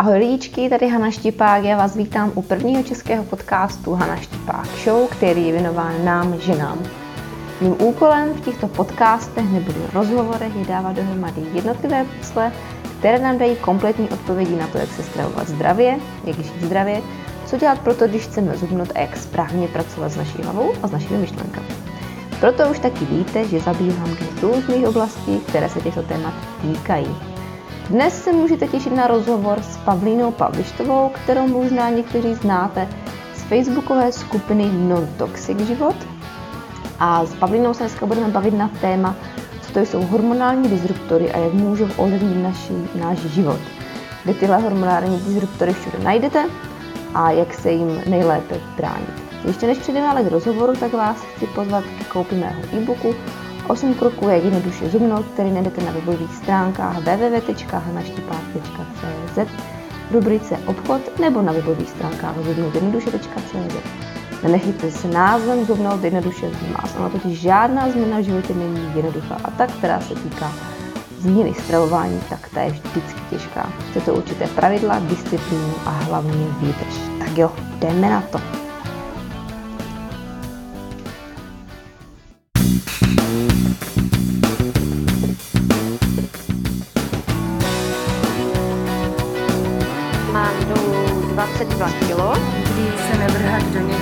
Ahoj 0.00 0.18
lidičky, 0.18 0.70
tady 0.70 0.88
Hana 0.88 1.10
Štipák, 1.10 1.64
já 1.64 1.76
vás 1.76 1.96
vítám 1.96 2.32
u 2.34 2.42
prvního 2.42 2.82
českého 2.82 3.24
podcastu 3.24 3.94
Hana 3.94 4.16
Štipák 4.16 4.66
Show, 4.66 5.08
který 5.08 5.46
je 5.46 5.52
věnován 5.52 6.04
nám, 6.04 6.40
ženám. 6.40 6.78
Mým 7.60 7.76
úkolem 7.82 8.34
v 8.34 8.40
těchto 8.40 8.68
podcastech 8.68 9.44
nebo 9.44 9.72
rozhovorech 9.92 10.56
je 10.56 10.64
dávat 10.64 10.92
dohromady 10.92 11.42
jednotlivé 11.52 12.04
pucle, 12.04 12.52
které 12.98 13.18
nám 13.18 13.38
dají 13.38 13.56
kompletní 13.56 14.08
odpovědi 14.08 14.56
na 14.56 14.66
to, 14.66 14.78
jak 14.78 14.88
se 14.88 15.02
stravovat 15.02 15.48
zdravě, 15.48 15.98
jak 16.24 16.36
žít 16.36 16.62
zdravě, 16.64 17.02
co 17.46 17.56
dělat 17.56 17.78
pro 17.78 17.94
to, 17.94 18.06
když 18.06 18.22
chceme 18.22 18.56
zubnout 18.56 18.92
a 18.94 19.00
jak 19.00 19.16
správně 19.16 19.68
pracovat 19.68 20.08
s 20.08 20.16
naší 20.16 20.42
hlavou 20.42 20.72
a 20.82 20.88
s 20.88 20.90
našimi 20.90 21.18
myšlenkami. 21.18 21.68
Proto 22.40 22.68
už 22.68 22.78
taky 22.78 23.04
víte, 23.04 23.48
že 23.48 23.60
zabývám 23.60 24.16
různých 24.42 24.88
oblastí, 24.88 25.38
které 25.38 25.68
se 25.68 25.80
těchto 25.80 26.02
témat 26.02 26.34
týkají. 26.62 27.27
Dnes 27.88 28.24
se 28.24 28.32
můžete 28.32 28.66
těšit 28.68 28.92
na 28.92 29.06
rozhovor 29.06 29.62
s 29.62 29.76
Pavlínou 29.76 30.32
Pavlištovou, 30.32 31.08
kterou 31.08 31.48
možná 31.48 31.90
někteří 31.90 32.34
znáte 32.34 32.88
z 33.34 33.42
facebookové 33.42 34.12
skupiny 34.12 34.70
Non-Toxic 34.72 35.60
Život. 35.60 35.94
A 36.98 37.26
s 37.26 37.34
Pavlínou 37.34 37.74
se 37.74 37.82
dneska 37.82 38.06
budeme 38.06 38.28
bavit 38.28 38.54
na 38.54 38.70
téma, 38.80 39.16
co 39.62 39.72
to 39.72 39.80
jsou 39.80 40.02
hormonální 40.02 40.68
disruptory 40.68 41.32
a 41.32 41.38
jak 41.38 41.52
můžou 41.52 41.88
ovlivnit 41.96 42.54
náš 42.94 43.18
život. 43.18 43.60
Kde 44.24 44.34
tyhle 44.34 44.58
hormonální 44.58 45.18
disruptory 45.18 45.72
všude 45.72 45.98
najdete 46.04 46.44
a 47.14 47.30
jak 47.30 47.54
se 47.54 47.72
jim 47.72 48.02
nejlépe 48.06 48.60
bránit. 48.76 49.22
Ještě 49.46 49.66
než 49.66 49.78
přejdeme 49.78 50.08
ale 50.08 50.22
k 50.22 50.30
rozhovoru, 50.30 50.72
tak 50.76 50.92
vás 50.92 51.16
chci 51.16 51.46
pozvat 51.46 51.84
k 51.84 52.12
koupi 52.12 52.34
mého 52.34 52.60
e-booku 52.72 53.14
8 53.68 53.94
kroků, 53.94 54.28
jak 54.28 54.44
jednoduše 54.44 54.88
zubnout, 54.88 55.26
který 55.26 55.50
najdete 55.50 55.84
na 55.84 55.92
webových 55.92 56.34
stránkách 56.34 56.98
www.hanaštipák.cz 56.98 59.38
v 60.10 60.12
rubrice 60.12 60.58
obchod 60.66 61.18
nebo 61.18 61.42
na 61.42 61.52
webových 61.52 61.88
stránkách 61.88 62.36
zubnoutjednoduše.cz. 62.44 63.76
Nenechejte 64.42 64.90
se 64.90 65.08
názvem 65.08 65.64
zubnout 65.64 66.04
jednoduše 66.04 66.50
z 66.50 66.72
vás. 66.72 66.96
Ona 66.98 67.08
totiž 67.08 67.40
žádná 67.40 67.90
změna 67.90 68.18
v 68.18 68.22
životě 68.22 68.54
není 68.54 68.90
jednoduchá 68.94 69.36
a 69.44 69.50
ta, 69.50 69.66
která 69.66 70.00
se 70.00 70.14
týká 70.14 70.52
změny 71.18 71.54
stravování, 71.54 72.20
tak 72.28 72.48
ta 72.54 72.60
je 72.60 72.70
vždycky 72.70 73.20
těžká. 73.30 73.72
Chce 73.90 74.00
to 74.00 74.14
určité 74.14 74.46
pravidla, 74.46 74.98
disciplínu 74.98 75.74
a 75.86 75.90
hlavně 75.90 76.46
výdrž. 76.60 76.94
Tak 77.18 77.38
jo, 77.38 77.52
jdeme 77.78 78.10
na 78.10 78.20
to. 78.20 78.67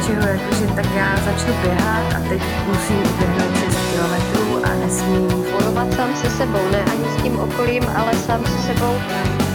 Něčeho, 0.07 0.29
jakože 0.29 0.67
tak 0.67 0.95
já 0.95 1.17
začnu 1.17 1.55
běhat 1.63 2.15
a 2.15 2.29
teď 2.29 2.43
musím 2.67 2.97
uběhnout 2.97 3.57
6 3.59 3.79
kilometrů 3.93 4.65
a 4.65 4.75
nesmím 4.75 5.29
Bojovat 5.29 5.93
sám 5.93 6.15
se 6.15 6.31
sebou, 6.31 6.71
ne 6.73 6.85
ani 6.85 7.05
s 7.05 7.23
tím 7.23 7.41
okolím, 7.41 7.83
ale 7.97 8.15
sám 8.15 8.45
se 8.45 8.59
sebou. 8.59 8.95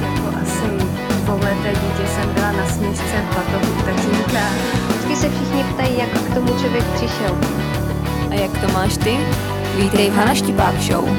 jako 0.02 0.38
asi 0.42 0.86
dvouleté 1.24 1.70
dítě 1.70 2.08
jsem 2.08 2.34
byla 2.34 2.52
na 2.52 2.66
směšce 2.66 3.18
v 3.18 3.36
batohu 3.36 3.86
tatínka. 3.86 4.46
Vždycky 4.88 5.16
se 5.16 5.30
všichni 5.30 5.64
ptají, 5.64 5.98
jak 5.98 6.10
k 6.10 6.34
tomu 6.34 6.48
člověk 6.48 6.84
přišel. 6.94 7.38
A 8.30 8.34
jak 8.34 8.62
to 8.62 8.74
máš 8.74 8.98
ty? 8.98 9.18
Vítej 9.78 10.10
v 10.10 10.14
Hana 10.14 10.36
Štipák 10.36 10.76
Show. 10.76 11.10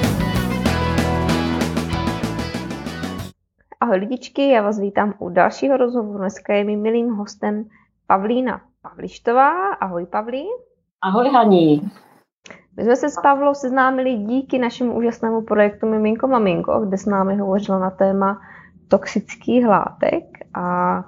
Ahoj 3.80 3.96
lidičky, 3.96 4.48
já 4.48 4.62
vás 4.62 4.78
vítám 4.78 5.14
u 5.18 5.28
dalšího 5.28 5.76
rozhovoru. 5.76 6.18
Dneska 6.18 6.54
je 6.54 6.64
mým 6.64 6.82
milým 6.82 7.10
hostem 7.10 7.64
Pavlína 8.06 8.71
Pavlištová. 8.82 9.74
Ahoj 9.74 10.06
Pavlí. 10.06 10.44
Ahoj 11.02 11.28
Haní. 11.28 11.90
My 12.76 12.84
jsme 12.84 12.96
se 12.96 13.10
s 13.10 13.20
Pavlou 13.22 13.54
seznámili 13.54 14.14
díky 14.14 14.58
našemu 14.58 14.94
úžasnému 14.94 15.42
projektu 15.42 15.86
Miminko 15.86 16.28
Maminko, 16.28 16.80
kde 16.80 16.98
s 16.98 17.06
námi 17.06 17.36
hovořila 17.36 17.78
na 17.78 17.90
téma 17.90 18.40
toxických 18.88 19.66
látek 19.66 20.24
a 20.54 20.98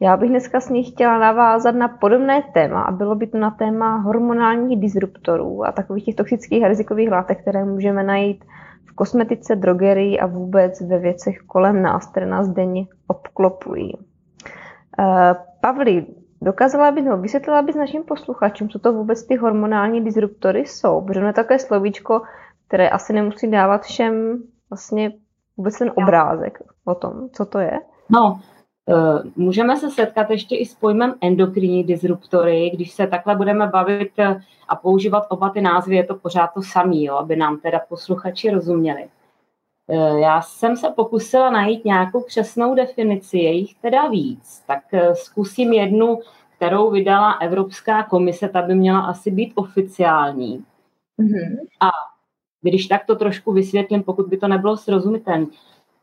já 0.00 0.16
bych 0.16 0.30
dneska 0.30 0.60
s 0.60 0.68
ní 0.68 0.84
chtěla 0.84 1.18
navázat 1.18 1.74
na 1.74 1.88
podobné 1.88 2.42
téma 2.54 2.82
a 2.82 2.92
bylo 2.92 3.14
by 3.14 3.26
to 3.26 3.38
na 3.38 3.50
téma 3.50 3.96
hormonálních 3.96 4.80
disruptorů 4.80 5.64
a 5.64 5.72
takových 5.72 6.04
těch 6.04 6.14
toxických 6.14 6.64
a 6.64 6.68
rizikových 6.68 7.10
látek, 7.10 7.42
které 7.42 7.64
můžeme 7.64 8.02
najít 8.02 8.44
v 8.84 8.94
kosmetice, 8.94 9.56
drogerii 9.56 10.20
a 10.20 10.26
vůbec 10.26 10.80
ve 10.80 10.98
věcech 10.98 11.38
kolem 11.46 11.82
nás, 11.82 12.06
které 12.06 12.26
nás 12.26 12.48
denně 12.48 12.86
obklopují. 13.06 13.94
Uh, 13.94 15.04
Pavli, 15.60 16.06
dokázala 16.42 16.90
bys 16.90 17.04
nebo 17.04 17.16
vysvětlila 17.16 17.62
bys 17.62 17.76
našim 17.76 18.02
posluchačům, 18.02 18.68
co 18.68 18.78
to 18.78 18.92
vůbec 18.92 19.26
ty 19.26 19.36
hormonální 19.36 20.04
disruptory 20.04 20.60
jsou? 20.60 21.00
Protože 21.00 21.20
ono 21.20 21.28
je 21.28 21.32
takové 21.32 21.58
slovíčko, 21.58 22.22
které 22.68 22.88
asi 22.88 23.12
nemusí 23.12 23.50
dávat 23.50 23.82
všem 23.82 24.42
vlastně 24.70 25.12
vůbec 25.56 25.78
ten 25.78 25.92
obrázek 25.94 26.58
o 26.84 26.94
tom, 26.94 27.28
co 27.32 27.44
to 27.44 27.58
je. 27.58 27.78
No, 28.10 28.40
eh, 28.88 29.22
můžeme 29.36 29.76
se 29.76 29.90
setkat 29.90 30.30
ještě 30.30 30.56
i 30.56 30.66
s 30.66 30.74
pojmem 30.74 31.14
endokrinní 31.20 31.84
disruptory, 31.84 32.70
když 32.74 32.92
se 32.92 33.06
takhle 33.06 33.36
budeme 33.36 33.66
bavit 33.66 34.12
eh, 34.18 34.40
a 34.68 34.76
používat 34.76 35.26
oba 35.28 35.50
ty 35.50 35.60
názvy, 35.60 35.96
je 35.96 36.04
to 36.04 36.14
pořád 36.14 36.46
to 36.54 36.62
samý, 36.62 37.04
jo, 37.04 37.14
aby 37.14 37.36
nám 37.36 37.58
teda 37.58 37.80
posluchači 37.88 38.50
rozuměli. 38.50 39.08
Eh, 39.90 40.20
Já 40.20 40.42
jsem 40.42 40.76
se 40.76 40.90
pokusila 40.90 41.50
najít 41.50 41.84
nějakou 41.84 42.20
přesnou 42.20 42.74
definici, 42.74 43.38
je 43.38 43.52
jich 43.52 43.74
teda 43.74 44.06
víc, 44.08 44.64
tak 44.66 44.82
zkusím 45.14 45.72
jednu, 45.72 46.18
kterou 46.56 46.90
vydala 46.90 47.32
Evropská 47.32 48.02
komise, 48.02 48.48
ta 48.48 48.62
by 48.62 48.74
měla 48.74 49.00
asi 49.00 49.30
být 49.30 49.52
oficiální. 49.54 50.64
Mm-hmm. 51.18 51.56
A 51.80 51.90
když 52.62 52.86
tak 52.86 53.06
to 53.06 53.16
trošku 53.16 53.52
vysvětlím, 53.52 54.02
pokud 54.02 54.26
by 54.26 54.36
to 54.36 54.48
nebylo 54.48 54.76
srozumitelné. 54.76 55.46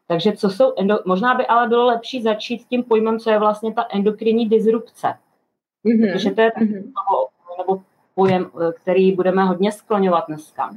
Takže 0.07 0.31
co 0.31 0.49
jsou, 0.49 0.73
endo, 0.77 0.99
možná 1.05 1.35
by 1.35 1.47
ale 1.47 1.67
bylo 1.67 1.85
lepší 1.85 2.21
začít 2.21 2.65
tím 2.69 2.83
pojmem, 2.83 3.19
co 3.19 3.29
je 3.29 3.39
vlastně 3.39 3.73
ta 3.73 3.85
endokrinní 3.89 4.49
disrupce. 4.49 5.07
Mm-hmm. 5.85 6.13
Protože 6.13 6.31
to 6.31 6.41
je 6.41 6.51
takový 6.51 6.73
toho, 6.73 7.27
nebo 7.57 7.81
pojem, 8.15 8.51
eh, 8.61 8.71
který 8.81 9.11
budeme 9.11 9.43
hodně 9.43 9.71
skloňovat 9.71 10.23
dneska. 10.27 10.75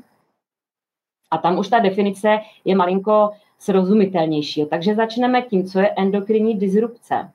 A 1.30 1.38
tam 1.38 1.58
už 1.58 1.68
ta 1.68 1.78
definice 1.78 2.38
je 2.64 2.76
malinko 2.76 3.30
srozumitelnější. 3.58 4.66
Takže 4.66 4.94
začneme 4.94 5.42
tím, 5.42 5.66
co 5.66 5.78
je 5.78 5.94
endokrinní 5.96 6.58
disrupce. 6.58 7.30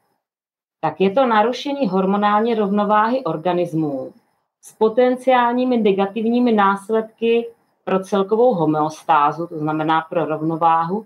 Tak 0.81 1.01
je 1.01 1.11
to 1.11 1.25
narušení 1.25 1.87
hormonální 1.87 2.55
rovnováhy 2.55 3.23
organismů 3.23 4.13
s 4.61 4.73
potenciálními 4.73 5.77
negativními 5.77 6.51
následky 6.51 7.47
pro 7.83 7.99
celkovou 7.99 8.53
homeostázu, 8.53 9.47
to 9.47 9.59
znamená 9.59 10.01
pro 10.01 10.25
rovnováhu, 10.25 11.05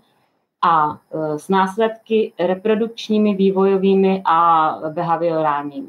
a 0.64 0.98
e, 1.10 1.38
s 1.38 1.48
následky 1.48 2.32
reprodukčními, 2.38 3.34
vývojovými 3.34 4.22
a 4.24 4.70
behaviorálními. 4.88 5.88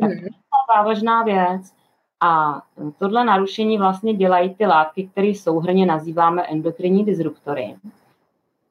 Tak 0.00 0.10
to 0.10 0.24
je 0.24 0.30
závažná 0.76 1.22
věc. 1.22 1.74
A 2.24 2.62
tohle 2.98 3.24
narušení 3.24 3.78
vlastně 3.78 4.14
dělají 4.14 4.54
ty 4.54 4.66
látky, 4.66 5.08
které 5.12 5.34
souhrně 5.34 5.86
nazýváme 5.86 6.42
endokrinní 6.42 7.04
disruptory. 7.04 7.76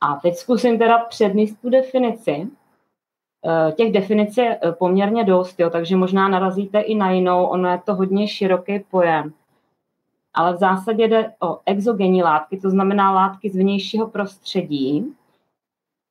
A 0.02 0.16
teď 0.16 0.36
zkusím 0.36 0.78
teda 0.78 0.98
přednést 0.98 1.62
tu 1.62 1.70
definici. 1.70 2.48
E, 3.46 3.72
Těch 3.72 3.92
definic 3.92 4.38
je 4.38 4.60
e, 4.64 4.72
poměrně 4.72 5.24
dost, 5.24 5.60
jo, 5.60 5.70
takže 5.70 5.96
možná 5.96 6.28
narazíte 6.28 6.80
i 6.80 6.96
na 6.96 7.12
jinou, 7.12 7.46
ono 7.46 7.70
je 7.70 7.82
to 7.86 7.96
hodně 7.96 8.28
široký 8.28 8.80
pojem. 8.80 9.34
Ale 10.34 10.54
v 10.54 10.58
zásadě 10.58 11.08
jde 11.08 11.34
o 11.40 11.60
exogenní 11.66 12.24
látky, 12.24 12.60
to 12.60 12.70
znamená 12.70 13.12
látky 13.12 13.50
z 13.50 13.56
vnějšího 13.56 14.08
prostředí, 14.08 15.16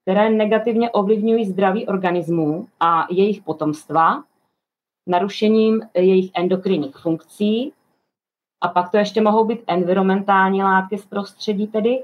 které 0.02 0.30
negativně 0.30 0.90
ovlivňují 0.90 1.44
zdraví 1.44 1.86
organismů 1.86 2.66
a 2.80 3.06
jejich 3.10 3.42
potomstva, 3.42 4.22
narušením 5.10 5.82
jejich 5.94 6.30
endokrinních 6.34 6.96
funkcí. 6.96 7.72
A 8.60 8.68
pak 8.68 8.90
to 8.90 8.96
ještě 8.96 9.20
mohou 9.20 9.44
být 9.44 9.60
environmentální 9.66 10.62
látky 10.62 10.98
z 10.98 11.06
prostředí 11.06 11.66
tedy, 11.66 12.02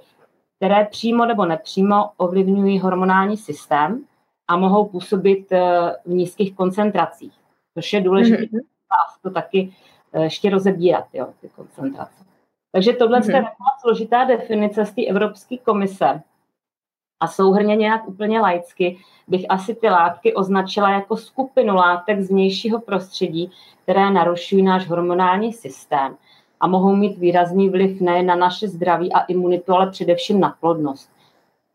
které 0.57 0.85
přímo 0.85 1.27
nebo 1.27 1.47
nepřímo 1.47 2.11
ovlivňují 2.17 2.79
hormonální 2.79 3.37
systém 3.37 4.05
a 4.49 4.57
mohou 4.57 4.89
působit 4.89 5.53
eh, 5.53 5.93
v 6.05 6.11
nízkých 6.11 6.55
koncentracích, 6.55 7.33
což 7.75 7.93
je 7.93 8.01
důležité 8.01 8.43
Mhm. 8.43 8.61
mm-hmm. 8.61 9.23
to 9.23 9.31
taky 9.31 9.73
eh, 10.13 10.23
ještě 10.23 10.51
rozebírat, 10.51 11.05
jo, 11.13 11.29
ty 11.41 11.49
koncentrace. 11.49 12.25
Takže 12.73 12.93
tohle 12.93 13.21
mm-hmm. 13.21 13.37
je 13.37 13.43
taková 13.43 13.71
složitá 13.81 14.25
definice 14.25 14.87
z 14.87 14.93
té 14.93 15.05
Evropské 15.05 15.57
komise. 15.59 16.23
A 17.21 17.27
souhrně 17.27 17.77
nějak 17.77 18.09
úplně 18.09 18.41
laicky 18.41 18.99
bych 19.29 19.47
asi 19.49 19.75
ty 19.75 19.89
látky 19.89 20.35
označila 20.35 20.91
jako 20.91 21.17
skupinu 21.17 21.75
látek 21.75 22.21
z 22.21 22.31
vnějšího 22.31 22.81
prostředí, 22.81 23.51
které 23.83 24.11
narušují 24.11 24.63
náš 24.63 24.89
hormonální 24.89 25.53
systém 25.53 26.17
a 26.61 26.67
mohou 26.67 26.97
mít 26.97 27.19
výrazný 27.19 27.71
vliv 27.71 28.01
nejen 28.01 28.27
na 28.27 28.37
naše 28.37 28.69
zdraví 28.69 29.13
a 29.13 29.21
imunitu, 29.21 29.73
ale 29.75 29.91
především 29.91 30.41
na 30.41 30.57
plodnost. 30.61 31.11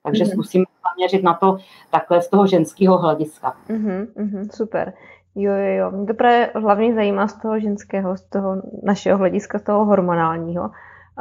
Takže 0.03 0.23
mm-hmm. 0.23 0.31
zkusím 0.31 0.65
zaměřit 0.91 1.23
na 1.23 1.33
to 1.33 1.57
takhle 1.91 2.21
z 2.21 2.29
toho 2.29 2.47
ženského 2.47 2.97
hlediska. 2.97 3.55
Mm-hmm, 3.69 4.07
mm-hmm, 4.07 4.49
super. 4.53 4.93
Jo, 5.35 5.51
jo, 5.53 5.75
jo. 5.77 5.91
Mě 5.91 6.07
to 6.07 6.13
právě 6.13 6.51
hlavně 6.55 6.93
zajímá 6.93 7.27
z 7.27 7.41
toho 7.41 7.59
ženského, 7.59 8.17
z 8.17 8.21
toho 8.21 8.61
našeho 8.83 9.17
hlediska, 9.17 9.59
z 9.59 9.63
toho 9.63 9.85
hormonálního. 9.85 10.69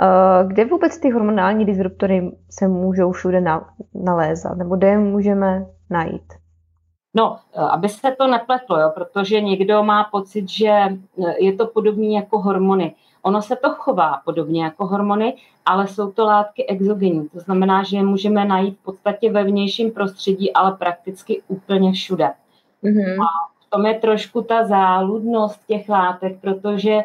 Uh, 0.00 0.48
kde 0.48 0.64
vůbec 0.64 0.98
ty 0.98 1.10
hormonální 1.10 1.64
disruptory 1.64 2.32
se 2.50 2.68
můžou 2.68 3.12
všude 3.12 3.44
nalézat, 3.94 4.56
nebo 4.56 4.76
kde 4.76 4.86
je 4.86 4.98
můžeme 4.98 5.66
najít? 5.90 6.32
No, 7.14 7.36
eh, 7.54 7.60
aby 7.60 7.88
se 7.88 8.10
to 8.18 8.26
nepletlo, 8.26 8.80
jo, 8.80 8.90
protože 8.94 9.40
někdo 9.40 9.82
má 9.82 10.04
pocit, 10.04 10.48
že 10.48 10.68
eh, 10.68 10.98
je 11.38 11.52
to 11.52 11.66
podobné 11.66 12.06
jako 12.06 12.38
hormony. 12.38 12.94
Ono 13.22 13.42
se 13.42 13.56
to 13.56 13.70
chová 13.70 14.20
podobně 14.24 14.64
jako 14.64 14.86
hormony, 14.86 15.36
ale 15.66 15.88
jsou 15.88 16.12
to 16.12 16.24
látky 16.24 16.66
exogenní. 16.66 17.28
To 17.28 17.40
znamená, 17.40 17.82
že 17.82 17.96
je 17.96 18.02
můžeme 18.02 18.44
najít 18.44 18.78
v 18.78 18.84
podstatě 18.84 19.32
ve 19.32 19.44
vnějším 19.44 19.90
prostředí, 19.90 20.52
ale 20.52 20.76
prakticky 20.76 21.42
úplně 21.48 21.92
všude. 21.92 22.32
Mm-hmm. 22.84 23.22
A 23.22 23.26
v 23.66 23.70
tom 23.70 23.86
je 23.86 23.94
trošku 23.94 24.42
ta 24.42 24.64
záludnost 24.64 25.66
těch 25.66 25.88
látek, 25.88 26.40
protože 26.40 26.96
uh, 26.96 27.02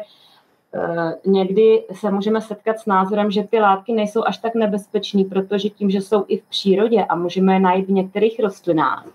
někdy 1.26 1.84
se 1.92 2.10
můžeme 2.10 2.40
setkat 2.40 2.78
s 2.78 2.86
názorem, 2.86 3.30
že 3.30 3.42
ty 3.42 3.60
látky 3.60 3.92
nejsou 3.92 4.22
až 4.26 4.38
tak 4.38 4.54
nebezpečné, 4.54 5.24
protože 5.24 5.68
tím, 5.68 5.90
že 5.90 6.00
jsou 6.00 6.24
i 6.28 6.38
v 6.38 6.44
přírodě 6.44 7.04
a 7.04 7.14
můžeme 7.14 7.54
je 7.54 7.60
najít 7.60 7.86
v 7.86 7.92
některých 7.92 8.40
rostlinách, 8.40 9.06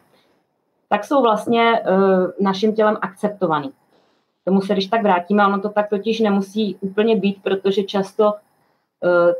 tak 0.89 1.05
jsou 1.05 1.21
vlastně 1.21 1.81
uh, 1.81 2.31
naším 2.39 2.75
tělem 2.75 2.97
akceptovaný. 3.01 3.71
Tomu 4.45 4.61
se 4.61 4.73
když 4.73 4.87
tak 4.87 5.03
vrátíme, 5.03 5.47
ono 5.47 5.59
to 5.59 5.69
tak 5.69 5.89
totiž 5.89 6.19
nemusí 6.19 6.75
úplně 6.81 7.15
být, 7.15 7.37
protože 7.43 7.83
často 7.83 8.23
uh, 8.23 9.33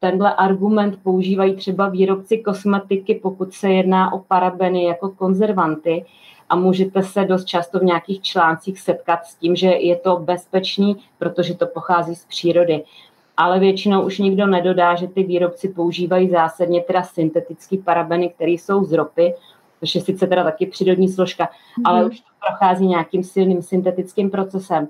tenhle 0.00 0.34
argument 0.34 0.98
používají 1.02 1.56
třeba 1.56 1.88
výrobci 1.88 2.38
kosmetiky, 2.38 3.14
pokud 3.14 3.52
se 3.52 3.70
jedná 3.70 4.12
o 4.12 4.18
parabeny 4.18 4.84
jako 4.84 5.10
konzervanty 5.10 6.04
a 6.48 6.56
můžete 6.56 7.02
se 7.02 7.24
dost 7.24 7.44
často 7.44 7.78
v 7.78 7.84
nějakých 7.84 8.22
článcích 8.22 8.80
setkat 8.80 9.24
s 9.24 9.34
tím, 9.34 9.56
že 9.56 9.66
je 9.66 9.96
to 9.96 10.16
bezpečný, 10.16 10.96
protože 11.18 11.54
to 11.54 11.66
pochází 11.66 12.14
z 12.14 12.24
přírody. 12.24 12.84
Ale 13.36 13.58
většinou 13.58 14.02
už 14.02 14.18
nikdo 14.18 14.46
nedodá, 14.46 14.94
že 14.94 15.08
ty 15.08 15.22
výrobci 15.22 15.68
používají 15.68 16.30
zásadně 16.30 16.82
teda 16.82 17.02
syntetické 17.02 17.76
parabeny, 17.84 18.28
které 18.28 18.50
jsou 18.50 18.84
z 18.84 18.92
ropy, 18.92 19.34
což 19.80 19.94
je 19.94 20.00
sice 20.00 20.26
teda 20.26 20.44
taky 20.44 20.66
přírodní 20.66 21.08
složka, 21.08 21.44
mm-hmm. 21.44 21.82
ale 21.84 22.04
už 22.04 22.20
to 22.20 22.26
prochází 22.48 22.86
nějakým 22.86 23.24
silným 23.24 23.62
syntetickým 23.62 24.30
procesem 24.30 24.88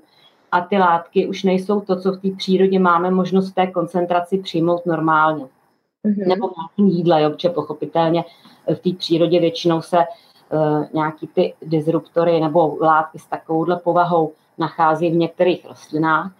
a 0.51 0.61
ty 0.61 0.77
látky 0.77 1.27
už 1.27 1.43
nejsou 1.43 1.81
to, 1.81 2.01
co 2.01 2.11
v 2.11 2.21
té 2.21 2.31
přírodě 2.37 2.79
máme 2.79 3.11
možnost 3.11 3.49
v 3.49 3.55
té 3.55 3.67
koncentraci 3.67 4.37
přijmout 4.37 4.85
normálně. 4.85 5.43
Mm-hmm. 5.43 6.27
Nebo 6.27 6.47
v 6.47 6.53
nějakém 6.57 6.97
jídle, 6.97 7.21
jo, 7.21 7.29
protože 7.29 7.49
pochopitelně 7.49 8.23
v 8.75 8.79
té 8.79 8.97
přírodě 8.97 9.39
většinou 9.39 9.81
se 9.81 9.97
nějaký 10.93 11.27
ty 11.27 11.53
disruptory 11.61 12.39
nebo 12.39 12.77
látky 12.81 13.19
s 13.19 13.25
takovouhle 13.25 13.77
povahou 13.77 14.33
nachází 14.57 15.09
v 15.09 15.15
některých 15.15 15.65
rostlinách 15.65 16.31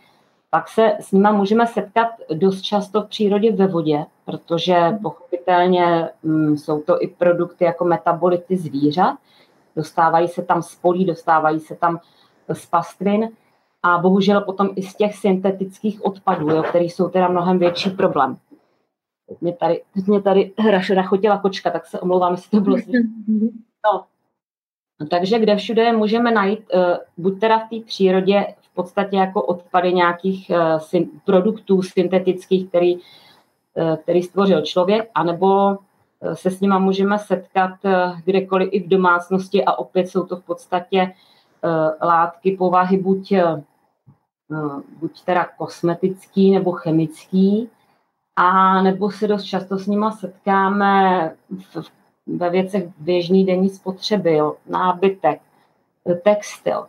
pak 0.49 0.67
se 0.67 0.97
s 0.99 1.11
nima 1.11 1.31
můžeme 1.31 1.67
setkat 1.67 2.07
dost 2.33 2.61
často 2.61 3.01
v 3.01 3.07
přírodě 3.07 3.51
ve 3.51 3.67
vodě, 3.67 4.05
protože 4.25 4.97
pochopitelně 5.01 6.09
mm, 6.23 6.57
jsou 6.57 6.81
to 6.81 7.01
i 7.01 7.07
produkty 7.07 7.65
jako 7.65 7.85
metabolity 7.85 8.57
zvířat. 8.57 9.15
Dostávají 9.75 10.27
se 10.27 10.41
tam 10.41 10.61
z 10.61 10.75
polí, 10.75 11.05
dostávají 11.05 11.59
se 11.59 11.75
tam 11.75 11.99
z 12.53 12.65
pastvin 12.65 13.29
a 13.83 13.97
bohužel 13.97 14.41
potom 14.41 14.69
i 14.75 14.83
z 14.83 14.95
těch 14.95 15.15
syntetických 15.15 16.05
odpadů, 16.05 16.49
jo, 16.49 16.63
které 16.63 16.85
jsou 16.85 17.09
teda 17.09 17.27
mnohem 17.27 17.59
větší 17.59 17.89
problém. 17.89 18.37
Teď 19.29 19.41
mě 19.41 19.53
tady, 19.53 19.83
teď 19.93 20.07
mě 20.07 20.21
tady 20.21 20.53
chotila 21.05 21.37
kočka, 21.37 21.71
tak 21.71 21.85
se 21.85 21.99
omlouvám, 21.99 22.31
jestli 22.31 22.49
to 22.49 22.61
bylo 22.61 22.77
No, 24.99 25.07
takže 25.07 25.39
kde 25.39 25.55
všude 25.55 25.93
můžeme 25.93 26.31
najít, 26.31 26.59
uh, 26.73 26.81
buď 27.17 27.39
teda 27.39 27.59
v 27.59 27.69
té 27.69 27.85
přírodě 27.85 28.55
v 28.61 28.73
podstatě 28.73 29.17
jako 29.17 29.41
odpady 29.41 29.93
nějakých 29.93 30.51
syn, 30.77 31.09
produktů 31.25 31.81
syntetických, 31.81 32.69
který, 32.69 32.95
uh, 32.95 33.95
který 33.95 34.23
stvořil 34.23 34.61
člověk, 34.61 35.09
anebo 35.15 35.77
se 36.33 36.51
s 36.51 36.59
nima 36.59 36.79
můžeme 36.79 37.19
setkat 37.19 37.71
kdekoliv 38.25 38.69
i 38.71 38.83
v 38.83 38.87
domácnosti 38.87 39.65
a 39.65 39.73
opět 39.73 40.07
jsou 40.07 40.25
to 40.25 40.35
v 40.35 40.43
podstatě 40.43 41.13
látky 42.01 42.51
povahy 42.57 42.97
buď, 42.97 43.33
buď 44.99 45.23
teda 45.25 45.47
kosmetický 45.57 46.51
nebo 46.51 46.71
chemický, 46.71 47.69
a 48.35 48.81
nebo 48.81 49.11
se 49.11 49.27
dost 49.27 49.43
často 49.43 49.77
s 49.77 49.87
nima 49.87 50.11
setkáme 50.11 51.35
v 51.73 51.91
ve 52.27 52.49
věcech 52.49 52.83
běžný 52.99 53.45
denní 53.45 53.69
spotřeby, 53.69 54.33
jo, 54.33 54.55
nábytek, 54.69 55.41
textil. 56.23 56.85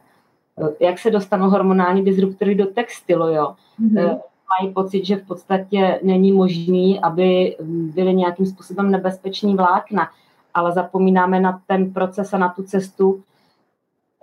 Jak 0.81 0.99
se 0.99 1.11
dostanou 1.11 1.50
hormonální 1.50 2.05
disruptory 2.05 2.55
do 2.55 2.67
textilu, 2.67 3.29
jo? 3.29 3.55
Mm-hmm. 3.81 4.20
Mají 4.61 4.75
pocit, 4.75 5.05
že 5.05 5.17
v 5.17 5.26
podstatě 5.26 6.00
není 6.02 6.32
možný, 6.32 7.00
aby 7.00 7.56
byly 7.94 8.14
nějakým 8.14 8.46
způsobem 8.46 8.90
nebezpečný 8.90 9.56
vlákna, 9.56 10.11
ale 10.55 10.73
zapomínáme 10.73 11.40
na 11.40 11.62
ten 11.67 11.93
proces 11.93 12.35
a 12.35 12.38
na 12.38 12.49
tu 12.49 12.62
cestu 12.62 13.23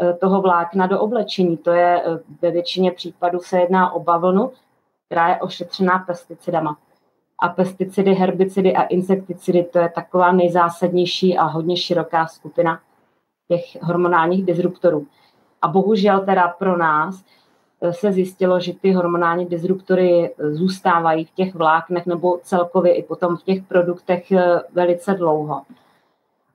eh, 0.01 0.13
toho 0.13 0.41
vlákna 0.41 0.87
do 0.87 0.99
oblečení. 0.99 1.57
To 1.57 1.71
je 1.71 2.01
eh, 2.01 2.19
ve 2.41 2.51
většině 2.51 2.91
případů 2.91 3.39
se 3.39 3.59
jedná 3.59 3.91
o 3.91 3.99
bavlnu, 3.99 4.51
která 5.05 5.29
je 5.29 5.41
ošetřená 5.41 5.99
pesticidama 5.99 6.77
a 7.39 7.49
pesticidy, 7.49 8.13
herbicidy 8.13 8.75
a 8.75 8.83
insekticidy, 8.83 9.63
to 9.63 9.79
je 9.79 9.89
taková 9.89 10.31
nejzásadnější 10.31 11.37
a 11.37 11.43
hodně 11.43 11.77
široká 11.77 12.27
skupina 12.27 12.81
těch 13.47 13.83
hormonálních 13.83 14.45
disruptorů. 14.45 15.07
A 15.61 15.67
bohužel 15.67 16.25
teda 16.25 16.47
pro 16.47 16.77
nás 16.77 17.25
eh, 17.81 17.93
se 17.93 18.11
zjistilo, 18.11 18.59
že 18.59 18.73
ty 18.73 18.91
hormonální 18.91 19.45
disruptory 19.45 20.33
eh, 20.33 20.51
zůstávají 20.51 21.25
v 21.25 21.31
těch 21.31 21.55
vláknech 21.55 22.05
nebo 22.05 22.39
celkově 22.43 22.95
i 22.95 23.03
potom 23.03 23.37
v 23.37 23.43
těch 23.43 23.63
produktech 23.63 24.31
eh, 24.31 24.59
velice 24.73 25.13
dlouho. 25.13 25.61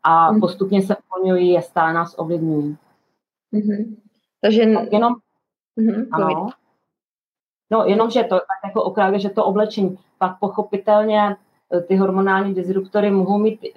A 0.02 0.32
mhm. 0.32 0.40
postupně 0.40 0.82
se 0.82 0.96
uvolňují 0.96 1.58
a 1.58 1.62
stále 1.62 1.92
nás 1.92 2.14
ovlivňují. 2.18 2.76
Mm-hmm. 3.52 3.96
Takže 4.40 4.62
jenom... 4.92 5.14
Mm-hmm, 5.78 6.06
ano. 6.12 6.50
No, 7.70 7.84
jenom, 7.84 8.10
že 8.10 8.22
to 8.22 8.34
tak 8.34 8.60
jako 8.64 8.82
okrajově, 8.82 9.20
že 9.20 9.30
to 9.30 9.44
oblečení, 9.44 9.98
pak 10.20 10.38
pochopitelně 10.38 11.36
e, 11.72 11.80
ty 11.80 11.96
hormonální 11.96 12.54
disruptory 12.54 13.10
mohou 13.10 13.38
mít 13.38 13.60
e, 13.64 13.70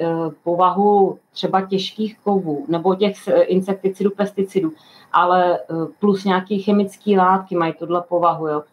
povahu 0.43 1.19
třeba 1.31 1.61
těžkých 1.61 2.19
kovů 2.19 2.65
nebo 2.67 2.95
těch 2.95 3.27
e, 3.27 3.41
insekticidů, 3.41 4.11
pesticidů, 4.11 4.71
ale 5.11 5.59
plus 5.99 6.25
nějaké 6.25 6.57
chemické 6.57 7.17
látky 7.17 7.55
mají 7.55 7.73
tuhle 7.73 8.01
povahu, 8.01 8.47
jo. 8.47 8.63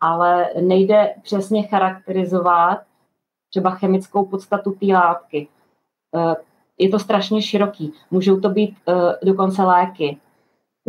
Ale 0.00 0.48
nejde 0.60 1.14
přesně 1.22 1.62
charakterizovat 1.62 2.78
třeba 3.50 3.70
chemickou 3.70 4.26
podstatu 4.26 4.70
té 4.70 4.86
látky. 4.86 5.48
Je 6.78 6.88
to 6.88 6.98
strašně 6.98 7.42
široký. 7.42 7.92
Můžou 8.10 8.40
to 8.40 8.48
být 8.48 8.76
dokonce 9.22 9.62
léky, 9.62 10.18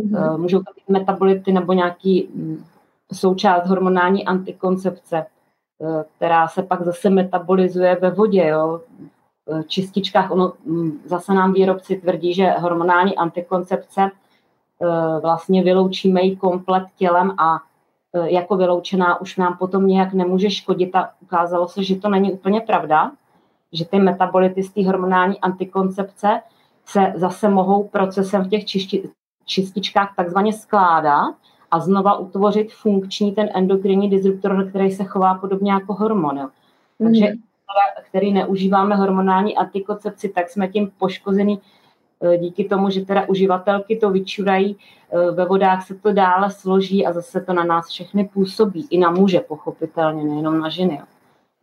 mm-hmm. 0.00 0.38
můžou 0.38 0.58
to 0.58 0.72
být 0.74 0.88
metabolity 0.88 1.52
nebo 1.52 1.72
nějaký 1.72 2.28
součást 3.12 3.66
hormonální 3.66 4.24
antikoncepce, 4.24 5.16
eh, 5.16 5.26
která 6.16 6.48
se 6.48 6.62
pak 6.62 6.82
zase 6.82 7.10
metabolizuje 7.10 7.98
ve 8.00 8.10
vodě. 8.10 8.46
Jo. 8.46 8.80
V 9.46 9.62
čističkách 9.66 10.30
ono, 10.30 10.52
mm, 10.64 11.00
zase 11.04 11.34
nám 11.34 11.52
výrobci 11.52 11.96
tvrdí, 11.96 12.34
že 12.34 12.50
hormonální 12.50 13.16
antikoncepce 13.16 14.02
eh, 14.02 15.20
vlastně 15.20 15.62
vyloučíme 15.62 16.22
ji 16.22 16.36
komplet 16.36 16.82
tělem 16.96 17.34
a 17.38 17.58
eh, 18.14 18.30
jako 18.30 18.56
vyloučená 18.56 19.20
už 19.20 19.36
nám 19.36 19.56
potom 19.56 19.86
nějak 19.86 20.12
nemůže 20.12 20.50
škodit 20.50 20.96
a 20.96 21.10
ukázalo 21.20 21.68
se, 21.68 21.84
že 21.84 21.96
to 21.96 22.08
není 22.08 22.32
úplně 22.32 22.60
pravda, 22.60 23.12
že 23.72 23.84
ty 23.84 23.98
metabolity 23.98 24.62
z 24.62 24.72
té 24.72 24.86
hormonální 24.86 25.40
antikoncepce 25.40 26.40
se 26.86 27.12
zase 27.16 27.48
mohou 27.48 27.88
procesem 27.88 28.44
v 28.44 28.48
těch 28.48 28.64
čisti, 28.64 29.10
čističkách 29.44 30.16
takzvaně 30.16 30.52
skládat 30.52 31.34
a 31.74 31.80
znova 31.80 32.18
utvořit 32.18 32.72
funkční 32.72 33.32
ten 33.32 33.48
endokrinní 33.54 34.10
disruptor, 34.10 34.68
který 34.68 34.90
se 34.90 35.04
chová 35.04 35.34
podobně 35.34 35.72
jako 35.72 35.94
hormon. 35.94 36.38
Jo. 36.38 36.48
Takže 36.98 37.26
mm. 37.26 37.42
který 38.08 38.32
neužíváme 38.32 38.96
hormonální 38.96 39.56
antikoncepci, 39.56 40.28
tak 40.28 40.50
jsme 40.50 40.68
tím 40.68 40.90
poškozený 40.98 41.60
e, 42.20 42.38
díky 42.38 42.64
tomu, 42.64 42.90
že 42.90 43.04
teda 43.04 43.28
uživatelky 43.28 43.96
to 43.96 44.10
vyčurají, 44.10 44.76
e, 44.76 45.30
ve 45.30 45.44
vodách 45.44 45.86
se 45.86 45.94
to 45.94 46.12
dále 46.12 46.50
složí 46.50 47.06
a 47.06 47.12
zase 47.12 47.40
to 47.40 47.52
na 47.52 47.64
nás 47.64 47.88
všechny 47.88 48.24
působí. 48.24 48.86
I 48.90 48.98
na 48.98 49.10
muže 49.10 49.40
pochopitelně, 49.40 50.24
nejenom 50.24 50.60
na 50.60 50.68
ženy. 50.68 51.00
Jo. 51.00 51.04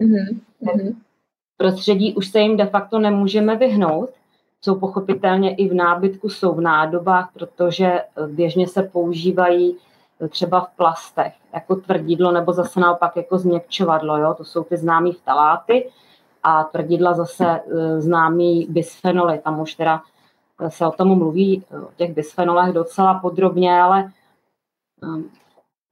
Mm-hmm. 0.08 0.96
Prostředí 1.58 2.15
už 2.15 2.27
se 2.27 2.39
jim 2.39 2.58
de 2.58 2.65
facto 2.65 3.00
nemůžeme 3.00 3.56
vyhnout, 3.56 4.10
jsou 4.62 4.75
pochopitelně 4.75 5.56
i 5.56 5.70
v 5.70 5.74
nábytku, 5.74 6.30
jsou 6.30 6.53
v 6.53 6.62
nádobách, 6.62 7.30
protože 7.34 7.86
e, 7.86 8.06
běžně 8.27 8.68
se 8.68 8.84
používají 8.84 9.77
třeba 10.30 10.62
v 10.62 10.70
plastech, 10.75 11.34
jako 11.54 11.75
tvrdidlo 11.75 12.32
nebo 12.32 12.54
zase 12.54 12.80
naopak 12.80 13.16
jako 13.16 13.38
změkčovadlo. 13.38 14.18
Jo? 14.18 14.34
To 14.34 14.46
jsou 14.46 14.63
ty 14.63 14.78
známé 14.78 15.12
vtaláty, 15.12 15.90
a 16.44 16.63
tvrdidla 16.63 17.13
zase 17.13 17.60
známý 17.98 18.68
bisfenoly. 18.70 19.40
Tam 19.40 19.60
už 19.60 19.75
teda 19.75 20.01
se 20.68 20.88
o 20.88 20.92
tom 20.92 21.18
mluví, 21.18 21.63
o 21.88 21.90
těch 21.96 22.13
bisfenolech 22.13 22.74
docela 22.74 23.13
podrobně, 23.13 23.82
ale 23.82 24.12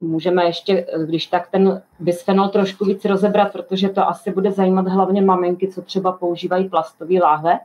můžeme 0.00 0.44
ještě, 0.44 0.86
když 1.06 1.26
tak 1.26 1.50
ten 1.50 1.82
bisfenol 2.00 2.48
trošku 2.48 2.84
víc 2.84 3.04
rozebrat, 3.04 3.52
protože 3.52 3.88
to 3.88 4.08
asi 4.08 4.30
bude 4.30 4.52
zajímat 4.52 4.88
hlavně 4.88 5.22
maminky, 5.22 5.68
co 5.68 5.82
třeba 5.82 6.12
používají 6.12 6.68
plastový 6.68 7.20
láhve, 7.20 7.58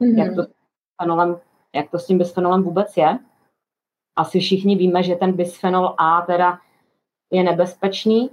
mm-hmm. 0.00 0.18
jak, 0.18 0.34
to 0.34 0.42
s 0.42 0.48
bisfenolem, 0.90 1.36
jak 1.74 1.90
to 1.90 1.98
s 1.98 2.06
tím 2.06 2.18
bisfenolem 2.18 2.62
vůbec 2.62 2.96
je. 2.96 3.18
Asi 4.16 4.40
všichni 4.40 4.76
víme, 4.76 5.02
že 5.02 5.14
ten 5.14 5.32
bisfenol 5.32 5.94
A 5.98 6.20
teda 6.20 6.58
je 7.30 7.42
nebezpečný, 7.42 8.30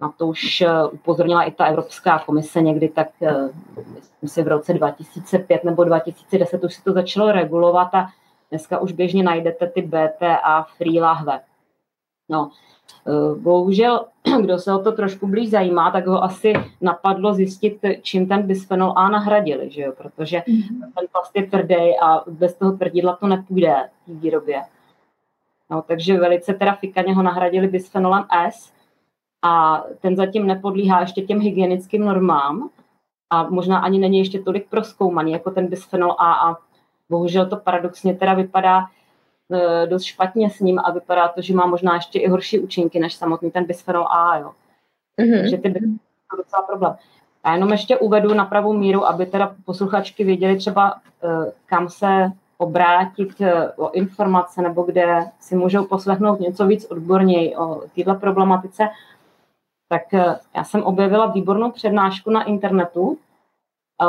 na 0.00 0.08
to 0.08 0.26
už 0.26 0.60
eh, 0.60 0.86
upozornila 0.86 1.42
i 1.42 1.50
ta 1.50 1.64
Evropská 1.64 2.18
komise 2.18 2.62
někdy, 2.62 2.88
tak 2.88 3.08
eh, 3.22 3.48
myslím 3.94 4.28
si 4.28 4.42
v 4.42 4.48
roce 4.48 4.74
2005 4.74 5.64
nebo 5.64 5.84
2010 5.84 6.64
už 6.64 6.74
se 6.74 6.84
to 6.84 6.92
začalo 6.92 7.32
regulovat 7.32 7.94
a 7.94 8.08
dneska 8.50 8.78
už 8.78 8.92
běžně 8.92 9.22
najdete 9.22 9.66
ty 9.66 9.82
BPA 9.82 10.66
free 10.76 11.00
lahve. 11.00 11.40
No, 12.28 12.50
Eh, 13.08 13.34
bohužel, 13.34 14.06
kdo 14.42 14.58
se 14.58 14.74
o 14.74 14.78
to 14.78 14.92
trošku 14.92 15.26
blíž 15.26 15.50
zajímá, 15.50 15.90
tak 15.90 16.06
ho 16.06 16.24
asi 16.24 16.52
napadlo 16.80 17.34
zjistit, 17.34 17.78
čím 18.02 18.28
ten 18.28 18.42
bisfenol 18.42 18.92
A 18.96 19.10
nahradili, 19.10 19.70
že 19.70 19.82
jo? 19.82 19.92
protože 19.96 20.38
mm-hmm. 20.38 20.80
ten 20.80 21.06
plast 21.12 21.36
je 21.36 21.46
tvrdý 21.46 21.98
a 22.02 22.24
bez 22.26 22.54
toho 22.54 22.72
tvrdidla 22.72 23.16
to 23.16 23.26
nepůjde 23.26 23.74
v 24.06 24.20
výrobě. 24.20 24.62
No, 25.70 25.82
takže 25.82 26.18
velice 26.18 26.54
teda 26.54 26.74
fikaně 26.74 27.14
ho 27.14 27.22
nahradili 27.22 27.68
bisfenolem 27.68 28.24
S 28.50 28.72
a 29.42 29.84
ten 30.00 30.16
zatím 30.16 30.46
nepodlíhá 30.46 31.00
ještě 31.00 31.22
těm 31.22 31.40
hygienickým 31.40 32.04
normám 32.04 32.70
a 33.30 33.50
možná 33.50 33.78
ani 33.78 33.98
není 33.98 34.18
ještě 34.18 34.38
tolik 34.38 34.68
proskoumaný 34.68 35.32
jako 35.32 35.50
ten 35.50 35.66
bisfenol 35.66 36.12
A 36.18 36.50
a 36.50 36.56
bohužel 37.10 37.46
to 37.46 37.56
paradoxně 37.56 38.14
teda 38.14 38.34
vypadá, 38.34 38.86
E, 39.52 39.86
dost 39.86 40.02
špatně 40.02 40.50
s 40.50 40.60
ním 40.60 40.78
a 40.78 40.90
vypadá 40.90 41.28
to, 41.28 41.42
že 41.42 41.54
má 41.54 41.66
možná 41.66 41.94
ještě 41.94 42.18
i 42.18 42.28
horší 42.28 42.58
účinky 42.58 42.98
než 42.98 43.14
samotný 43.14 43.50
ten 43.50 43.64
bisfenol 43.64 44.06
A. 44.06 44.38
Jo. 44.38 44.52
Mm-hmm. 45.20 45.40
Takže 45.40 45.56
ty 45.56 45.68
je 45.68 45.74
docela 46.36 46.62
problém. 46.62 46.96
A 47.44 47.54
jenom 47.54 47.72
ještě 47.72 47.96
uvedu 47.96 48.34
na 48.34 48.44
pravou 48.44 48.72
míru, 48.72 49.06
aby 49.06 49.26
teda 49.26 49.54
posluchačky 49.64 50.24
věděli 50.24 50.56
třeba, 50.56 50.94
e, 51.22 51.52
kam 51.66 51.88
se 51.88 52.32
obrátit 52.58 53.40
e, 53.40 53.72
o 53.72 53.90
informace 53.90 54.62
nebo 54.62 54.82
kde 54.82 55.24
si 55.40 55.56
můžou 55.56 55.84
poslechnout 55.84 56.40
něco 56.40 56.66
víc 56.66 56.84
odborněji 56.90 57.56
o 57.56 57.82
této 57.94 58.14
problematice, 58.14 58.88
tak 59.88 60.02
já 60.56 60.64
jsem 60.64 60.82
objevila 60.82 61.26
výbornou 61.26 61.70
přednášku 61.70 62.30
na 62.30 62.42
internetu 62.42 63.18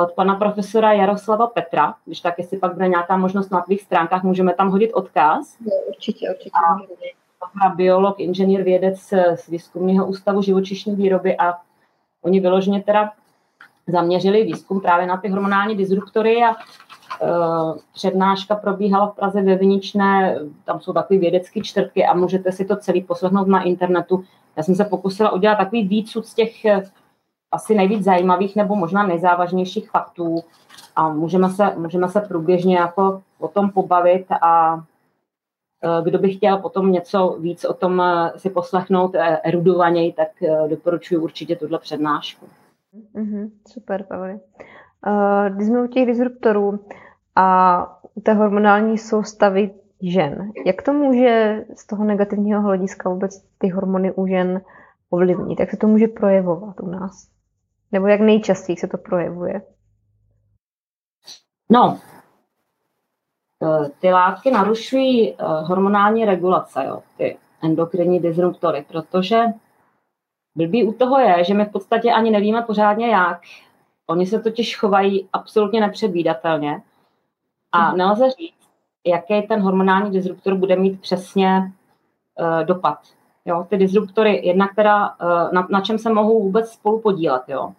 od 0.01 0.11
pana 0.11 0.35
profesora 0.35 0.93
Jaroslava 0.93 1.47
Petra, 1.47 1.95
když 2.05 2.21
tak, 2.21 2.37
jestli 2.37 2.57
pak 2.57 2.73
bude 2.73 2.87
nějaká 2.87 3.17
možnost 3.17 3.49
na 3.49 3.61
tvých 3.61 3.81
stránkách, 3.81 4.23
můžeme 4.23 4.53
tam 4.53 4.69
hodit 4.71 4.93
odkaz. 4.93 5.57
No, 5.59 5.71
určitě, 5.87 6.29
určitě. 6.29 6.51
A 7.65 7.69
biolog, 7.69 8.19
inženýr, 8.19 8.63
vědec 8.63 8.99
z 9.35 9.47
výzkumného 9.47 10.07
ústavu 10.07 10.41
živočišní 10.41 10.95
výroby 10.95 11.37
a 11.37 11.53
oni 12.23 12.39
vyloženě 12.39 12.83
teda 12.83 13.11
zaměřili 13.87 14.43
výzkum 14.43 14.81
právě 14.81 15.07
na 15.07 15.17
ty 15.17 15.29
hormonální 15.29 15.75
disruptory 15.75 16.43
a 16.43 16.55
přednáška 17.93 18.55
probíhala 18.55 19.07
v 19.07 19.15
Praze 19.15 19.41
ve 19.41 19.55
Viničné, 19.55 20.39
tam 20.65 20.79
jsou 20.79 20.93
takové 20.93 21.19
vědecké 21.19 21.61
čtvrtky 21.61 22.05
a 22.05 22.13
můžete 22.13 22.51
si 22.51 22.65
to 22.65 22.75
celý 22.75 23.03
poslechnout 23.03 23.47
na 23.47 23.63
internetu. 23.63 24.23
Já 24.55 24.63
jsem 24.63 24.75
se 24.75 24.85
pokusila 24.85 25.31
udělat 25.31 25.55
takový 25.55 25.87
výcud 25.87 26.25
z 26.25 26.33
těch 26.33 26.51
asi 27.51 27.75
nejvíc 27.75 28.03
zajímavých 28.03 28.55
nebo 28.55 28.75
možná 28.75 29.07
nejzávažnějších 29.07 29.89
faktů 29.89 30.43
a 30.95 31.09
můžeme 31.09 31.49
se, 31.49 31.75
můžeme 31.75 32.09
se 32.09 32.21
průběžně 32.21 32.77
jako 32.77 33.21
o 33.39 33.47
tom 33.47 33.71
pobavit 33.71 34.25
a 34.41 34.83
e, 35.83 36.03
kdo 36.03 36.19
by 36.19 36.33
chtěl 36.33 36.57
potom 36.57 36.91
něco 36.91 37.37
víc 37.39 37.65
o 37.65 37.73
tom 37.73 38.03
si 38.37 38.49
poslechnout 38.49 39.15
erudovaněji, 39.43 40.13
tak 40.13 40.27
doporučuji 40.67 41.17
určitě 41.17 41.55
tuhle 41.55 41.79
přednášku. 41.79 42.47
Mm-hmm, 43.15 43.51
super, 43.67 44.03
Pavli. 44.03 44.39
Uh, 45.07 45.55
když 45.55 45.67
jsme 45.67 45.83
u 45.83 45.87
těch 45.87 46.05
disruptorů 46.05 46.79
a 47.35 47.99
té 48.23 48.33
hormonální 48.33 48.97
soustavy 48.97 49.71
žen, 50.01 50.51
jak 50.65 50.81
to 50.81 50.93
může 50.93 51.65
z 51.75 51.87
toho 51.87 52.03
negativního 52.03 52.61
hlediska 52.61 53.09
vůbec 53.09 53.45
ty 53.57 53.69
hormony 53.69 54.11
u 54.11 54.27
žen 54.27 54.61
ovlivnit? 55.09 55.59
Jak 55.59 55.71
se 55.71 55.77
to 55.77 55.87
může 55.87 56.07
projevovat 56.07 56.79
u 56.79 56.87
nás? 56.87 57.27
Nebo 57.91 58.07
jak 58.07 58.21
nejčastěji 58.21 58.77
se 58.77 58.87
to 58.87 58.97
projevuje? 58.97 59.61
No, 61.71 61.99
e, 63.63 63.89
ty 63.89 64.11
látky 64.11 64.51
narušují 64.51 65.33
e, 65.33 65.35
hormonální 65.39 66.25
regulace, 66.25 66.85
jo, 66.85 67.03
ty 67.17 67.37
endokrinní 67.63 68.19
disruptory, 68.19 68.85
protože 68.87 69.43
blbý 70.55 70.83
u 70.83 70.93
toho 70.93 71.19
je, 71.19 71.43
že 71.43 71.53
my 71.53 71.65
v 71.65 71.71
podstatě 71.71 72.11
ani 72.11 72.31
nevíme 72.31 72.61
pořádně 72.61 73.07
jak. 73.07 73.41
Oni 74.07 74.25
se 74.25 74.39
totiž 74.39 74.77
chovají 74.77 75.29
absolutně 75.33 75.81
nepředvídatelně 75.81 76.81
a 77.71 77.89
mhm. 77.89 77.97
nelze 77.97 78.29
říct, 78.29 78.69
jaký 79.05 79.47
ten 79.47 79.61
hormonální 79.61 80.11
disruptor 80.11 80.55
bude 80.55 80.75
mít 80.75 81.01
přesně 81.01 81.71
uh, 82.39 82.65
dopad. 82.65 82.99
Jo, 83.45 83.65
ty 83.69 83.77
disruptory, 83.77 84.47
jednak 84.47 84.75
teda, 84.75 85.09
uh, 85.09 85.53
na, 85.53 85.67
na 85.69 85.81
čem 85.81 85.97
se 85.97 86.13
mohou 86.13 86.43
vůbec 86.43 86.71
spolu 86.71 86.99
podílet, 86.99 87.43
jo, 87.47 87.73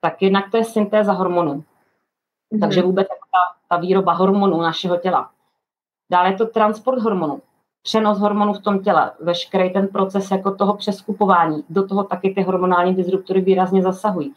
tak 0.00 0.22
jednak 0.22 0.50
to 0.50 0.56
je 0.56 0.64
syntéza 0.64 1.12
hormonů. 1.12 1.54
Mm-hmm. 1.54 2.60
Takže 2.60 2.82
vůbec 2.82 3.06
jako 3.10 3.26
ta, 3.32 3.74
ta 3.76 3.80
výroba 3.80 4.12
hormonů 4.12 4.60
našeho 4.60 4.96
těla. 4.96 5.30
Dále 6.10 6.30
je 6.30 6.36
to 6.36 6.46
transport 6.46 7.02
hormonů, 7.02 7.42
přenos 7.82 8.18
hormonů 8.18 8.52
v 8.52 8.62
tom 8.62 8.80
těle, 8.80 9.12
veškerý 9.20 9.72
ten 9.72 9.88
proces 9.88 10.30
jako 10.30 10.54
toho 10.54 10.76
přeskupování. 10.76 11.64
Do 11.68 11.86
toho 11.86 12.04
taky 12.04 12.34
ty 12.34 12.42
hormonální 12.42 12.94
disruptory 12.94 13.40
výrazně 13.40 13.82
zasahují. 13.82 14.34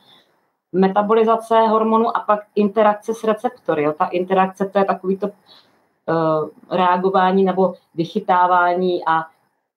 Metabolizace 0.71 1.55
hormonů 1.59 2.17
a 2.17 2.19
pak 2.19 2.39
interakce 2.55 3.13
s 3.13 3.23
receptory. 3.23 3.83
Jo. 3.83 3.93
Ta 3.93 4.05
interakce 4.05 4.65
to 4.65 4.79
je 4.79 4.85
takový 4.85 5.17
to 5.17 5.27
uh, 5.27 6.49
reagování 6.71 7.43
nebo 7.43 7.73
vychytávání 7.95 9.05
a 9.05 9.25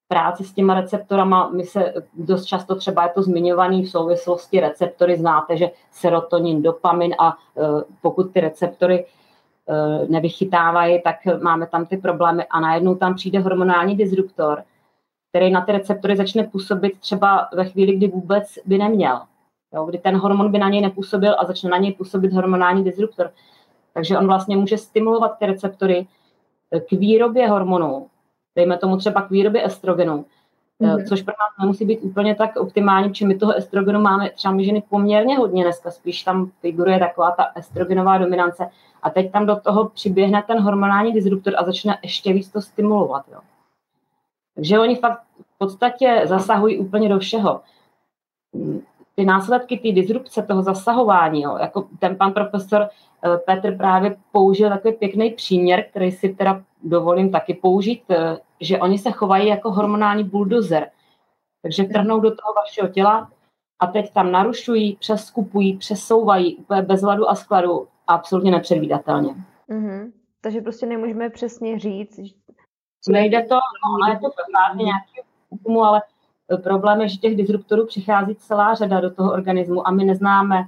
práci 0.07 0.43
s 0.43 0.53
těma 0.53 0.73
receptorama, 0.73 1.49
my 1.49 1.63
se 1.63 1.93
dost 2.13 2.45
často 2.45 2.75
třeba 2.75 3.03
je 3.03 3.09
to 3.09 3.21
zmiňovaný 3.21 3.83
v 3.83 3.89
souvislosti 3.89 4.59
receptory, 4.59 5.17
znáte, 5.17 5.57
že 5.57 5.71
serotonin, 5.91 6.61
dopamin 6.61 7.15
a 7.19 7.33
uh, 7.33 7.81
pokud 8.01 8.33
ty 8.33 8.39
receptory 8.39 9.05
uh, 9.05 10.09
nevychytávají, 10.09 11.01
tak 11.01 11.15
máme 11.41 11.67
tam 11.67 11.85
ty 11.85 11.97
problémy 11.97 12.45
a 12.49 12.59
najednou 12.59 12.95
tam 12.95 13.15
přijde 13.15 13.39
hormonální 13.39 13.97
disruptor, 13.97 14.63
který 15.29 15.51
na 15.51 15.61
ty 15.61 15.71
receptory 15.71 16.15
začne 16.15 16.43
působit 16.43 16.99
třeba 16.99 17.47
ve 17.53 17.65
chvíli, 17.65 17.95
kdy 17.95 18.07
vůbec 18.07 18.59
by 18.65 18.77
neměl. 18.77 19.21
Jo, 19.73 19.85
kdy 19.85 19.97
ten 19.97 20.17
hormon 20.17 20.51
by 20.51 20.57
na 20.57 20.69
něj 20.69 20.81
nepůsobil 20.81 21.35
a 21.39 21.45
začne 21.45 21.69
na 21.69 21.77
něj 21.77 21.93
působit 21.93 22.33
hormonální 22.33 22.83
disruptor. 22.83 23.31
Takže 23.93 24.17
on 24.17 24.27
vlastně 24.27 24.57
může 24.57 24.77
stimulovat 24.77 25.37
ty 25.39 25.45
receptory 25.45 26.07
k 26.89 26.91
výrobě 26.91 27.47
hormonů, 27.49 28.07
dejme 28.55 28.77
tomu 28.77 28.97
třeba 28.97 29.21
k 29.21 29.29
výrobě 29.29 29.65
estrogenu, 29.65 30.25
mm-hmm. 30.81 31.07
což 31.07 31.21
pro 31.21 31.31
nás 31.31 31.59
nemusí 31.59 31.85
být 31.85 31.99
úplně 31.99 32.35
tak 32.35 32.55
optimální, 32.55 33.09
protože 33.09 33.27
my 33.27 33.35
toho 33.35 33.57
estrogenu 33.57 34.01
máme 34.01 34.29
třeba 34.29 34.53
my 34.53 34.65
ženy 34.65 34.83
poměrně 34.89 35.37
hodně 35.37 35.63
dneska, 35.63 35.91
spíš 35.91 36.23
tam 36.23 36.51
figuruje 36.61 36.99
taková 36.99 37.31
ta 37.31 37.51
estrogenová 37.55 38.17
dominance 38.17 38.69
a 39.03 39.09
teď 39.09 39.31
tam 39.31 39.45
do 39.45 39.55
toho 39.55 39.89
přiběhne 39.89 40.43
ten 40.47 40.59
hormonální 40.59 41.13
disruptor 41.13 41.53
a 41.57 41.63
začne 41.63 41.97
ještě 42.03 42.33
víc 42.33 42.49
to 42.49 42.61
stimulovat. 42.61 43.25
Jo. 43.31 43.39
Takže 44.55 44.79
oni 44.79 44.95
fakt 44.95 45.23
v 45.55 45.57
podstatě 45.57 46.21
zasahují 46.25 46.79
úplně 46.79 47.09
do 47.09 47.19
všeho. 47.19 47.61
Ty 49.15 49.25
následky 49.25 49.77
té 49.77 49.91
disrupce, 49.91 50.43
toho 50.43 50.61
zasahování, 50.61 51.41
jo, 51.41 51.57
jako 51.57 51.87
ten 51.99 52.15
pan 52.15 52.33
profesor 52.33 52.81
eh, 52.81 53.37
Petr 53.37 53.77
právě 53.77 54.15
použil 54.31 54.69
takový 54.69 54.93
pěkný 54.93 55.31
příměr, 55.31 55.85
který 55.89 56.11
si 56.11 56.29
teda 56.29 56.63
dovolím 56.83 57.31
taky 57.31 57.53
použít, 57.53 58.03
eh, 58.09 58.37
že 58.59 58.79
oni 58.79 58.97
se 58.97 59.11
chovají 59.11 59.47
jako 59.47 59.71
hormonální 59.71 60.23
buldozer. 60.23 60.89
Takže 61.61 61.83
trhnou 61.83 62.19
do 62.19 62.29
toho 62.29 62.53
vašeho 62.53 62.87
těla 62.87 63.31
a 63.79 63.87
teď 63.87 64.13
tam 64.13 64.31
narušují, 64.31 64.95
přeskupují, 64.95 65.77
přesouvají 65.77 66.55
úplně 66.55 66.81
bez 66.81 67.01
hladu 67.01 67.29
a 67.29 67.35
skladu 67.35 67.87
absolutně 68.07 68.51
nepředvídatelně. 68.51 69.35
Mm-hmm. 69.69 70.11
Takže 70.41 70.61
prostě 70.61 70.85
nemůžeme 70.85 71.29
přesně 71.29 71.79
říct. 71.79 72.19
Nejde 73.09 73.41
to, 73.41 73.55
no, 73.55 74.13
je 74.13 74.19
to 74.19 74.29
právě 74.51 74.85
nějaký 74.85 75.21
úkumu, 75.49 75.83
ale 75.83 76.01
problém 76.63 77.01
je, 77.01 77.07
že 77.07 77.17
těch 77.17 77.35
disruptorů 77.35 77.85
přichází 77.85 78.35
celá 78.35 78.73
řada 78.73 78.99
do 78.99 79.11
toho 79.11 79.33
organismu 79.33 79.87
a 79.87 79.91
my 79.91 80.03
neznáme, 80.03 80.67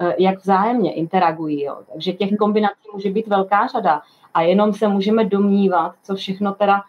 eh, 0.00 0.14
jak 0.18 0.38
vzájemně 0.38 0.92
interagují. 0.92 1.62
Jo. 1.62 1.78
Takže 1.92 2.12
těch 2.12 2.36
kombinací 2.38 2.88
může 2.92 3.10
být 3.10 3.26
velká 3.26 3.66
řada 3.66 4.02
a 4.34 4.42
jenom 4.42 4.72
se 4.72 4.88
můžeme 4.88 5.24
domnívat, 5.24 5.94
co 6.02 6.14
všechno 6.14 6.54
teda 6.54 6.82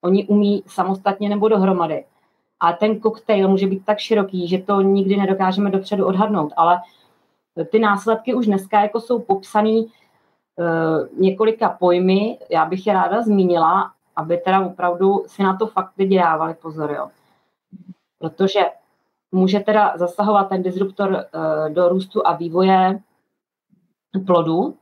oni 0.00 0.26
umí 0.26 0.62
samostatně 0.66 1.28
nebo 1.28 1.48
dohromady. 1.48 2.04
A 2.60 2.72
ten 2.72 3.00
koktejl 3.00 3.48
může 3.48 3.66
být 3.66 3.84
tak 3.84 3.98
široký, 3.98 4.48
že 4.48 4.58
to 4.58 4.80
nikdy 4.80 5.16
nedokážeme 5.16 5.70
dopředu 5.70 6.06
odhadnout, 6.06 6.52
ale 6.56 6.80
ty 7.70 7.78
následky 7.78 8.34
už 8.34 8.46
dneska 8.46 8.80
jako 8.80 9.00
jsou 9.00 9.18
popsané 9.18 9.70
uh, 9.70 9.86
několika 11.18 11.68
pojmy, 11.68 12.38
já 12.50 12.64
bych 12.64 12.86
je 12.86 12.92
ráda 12.92 13.22
zmínila, 13.22 13.92
aby 14.16 14.38
teda 14.38 14.60
opravdu 14.60 15.24
si 15.26 15.42
na 15.42 15.56
to 15.56 15.66
fakt 15.66 15.92
lidi 15.98 16.18
dávali 16.18 16.54
pozor, 16.54 16.90
jo. 16.90 17.08
Protože 18.20 18.60
může 19.32 19.60
teda 19.60 19.92
zasahovat 19.96 20.44
ten 20.44 20.62
disruptor 20.62 21.10
uh, 21.10 21.74
do 21.74 21.88
růstu 21.88 22.26
a 22.26 22.36
vývoje 22.36 23.00
plodu, 24.26 24.76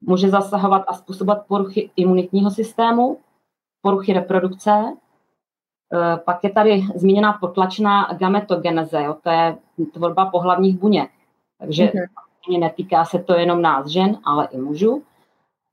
může 0.00 0.30
zasahovat 0.30 0.84
a 0.86 0.94
způsobovat 0.94 1.46
poruchy 1.46 1.90
imunitního 1.96 2.50
systému, 2.50 3.20
poruchy 3.82 4.12
reprodukce, 4.12 4.82
eh, 5.92 6.16
pak 6.16 6.44
je 6.44 6.50
tady 6.50 6.82
zmíněná 6.94 7.32
potlačená 7.32 8.08
gametogeneze, 8.12 9.02
jo, 9.02 9.16
to 9.22 9.30
je 9.30 9.56
tvorba 9.92 10.26
pohlavních 10.26 10.78
buněk. 10.78 11.10
Takže 11.58 11.84
mm-hmm. 11.84 12.60
netýká 12.60 13.04
se 13.04 13.18
to 13.18 13.34
jenom 13.34 13.62
nás 13.62 13.86
žen, 13.86 14.18
ale 14.24 14.48
i 14.50 14.58
mužů. 14.58 15.02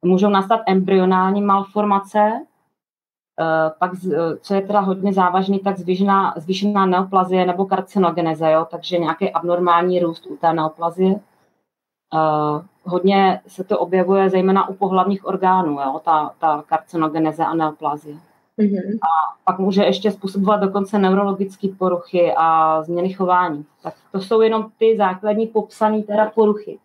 Můžou 0.06 0.30
nastat 0.30 0.60
embryonální 0.68 1.42
malformace, 1.42 2.20
eh, 2.20 2.42
pak, 3.80 3.92
co 4.42 4.54
je 4.54 4.62
teda 4.62 4.80
hodně 4.80 5.14
závažný, 5.14 5.60
tak 5.60 5.78
zvýšená, 5.78 6.34
zvýšená 6.38 6.86
neoplazie 6.86 7.46
nebo 7.46 7.66
karcinogeneze, 7.66 8.52
jo, 8.52 8.68
takže 8.72 8.98
nějaký 8.98 9.32
abnormální 9.32 10.00
růst 10.00 10.26
u 10.26 10.38
té 10.38 10.54
neoplazie. 10.54 11.16
Uh, 12.14 12.62
hodně 12.84 13.42
se 13.48 13.64
to 13.64 13.80
objevuje 13.80 14.30
zejména 14.30 14.70
u 14.70 14.74
pohlavních 14.74 15.26
orgánů, 15.26 15.72
jo, 15.72 16.02
ta, 16.06 16.32
ta 16.40 16.64
karcinogeneze 16.68 17.46
a 17.46 17.54
neoplazie. 17.54 18.16
Mm-hmm. 18.60 19.00
A 19.02 19.38
pak 19.46 19.60
může 19.60 19.84
ještě 19.84 20.12
způsobovat 20.12 20.62
dokonce 20.62 21.00
neurologické 21.00 21.68
poruchy 21.78 22.34
a 22.38 22.82
změny 22.84 23.14
chování. 23.14 23.66
Tak 23.84 23.94
to 24.12 24.20
jsou 24.20 24.42
jenom 24.42 24.72
ty 24.78 24.98
základní 24.98 25.48
popsané 25.48 26.04
teda 26.04 26.32
poruchy, 26.36 26.80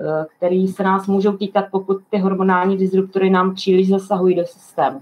eh, 0.00 0.26
které 0.36 0.66
se 0.68 0.82
nás 0.82 1.06
můžou 1.06 1.36
týkat, 1.36 1.64
pokud 1.70 1.98
ty 2.10 2.18
hormonální 2.18 2.76
disruptory 2.76 3.30
nám 3.30 3.54
příliš 3.54 3.88
zasahují 3.88 4.36
do 4.36 4.46
systému. 4.46 5.00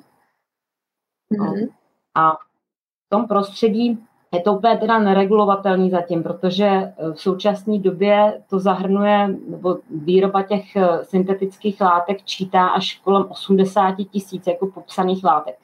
Mm-hmm. 1.41 1.69
A 2.15 2.33
v 2.33 3.09
tom 3.09 3.29
prostředí 3.29 3.99
je 4.35 4.41
to 4.41 4.53
úplně 4.53 4.77
teda 4.77 4.99
neregulovatelný 4.99 5.91
zatím, 5.91 6.23
protože 6.23 6.67
eh, 6.67 7.13
v 7.13 7.21
současné 7.21 7.79
době 7.79 8.43
to 8.51 8.59
zahrnuje, 8.59 9.29
nebo 9.49 9.79
výroba 9.91 10.43
těch 10.43 10.77
eh, 10.77 11.05
syntetických 11.05 11.81
látek 11.81 12.25
čítá 12.25 12.67
až 12.67 13.01
kolem 13.05 13.27
80 13.29 13.95
tisíc 14.11 14.47
jako 14.47 14.67
popsaných 14.67 15.25
látek. 15.25 15.59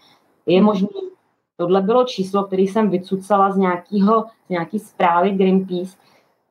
Je 0.47 0.57
hmm. 0.57 0.67
možné, 0.67 0.89
tohle 1.57 1.83
bylo 1.83 2.05
číslo, 2.05 2.45
které 2.45 2.63
jsem 2.63 2.91
vycucala 2.91 3.51
z, 3.51 3.57
nějakého, 3.57 4.25
z 4.47 4.49
nějaký 4.49 4.79
zprávy 4.79 5.31
Greenpeace 5.31 5.97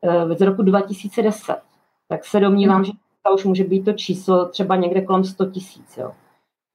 eh, 0.02 0.36
z 0.36 0.42
roku 0.42 0.62
2010. 0.62 1.56
Tak 2.08 2.26
se 2.26 2.40
domnívám, 2.40 2.76
hmm. 2.76 2.86
že 2.86 2.92
to 3.24 3.34
už 3.34 3.46
může 3.46 3.64
být 3.64 3.86
to 3.86 3.94
číslo 3.94 4.46
třeba 4.46 4.76
někde 4.76 5.02
kolem 5.02 5.24
100 5.24 5.46
tisíc. 5.46 6.00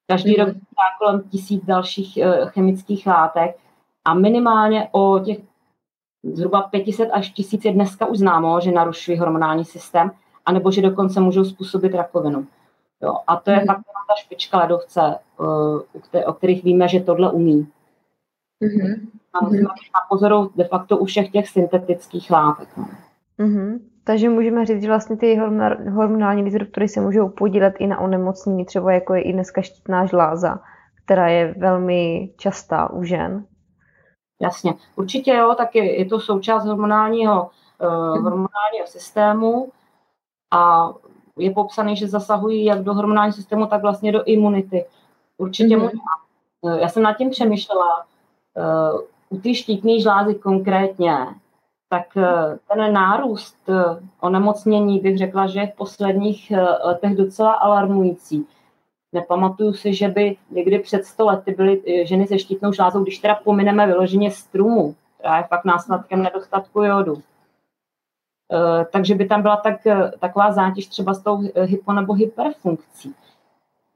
Každý 0.07 0.35
mm. 0.39 0.45
rok 0.45 0.57
kolem 0.99 1.23
tisíc 1.23 1.65
dalších 1.65 2.19
chemických 2.45 3.07
látek 3.07 3.57
a 4.05 4.15
minimálně 4.15 4.89
o 4.93 5.19
těch 5.19 5.39
zhruba 6.23 6.63
500 6.63 7.11
až 7.13 7.31
1000 7.31 7.65
je 7.65 7.73
dneska 7.73 8.07
už 8.07 8.19
známo, 8.19 8.61
že 8.61 8.73
narušují 8.73 9.19
hormonální 9.19 9.65
systém, 9.65 10.11
anebo 10.47 10.71
že 10.71 10.83
dokonce 10.83 11.21
můžou 11.21 11.45
způsobit 11.45 11.95
rakovinu. 11.95 12.47
Jo, 13.03 13.15
a 13.27 13.37
to 13.37 13.51
je 13.51 13.61
mm. 13.61 13.67
fakt 13.67 13.85
ta 14.09 14.15
špička 14.17 14.59
ledovce, 14.59 15.19
o 16.27 16.33
kterých 16.33 16.65
víme, 16.65 16.89
že 16.89 17.01
tohle 17.01 17.33
umí. 17.33 17.69
Mm-hmm. 18.63 19.09
A 19.33 19.45
musíme 19.45 19.69
pozoru 20.09 20.51
de 20.57 20.65
facto 20.65 20.99
u 20.99 21.05
všech 21.05 21.31
těch 21.31 21.49
syntetických 21.49 22.31
látek. 22.31 22.69
Mm-hmm. 23.39 23.81
Takže 24.05 24.29
můžeme 24.29 24.67
říct, 24.67 24.83
že 24.83 24.89
vlastně 24.89 25.17
ty 25.17 25.37
hormonální 25.91 26.45
disruptory 26.45 26.89
se 26.89 27.01
můžou 27.01 27.29
podílet 27.29 27.75
i 27.79 27.87
na 27.87 27.99
onemocnění, 28.01 28.65
třeba 28.65 28.93
jako 28.93 29.15
je 29.15 29.23
i 29.23 29.33
dneska 29.33 29.63
štítná 29.63 30.07
žláza, 30.07 30.61
která 31.05 31.29
je 31.29 31.55
velmi 31.59 32.31
častá 32.37 32.91
u 32.91 33.05
žen. 33.05 33.47
Jasně, 34.43 34.75
určitě 34.97 35.35
jo, 35.35 35.55
tak 35.59 35.75
je, 35.75 35.99
je 35.99 36.05
to 36.05 36.21
součást 36.21 36.65
hormonálního, 36.65 37.51
uh, 37.83 38.23
hormonálního 38.23 38.87
systému 38.87 39.69
a 40.53 40.93
je 41.39 41.51
popsaný, 41.51 41.97
že 41.97 42.09
zasahují 42.09 42.65
jak 42.65 42.83
do 42.83 42.95
hormonálního 42.95 43.33
systému, 43.33 43.67
tak 43.67 43.83
vlastně 43.83 44.13
do 44.13 44.25
imunity. 44.25 44.85
Určitě 45.39 45.77
mm-hmm. 45.77 45.83
možná. 45.83 46.81
Já 46.81 46.89
jsem 46.89 47.03
nad 47.03 47.13
tím 47.13 47.31
přemýšlela. 47.31 48.05
Uh, 48.95 49.01
u 49.29 49.41
té 49.41 49.55
štítné 49.55 50.01
žlázy 50.01 50.35
konkrétně, 50.35 51.17
tak 51.89 52.07
uh, 52.17 52.25
ten 52.69 52.93
nárůst 52.93 53.57
uh, 53.69 53.99
onemocnění 54.21 55.01
bych 55.01 55.19
řekla, 55.19 55.47
že 55.47 55.61
je 55.61 55.67
v 55.67 55.77
posledních 55.77 56.53
letech 56.85 57.17
docela 57.17 57.53
alarmující. 57.53 58.47
Nepamatuju 59.15 59.73
si, 59.73 59.95
že 59.95 60.09
by 60.09 60.37
někdy 60.51 60.79
před 60.79 61.05
sto 61.05 61.27
lety 61.27 61.55
byly 61.55 61.83
eh, 61.87 62.07
ženy 62.07 62.27
se 62.27 62.39
štítnou 62.39 62.73
žlázou, 62.73 63.03
když 63.03 63.19
teda 63.19 63.35
pomineme 63.35 63.87
vyloženě 63.87 64.31
strumu, 64.31 64.95
která 65.19 65.37
je 65.37 65.45
fakt 65.45 65.65
následkem 65.65 66.23
nedostatku 66.23 66.83
jodu. 66.83 67.23
Eh, 68.53 68.85
takže 68.93 69.15
by 69.15 69.27
tam 69.27 69.43
byla 69.43 69.57
tak, 69.57 69.87
eh, 69.87 70.13
taková 70.19 70.53
zátěž 70.53 70.87
třeba 70.87 71.15
s 71.15 71.23
tou 71.23 71.41
hypo 71.63 71.93
nebo 71.93 72.13
hyperfunkcí. 72.13 73.15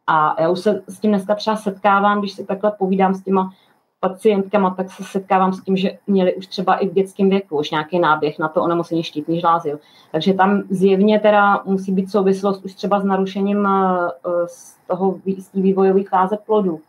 A 0.06 0.42
já 0.42 0.50
už 0.50 0.60
se 0.60 0.82
s 0.86 0.98
tím 1.00 1.10
dneska 1.10 1.34
třeba 1.34 1.56
setkávám, 1.56 2.18
když 2.18 2.32
se 2.32 2.44
takhle 2.44 2.70
povídám 2.78 3.14
s 3.14 3.22
těma 3.22 3.52
pacientkama, 4.00 4.74
tak 4.74 4.90
se 4.90 5.04
setkávám 5.04 5.52
s 5.52 5.64
tím, 5.64 5.76
že 5.76 5.98
měli 6.06 6.34
už 6.34 6.46
třeba 6.46 6.76
i 6.76 6.88
v 6.88 6.92
dětském 6.92 7.30
věku 7.30 7.58
už 7.58 7.70
nějaký 7.70 7.98
náběh 7.98 8.38
na 8.38 8.48
to 8.48 8.62
onemocnění 8.62 9.02
štítní 9.02 9.40
žlázy. 9.40 9.78
Takže 10.12 10.34
tam 10.34 10.62
zjevně 10.70 11.20
teda 11.20 11.62
musí 11.64 11.92
být 11.92 12.10
souvislost 12.10 12.64
už 12.64 12.74
třeba 12.74 13.00
s 13.00 13.04
narušením 13.04 13.66
eh, 13.66 14.10
z 14.46 14.76
toho 14.86 15.20
z 15.38 15.52
vývojové 15.52 16.02
fáze 16.02 16.36
plodu. 16.46 16.80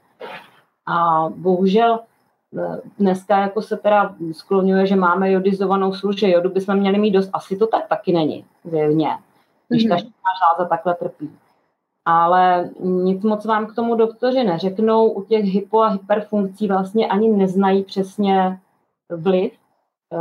A 0.86 1.26
bohužel 1.36 2.00
eh, 2.58 2.82
dneska 3.00 3.38
jako 3.38 3.62
se 3.62 3.78
teda 3.78 4.16
skloňuje, 4.32 4.86
že 4.86 4.96
máme 4.96 5.32
jodizovanou 5.32 5.94
sůl, 5.94 6.14
že 6.14 6.30
jodu 6.30 6.50
bychom 6.50 6.76
měli 6.76 7.00
mít 7.00 7.12
dost. 7.12 7.30
Asi 7.34 7.58
to 7.58 7.68
tak 7.68 7.88
taky 7.88 8.14
není, 8.14 8.46
zjevně, 8.64 9.10
když 9.70 9.86
mm-hmm. 9.86 9.90
ta 9.90 9.98
štítná 9.98 10.32
žláza 10.40 10.70
takhle 10.70 10.96
trpí 10.96 11.30
ale 12.10 12.70
nic 12.80 13.24
moc 13.24 13.46
vám 13.46 13.66
k 13.66 13.76
tomu 13.76 13.96
doktoři 13.96 14.44
neřeknou. 14.44 15.10
U 15.10 15.24
těch 15.24 15.46
hypo 15.46 15.82
a 15.82 15.88
hyperfunkcí 15.88 16.68
vlastně 16.68 17.08
ani 17.08 17.30
neznají 17.30 17.84
přesně 17.84 18.60
vliv. 19.10 19.52
Eh, 20.14 20.18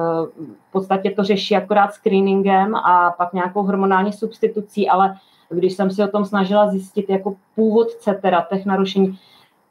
v 0.69 0.73
podstatě 0.73 1.11
to 1.11 1.25
řeší 1.25 1.57
akorát 1.57 1.95
screeningem 1.95 2.75
a 2.75 3.11
pak 3.11 3.33
nějakou 3.33 3.63
hormonální 3.63 4.13
substitucí, 4.13 4.89
ale 4.89 5.17
když 5.51 5.73
jsem 5.73 5.91
si 5.91 6.05
o 6.05 6.09
tom 6.09 6.25
snažila 6.25 6.71
zjistit 6.71 7.11
jako 7.11 7.37
původce 7.55 8.19
teda 8.23 8.47
těch 8.53 8.67
narušení, 8.67 9.19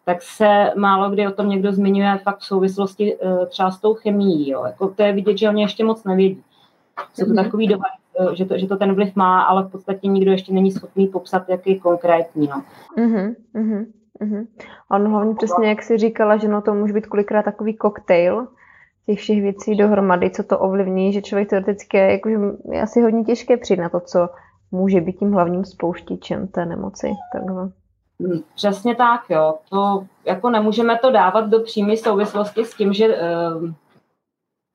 tak 0.06 0.21
se 0.21 0.71
málo 0.75 1.10
kdy 1.10 1.27
o 1.27 1.32
tom 1.32 1.49
někdo 1.49 1.71
zmiňuje 1.71 2.17
fakt 2.23 2.39
v 2.39 2.45
souvislosti 2.45 3.17
eh, 3.21 3.45
třeba 3.45 3.71
s 3.71 3.80
tou 3.80 3.93
chemií. 3.93 4.49
Jo. 4.49 4.65
Jako 4.65 4.88
to 4.88 5.03
je 5.03 5.13
vidět, 5.13 5.38
že 5.38 5.49
oni 5.49 5.62
ještě 5.62 5.84
moc 5.84 6.03
nevědí. 6.03 6.43
Jsou 7.13 7.25
to 7.25 7.34
mhm. 7.34 7.43
takový 7.43 7.67
Eh, 7.73 7.77
že 8.34 8.45
to, 8.45 8.58
že 8.58 8.67
to 8.67 8.77
ten 8.77 8.93
vliv 8.93 9.15
má, 9.15 9.41
ale 9.41 9.63
v 9.63 9.71
podstatě 9.71 10.08
nikdo 10.08 10.32
ještě 10.32 10.53
není 10.53 10.71
schopný 10.71 11.08
popsat, 11.08 11.49
jaký 11.49 11.80
konkrétní. 11.80 12.47
No. 12.47 12.63
Uh-huh, 12.97 13.36
uh-huh. 13.56 14.47
On 14.91 15.08
hlavně 15.08 15.36
přesně, 15.36 15.69
jak 15.69 15.84
jsi 15.84 15.97
říkala, 15.97 16.38
že 16.38 16.47
no 16.47 16.62
to 16.62 16.73
může 16.73 16.93
být 16.93 17.06
kolikrát 17.06 17.43
takový 17.43 17.77
koktejl 17.77 18.47
těch 19.06 19.19
všech 19.19 19.41
věcí 19.41 19.75
dohromady, 19.75 20.30
co 20.30 20.43
to 20.43 20.60
ovlivní, 20.60 21.13
že 21.13 21.21
člověk 21.21 21.49
teoreticky 21.49 21.97
je, 21.97 22.12
jakože 22.12 22.36
je 22.71 22.82
asi 22.82 23.01
hodně 23.01 23.23
těžké 23.23 23.58
přijít 23.58 23.80
na 23.80 23.89
to, 23.89 23.99
co 23.99 24.30
může 24.71 25.01
být 25.01 25.19
tím 25.19 25.32
hlavním 25.32 25.65
spouštěčem 25.65 26.47
té 26.47 26.65
nemoci. 26.65 27.12
Takhle. 27.34 27.71
Hmm, 28.19 28.39
přesně 28.56 28.95
tak, 28.95 29.21
jo. 29.30 29.56
To, 29.69 30.06
jako 30.25 30.49
nemůžeme 30.49 30.99
to 31.01 31.12
dávat 31.12 31.49
do 31.49 31.60
přímé 31.60 31.97
souvislosti 31.97 32.65
s 32.65 32.73
tím, 32.73 32.93
že, 32.93 33.08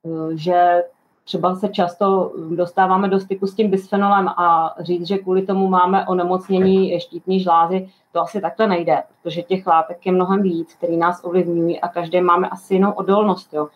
uh, 0.04 0.30
že 0.34 0.84
třeba 1.24 1.54
se 1.54 1.68
často 1.68 2.32
dostáváme 2.50 3.08
do 3.08 3.20
styku 3.20 3.46
s 3.46 3.54
tím 3.54 3.70
bisfenolem 3.70 4.28
a 4.28 4.74
říct, 4.80 5.06
že 5.06 5.18
kvůli 5.18 5.42
tomu 5.42 5.68
máme 5.68 6.06
onemocnění 6.06 7.00
štítní 7.00 7.40
žlázy, 7.40 7.88
to 8.12 8.20
asi 8.20 8.40
takhle 8.40 8.66
nejde, 8.66 9.02
protože 9.22 9.42
těch 9.42 9.66
látek 9.66 10.06
je 10.06 10.12
mnohem 10.12 10.42
víc, 10.42 10.74
který 10.74 10.96
nás 10.96 11.24
ovlivňují 11.24 11.80
a 11.80 11.88
každý 11.88 12.20
máme 12.20 12.48
asi 12.48 12.74
jinou 12.74 12.92
odolnost. 12.92 13.54
Jo. 13.54 13.68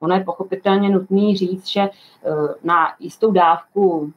Ono 0.00 0.14
je 0.14 0.24
pochopitelně 0.24 0.88
nutný 0.88 1.36
říct, 1.36 1.66
že 1.66 1.80
eh, 1.80 1.90
na 2.64 2.94
jistou 3.00 3.32
dávku 3.32 4.12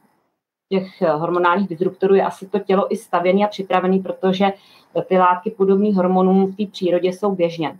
těch 0.72 1.02
hormonálních 1.02 1.68
disruptorů 1.68 2.14
je 2.14 2.22
asi 2.22 2.48
to 2.48 2.58
tělo 2.58 2.92
i 2.92 2.96
stavěné 2.96 3.44
a 3.44 3.48
připravené, 3.48 3.98
protože 3.98 4.52
ty 5.08 5.18
látky 5.18 5.50
podobných 5.50 5.96
hormonům 5.96 6.46
v 6.46 6.56
té 6.56 6.70
přírodě 6.72 7.08
jsou 7.08 7.34
běžně. 7.34 7.68
A 7.68 7.76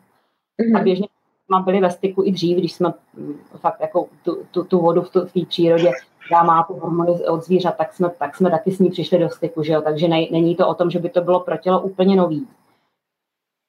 mhm. 0.76 0.84
běžně 0.84 1.06
jsme 1.50 1.62
byli 1.64 1.80
ve 1.80 1.90
styku 1.90 2.22
i 2.24 2.32
dřív, 2.32 2.58
když 2.58 2.72
jsme 2.72 2.92
mm, 3.14 3.38
fakt 3.56 3.80
jako 3.80 4.06
tu, 4.24 4.38
tu, 4.50 4.64
tu 4.64 4.78
vodu 4.78 5.02
v 5.02 5.10
té 5.10 5.46
přírodě, 5.48 5.90
která 6.26 6.42
má 6.42 6.62
tu 6.62 6.74
hormony 6.74 7.12
od 7.12 7.44
zvířat, 7.44 7.76
tak 7.76 7.92
jsme, 7.92 8.10
tak 8.18 8.36
jsme 8.36 8.50
taky 8.50 8.70
s 8.72 8.78
ní 8.78 8.90
přišli 8.90 9.18
do 9.18 9.30
styku, 9.30 9.62
že 9.62 9.72
jo? 9.72 9.82
takže 9.82 10.08
ne, 10.08 10.26
není 10.30 10.56
to 10.56 10.68
o 10.68 10.74
tom, 10.74 10.90
že 10.90 10.98
by 10.98 11.10
to 11.10 11.20
bylo 11.20 11.40
pro 11.40 11.56
tělo 11.56 11.80
úplně 11.80 12.16
nový. 12.16 12.48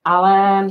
Ale 0.05 0.67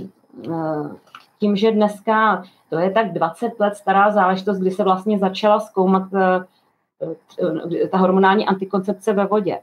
eh, 0.49 0.97
tím, 1.39 1.57
že 1.57 1.73
dneska 1.73 2.45
to 2.69 2.79
je 2.79 2.91
tak 2.91 3.13
20 3.13 3.61
let 3.61 3.77
stará 3.77 4.11
záležitost, 4.11 4.59
kdy 4.59 4.71
se 4.71 4.85
vlastně 4.85 5.19
začala 5.19 5.61
zkoumat 5.61 6.03
eh, 6.15 6.45
ta 7.89 7.99
hormonální 7.99 8.47
antikoncepce 8.47 9.13
ve 9.13 9.27
vodě, 9.27 9.59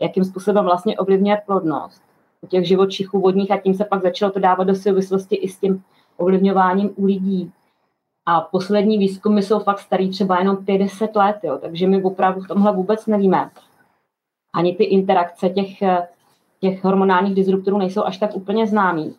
jakým 0.00 0.24
způsobem 0.24 0.64
vlastně 0.64 0.98
ovlivňuje 0.98 1.42
plodnost 1.46 2.02
u 2.42 2.46
těch 2.46 2.68
živočichů 2.68 3.20
vodních 3.20 3.50
a 3.50 3.56
tím 3.56 3.74
se 3.74 3.84
pak 3.84 4.02
začalo 4.02 4.32
to 4.32 4.40
dávat 4.40 4.64
do 4.64 4.74
souvislosti 4.74 5.36
i 5.36 5.48
s 5.48 5.58
tím 5.58 5.84
ovlivňováním 6.22 6.90
u 6.96 7.04
lidí. 7.04 7.52
A 8.26 8.40
poslední 8.40 8.98
výzkumy 8.98 9.42
jsou 9.42 9.58
fakt 9.58 9.78
starý 9.78 10.10
třeba 10.10 10.38
jenom 10.38 10.64
50 10.64 11.16
let, 11.16 11.36
jo, 11.42 11.58
takže 11.58 11.86
my 11.86 12.02
opravdu 12.02 12.40
v 12.40 12.48
tomhle 12.48 12.72
vůbec 12.72 13.06
nevíme. 13.06 13.50
Ani 14.54 14.76
ty 14.76 14.84
interakce 14.84 15.48
těch, 15.48 15.68
těch 16.60 16.84
hormonálních 16.84 17.34
disruptorů 17.34 17.78
nejsou 17.78 18.04
až 18.04 18.18
tak 18.18 18.36
úplně 18.36 18.66
známý. 18.66 19.14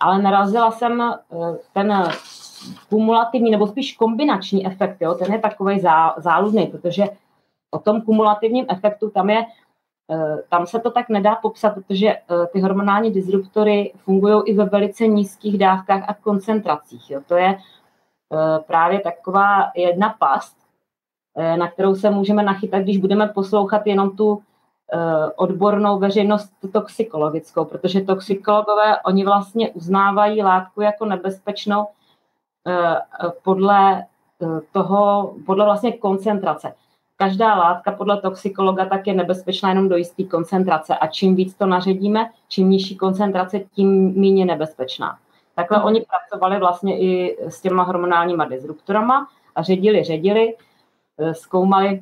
Ale 0.00 0.22
narazila 0.22 0.70
jsem 0.70 1.02
eh, 1.02 1.16
ten 1.72 2.08
kumulativní 2.88 3.50
nebo 3.50 3.66
spíš 3.66 3.96
kombinační 3.96 4.66
efekt, 4.66 4.96
jo, 5.00 5.14
ten 5.14 5.32
je 5.32 5.38
takový 5.38 5.80
zá, 5.80 6.14
záludný, 6.16 6.66
protože 6.66 7.04
o 7.70 7.78
tom 7.78 8.02
kumulativním 8.02 8.66
efektu 8.68 9.10
tam 9.10 9.30
je 9.30 9.46
tam 10.48 10.66
se 10.66 10.78
to 10.80 10.90
tak 10.90 11.08
nedá 11.08 11.34
popsat, 11.34 11.74
protože 11.74 12.08
eh, 12.08 12.46
ty 12.52 12.60
hormonální 12.60 13.10
disruptory 13.10 13.92
fungují 14.04 14.42
i 14.46 14.54
ve 14.54 14.64
velice 14.64 15.06
nízkých 15.06 15.58
dávkách 15.58 16.04
a 16.08 16.14
koncentracích. 16.14 17.10
Jo. 17.10 17.20
To 17.26 17.36
je 17.36 17.48
eh, 17.56 18.58
právě 18.66 19.00
taková 19.00 19.70
jedna 19.74 20.16
past, 20.18 20.58
na 21.56 21.70
kterou 21.70 21.94
se 21.94 22.10
můžeme 22.10 22.42
nachytat, 22.42 22.82
když 22.82 22.98
budeme 22.98 23.28
poslouchat 23.28 23.86
jenom 23.86 24.16
tu 24.16 24.42
odbornou 25.36 25.98
veřejnost 25.98 26.52
toxikologickou, 26.72 27.64
protože 27.64 28.00
toxikologové, 28.00 29.02
oni 29.02 29.24
vlastně 29.24 29.70
uznávají 29.70 30.42
látku 30.42 30.80
jako 30.80 31.04
nebezpečnou 31.04 31.86
podle 33.42 34.04
toho, 34.72 35.34
podle 35.46 35.64
vlastně 35.64 35.92
koncentrace 35.92 36.74
každá 37.18 37.54
látka 37.54 37.92
podle 37.92 38.20
toxikologa 38.20 38.86
tak 38.86 39.06
je 39.06 39.14
nebezpečná 39.14 39.68
jenom 39.68 39.88
do 39.88 39.96
jisté 39.96 40.24
koncentrace 40.24 40.96
a 40.96 41.06
čím 41.06 41.34
víc 41.34 41.54
to 41.54 41.66
naředíme, 41.66 42.30
čím 42.48 42.70
nižší 42.70 42.96
koncentrace, 42.96 43.60
tím 43.60 44.14
méně 44.20 44.44
nebezpečná. 44.44 45.18
Takhle 45.54 45.82
oni 45.82 46.04
pracovali 46.10 46.58
vlastně 46.58 47.00
i 47.00 47.38
s 47.48 47.60
těma 47.60 47.82
hormonálníma 47.82 48.44
disruptorama 48.44 49.28
a 49.54 49.62
ředili, 49.62 50.04
ředili, 50.04 50.56
eh, 51.18 51.34
zkoumali 51.34 52.00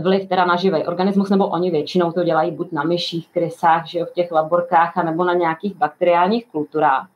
vliv 0.00 0.28
teda 0.28 0.44
na 0.44 0.56
živý 0.56 0.86
organismus, 0.86 1.30
nebo 1.30 1.48
oni 1.48 1.70
většinou 1.70 2.12
to 2.12 2.24
dělají 2.24 2.50
buď 2.50 2.72
na 2.72 2.82
myších, 2.82 3.28
krysách, 3.28 3.86
že 3.86 3.98
jo, 3.98 4.06
v 4.06 4.12
těch 4.12 4.32
laborkách, 4.32 4.96
nebo 4.96 5.24
na 5.24 5.34
nějakých 5.34 5.76
bakteriálních 5.76 6.46
kulturách. 6.46 7.08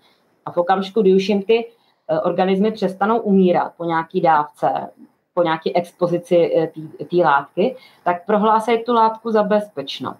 A 0.46 0.50
v 0.50 0.56
okamžiku, 0.56 1.02
kdy 1.02 1.14
už 1.14 1.28
jim 1.28 1.42
ty 1.42 1.66
eh, 2.08 2.20
organismy 2.20 2.72
přestanou 2.72 3.18
umírat 3.18 3.72
po 3.76 3.84
nějaký 3.84 4.20
dávce, 4.20 4.90
po 5.34 5.42
nějaké 5.42 5.70
expozici 5.74 6.56
eh, 6.56 7.04
té 7.04 7.16
látky, 7.16 7.76
tak 8.04 8.26
prohlásej 8.26 8.84
tu 8.84 8.92
látku 8.92 9.30
za 9.30 9.42
bezpečnou. 9.42 10.12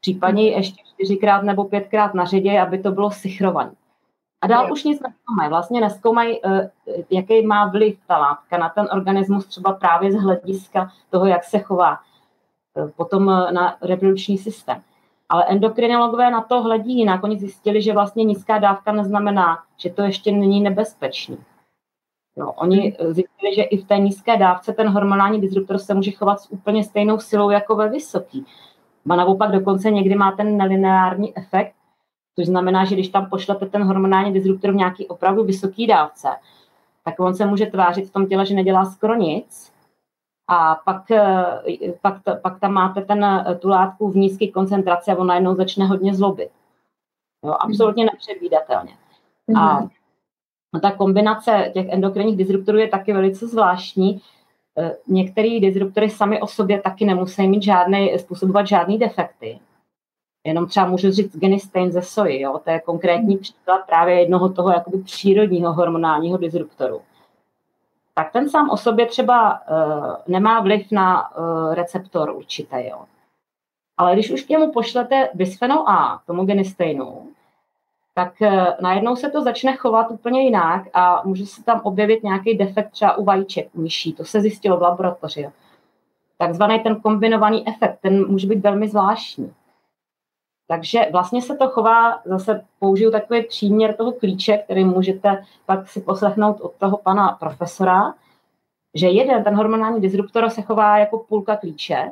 Případně 0.00 0.50
ještě 0.50 0.82
čtyřikrát 0.84 1.42
nebo 1.42 1.64
pětkrát 1.64 2.14
na 2.14 2.24
řadě, 2.24 2.60
aby 2.60 2.78
to 2.78 2.90
bylo 2.90 3.10
sichrované. 3.10 3.72
A 4.40 4.46
dál 4.46 4.64
je. 4.64 4.72
už 4.72 4.84
nic 4.84 5.00
neskoumají. 5.00 5.48
Vlastně 5.48 5.80
neskoumají, 5.80 6.40
eh, 6.46 6.70
jaký 7.10 7.46
má 7.46 7.66
vliv 7.66 7.98
ta 8.06 8.18
látka 8.18 8.58
na 8.58 8.68
ten 8.68 8.88
organismus, 8.92 9.46
třeba 9.46 9.72
právě 9.72 10.12
z 10.12 10.14
hlediska 10.14 10.92
toho, 11.10 11.26
jak 11.26 11.44
se 11.44 11.58
chová 11.58 11.98
eh, 12.76 12.88
potom 12.96 13.26
na 13.26 13.76
reprodukční 13.82 14.38
systém. 14.38 14.82
Ale 15.28 15.44
endokrinologové 15.48 16.30
na 16.30 16.40
to 16.40 16.62
hledí 16.62 16.98
jinak. 16.98 17.24
Oni 17.24 17.38
zjistili, 17.38 17.82
že 17.82 17.92
vlastně 17.92 18.24
nízká 18.24 18.58
dávka 18.58 18.92
neznamená, 18.92 19.58
že 19.76 19.90
to 19.90 20.02
ještě 20.02 20.32
není 20.32 20.60
nebezpečný. 20.60 21.38
Jo, 22.36 22.52
oni 22.56 22.96
zjistili, 22.98 23.54
že 23.54 23.62
i 23.62 23.76
v 23.76 23.86
té 23.86 23.98
nízké 23.98 24.36
dávce 24.36 24.72
ten 24.72 24.88
hormonální 24.88 25.40
disruptor 25.40 25.78
se 25.78 25.94
může 25.94 26.10
chovat 26.10 26.40
s 26.40 26.50
úplně 26.52 26.84
stejnou 26.84 27.18
silou 27.18 27.50
jako 27.50 27.76
ve 27.76 27.88
vysoký. 27.88 28.46
A 29.10 29.16
naopak 29.16 29.50
dokonce 29.50 29.90
někdy 29.90 30.14
má 30.14 30.32
ten 30.32 30.56
nelineární 30.56 31.36
efekt, 31.36 31.74
což 32.38 32.46
znamená, 32.46 32.84
že 32.84 32.94
když 32.94 33.08
tam 33.08 33.30
pošlete 33.30 33.66
ten 33.66 33.82
hormonální 33.82 34.32
disruptor 34.32 34.72
v 34.72 34.74
nějaký 34.74 35.08
opravdu 35.08 35.44
vysoký 35.44 35.86
dávce, 35.86 36.28
tak 37.04 37.20
on 37.20 37.34
se 37.34 37.46
může 37.46 37.66
tvářit 37.66 38.08
v 38.08 38.12
tom 38.12 38.26
těle, 38.26 38.46
že 38.46 38.54
nedělá 38.54 38.84
skoro 38.84 39.14
nic, 39.14 39.72
a 40.50 40.74
pak, 40.74 41.10
eh, 41.10 41.92
pak, 42.00 42.22
pak 42.42 42.60
tam 42.60 42.72
máte 42.72 43.02
ten, 43.02 43.44
tu 43.58 43.68
látku 43.68 44.10
v 44.10 44.16
nízké 44.16 44.48
koncentraci 44.48 45.10
a 45.10 45.16
on 45.16 45.26
najednou 45.26 45.54
začne 45.54 45.86
hodně 45.86 46.14
zlobit. 46.14 46.50
Jo, 47.44 47.54
absolutně 47.60 48.04
nepředvídatelně. 48.04 48.92
A 49.56 49.80
mhm. 49.80 49.88
Ta 50.78 50.90
kombinace 50.90 51.70
těch 51.74 51.88
endokrinních 51.88 52.36
disruptorů 52.36 52.78
je 52.78 52.88
taky 52.88 53.12
velice 53.12 53.46
zvláštní. 53.46 54.20
E, 54.78 54.96
některé 55.08 55.60
disruptory 55.60 56.10
sami 56.10 56.40
o 56.40 56.46
sobě 56.46 56.80
taky 56.80 57.04
nemusí 57.04 57.48
mít 57.48 57.62
žádný, 57.62 58.18
způsobovat 58.18 58.66
žádný 58.66 58.98
defekty. 58.98 59.60
Jenom 60.44 60.66
třeba 60.66 60.86
můžu 60.86 61.10
říct 61.10 61.36
genistein 61.36 61.92
ze 61.92 62.02
soji, 62.02 62.40
jo? 62.40 62.60
to 62.64 62.70
je 62.70 62.80
konkrétní 62.80 63.36
příklad 63.36 63.86
právě 63.86 64.20
jednoho 64.20 64.48
toho 64.48 64.70
jakoby 64.70 64.98
přírodního 64.98 65.72
hormonálního 65.72 66.38
disruptoru. 66.38 67.00
Tak 68.14 68.32
ten 68.32 68.48
sám 68.48 68.70
o 68.70 68.76
sobě 68.76 69.06
třeba 69.06 69.60
uh, 69.60 70.14
nemá 70.28 70.60
vliv 70.60 70.90
na 70.92 71.36
uh, 71.36 71.74
receptor 71.74 72.30
určitý. 72.30 72.76
Jo? 72.76 73.04
Ale 73.96 74.12
když 74.12 74.30
už 74.30 74.42
k 74.42 74.48
němu 74.48 74.72
pošlete 74.72 75.28
bisphenol 75.34 75.88
A, 75.88 76.20
tomu 76.26 76.44
genisteinu, 76.44 77.28
tak 78.14 78.42
eh, 78.42 78.76
najednou 78.80 79.16
se 79.16 79.30
to 79.30 79.42
začne 79.42 79.76
chovat 79.76 80.10
úplně 80.10 80.42
jinak 80.42 80.88
a 80.94 81.22
může 81.24 81.46
se 81.46 81.64
tam 81.64 81.80
objevit 81.84 82.22
nějaký 82.22 82.58
defekt 82.58 82.90
třeba 82.90 83.16
u 83.16 83.24
vajíček, 83.24 83.68
u 83.74 83.80
myší. 83.80 84.12
To 84.12 84.24
se 84.24 84.40
zjistilo 84.40 84.76
v 84.76 84.82
laboratoři. 84.82 85.50
Takzvaný 86.38 86.80
ten 86.80 87.00
kombinovaný 87.00 87.68
efekt, 87.68 87.98
ten 88.02 88.30
může 88.30 88.46
být 88.46 88.60
velmi 88.60 88.88
zvláštní. 88.88 89.54
Takže 90.68 91.00
vlastně 91.12 91.42
se 91.42 91.56
to 91.56 91.68
chová, 91.68 92.20
zase 92.24 92.64
použiju 92.78 93.10
takový 93.10 93.42
příměr 93.42 93.96
toho 93.96 94.12
klíče, 94.12 94.56
který 94.56 94.84
můžete 94.84 95.44
pak 95.66 95.88
si 95.88 96.00
poslechnout 96.00 96.60
od 96.60 96.74
toho 96.74 96.96
pana 96.96 97.28
profesora, 97.28 98.14
že 98.94 99.08
jeden, 99.08 99.44
ten 99.44 99.54
hormonální 99.54 100.00
disruptor 100.00 100.50
se 100.50 100.62
chová 100.62 100.98
jako 100.98 101.18
půlka 101.18 101.56
klíče, 101.56 102.10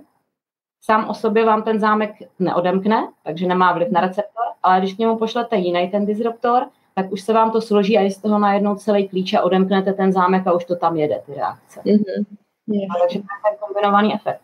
sám 0.81 1.09
o 1.09 1.15
sobě 1.15 1.45
vám 1.45 1.63
ten 1.63 1.81
zámek 1.81 2.11
neodemkne, 2.39 3.09
takže 3.25 3.47
nemá 3.47 3.73
vliv 3.73 3.91
na 3.91 4.01
receptor, 4.01 4.45
ale 4.63 4.79
když 4.79 4.95
k 4.95 4.99
němu 4.99 5.17
pošlete 5.17 5.57
jiný 5.57 5.91
ten 5.91 6.07
disruptor, 6.07 6.67
tak 6.95 7.13
už 7.13 7.21
se 7.21 7.33
vám 7.33 7.51
to 7.51 7.61
složí 7.61 7.99
a 7.99 8.01
je 8.01 8.11
z 8.11 8.19
toho 8.19 8.39
najednou 8.39 8.75
celý 8.75 9.09
klíč 9.09 9.35
a 9.35 9.43
odemknete 9.43 9.93
ten 9.93 10.13
zámek 10.13 10.47
a 10.47 10.53
už 10.53 10.65
to 10.65 10.77
tam 10.77 10.97
jede, 10.97 11.23
ty 11.27 11.35
reakce. 11.35 11.81
Mm-hmm. 11.81 12.25
Yeah. 12.69 12.89
Takže 13.01 13.19
to 13.19 13.25
je 13.25 13.51
ten 13.51 13.59
kombinovaný 13.61 14.15
efekt. 14.15 14.41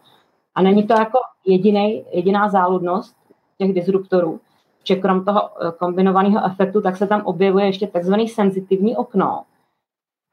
A 0.55 0.63
není 0.63 0.87
to 0.87 0.93
jako 0.93 1.19
jediný, 1.45 2.05
jediná 2.13 2.49
záludnost 2.49 3.17
těch 3.59 3.73
disruptorů, 3.73 4.41
že 4.85 4.97
krom 4.97 5.25
toho 5.25 5.51
eh, 5.61 5.73
kombinovaného 5.79 6.47
efektu, 6.47 6.81
tak 6.81 6.97
se 6.97 7.07
tam 7.07 7.23
objevuje 7.27 7.67
ještě 7.67 7.87
takzvaný 7.87 8.29
senzitivní 8.29 8.97
okno. 8.97 9.43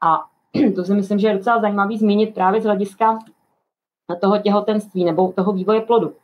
A 0.02 0.24
to 0.76 0.84
si 0.84 0.94
myslím, 0.94 1.18
že 1.18 1.28
je 1.28 1.34
docela 1.34 1.60
zajímavý 1.60 1.98
zmínit 1.98 2.34
právě 2.34 2.60
z 2.60 2.64
hlediska 2.64 3.18
toho 4.20 4.38
těhotenství 4.38 5.04
nebo 5.04 5.32
toho 5.32 5.52
vývoje 5.52 5.80
plodu. 5.80 6.14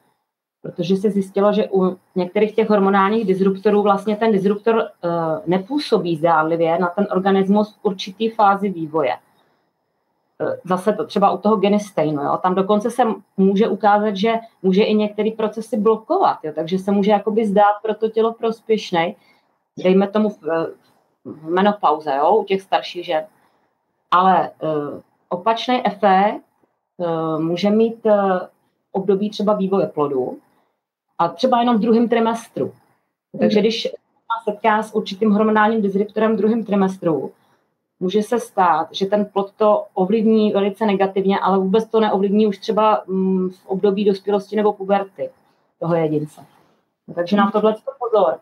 Protože 0.62 0.96
se 0.96 1.10
zjistilo, 1.10 1.52
že 1.52 1.68
u 1.72 1.96
některých 2.14 2.54
těch 2.54 2.70
hormonálních 2.70 3.26
disruptorů 3.26 3.82
vlastně 3.82 4.16
ten 4.16 4.32
disruptor 4.32 4.74
uh, 4.76 5.10
nepůsobí 5.46 6.16
zdánlivě 6.16 6.78
na 6.78 6.86
ten 6.86 7.06
organismus 7.10 7.74
v 7.74 7.78
určitý 7.82 8.30
fázi 8.30 8.68
vývoje. 8.68 9.16
Uh, 10.38 10.52
zase 10.64 10.92
to 10.92 11.06
třeba 11.06 11.30
u 11.30 11.38
toho 11.38 11.56
genisteinu, 11.56 12.22
jo? 12.22 12.38
tam 12.42 12.54
dokonce 12.54 12.90
se 12.90 13.02
může 13.36 13.68
ukázat, 13.68 14.16
že 14.16 14.34
může 14.62 14.82
i 14.82 14.94
některé 14.94 15.30
procesy 15.30 15.76
blokovat, 15.76 16.38
jo? 16.42 16.52
takže 16.54 16.78
se 16.78 16.90
může 16.90 17.10
jakoby 17.10 17.46
zdát 17.46 17.74
pro 17.82 17.94
to 17.94 18.08
tělo 18.08 18.32
prospěšný, 18.32 19.16
dejme 19.82 20.08
tomu 20.08 20.28
v, 20.28 20.42
v 21.24 21.50
menopauze, 21.50 22.14
jo? 22.16 22.36
u 22.36 22.44
těch 22.44 22.62
starších 22.62 23.04
žen. 23.04 23.26
Ale 24.10 24.50
uh, 24.62 25.00
opačný 25.28 25.86
efekt 25.86 26.42
Eh, 26.42 26.47
může 27.38 27.70
mít 27.70 28.06
eh, 28.06 28.40
období 28.92 29.30
třeba 29.30 29.54
vývoje 29.54 29.86
plodu 29.86 30.38
a 31.18 31.28
třeba 31.28 31.60
jenom 31.60 31.76
v 31.76 31.80
druhém 31.80 32.08
trimestru. 32.08 32.72
Takže 33.38 33.58
mhm. 33.58 33.62
když 33.62 33.88
má 34.28 34.52
setká 34.52 34.82
s 34.82 34.94
určitým 34.94 35.30
hormonálním 35.30 35.82
disruptorem 35.82 36.34
v 36.34 36.36
druhém 36.36 36.64
trimestru, 36.64 37.32
může 38.00 38.22
se 38.22 38.40
stát, 38.40 38.88
že 38.92 39.06
ten 39.06 39.24
plod 39.24 39.52
to 39.56 39.86
ovlivní 39.94 40.52
velice 40.52 40.86
negativně, 40.86 41.38
ale 41.38 41.58
vůbec 41.58 41.88
to 41.88 42.00
neovlivní 42.00 42.46
už 42.46 42.58
třeba 42.58 43.02
mm, 43.06 43.50
v 43.50 43.66
období 43.66 44.04
dospělosti 44.04 44.56
nebo 44.56 44.72
puberty 44.72 45.30
toho 45.80 45.94
jedince. 45.94 46.40
Takže 47.14 47.36
na 47.36 47.50
tohle 47.50 47.76
pozor. 47.98 48.38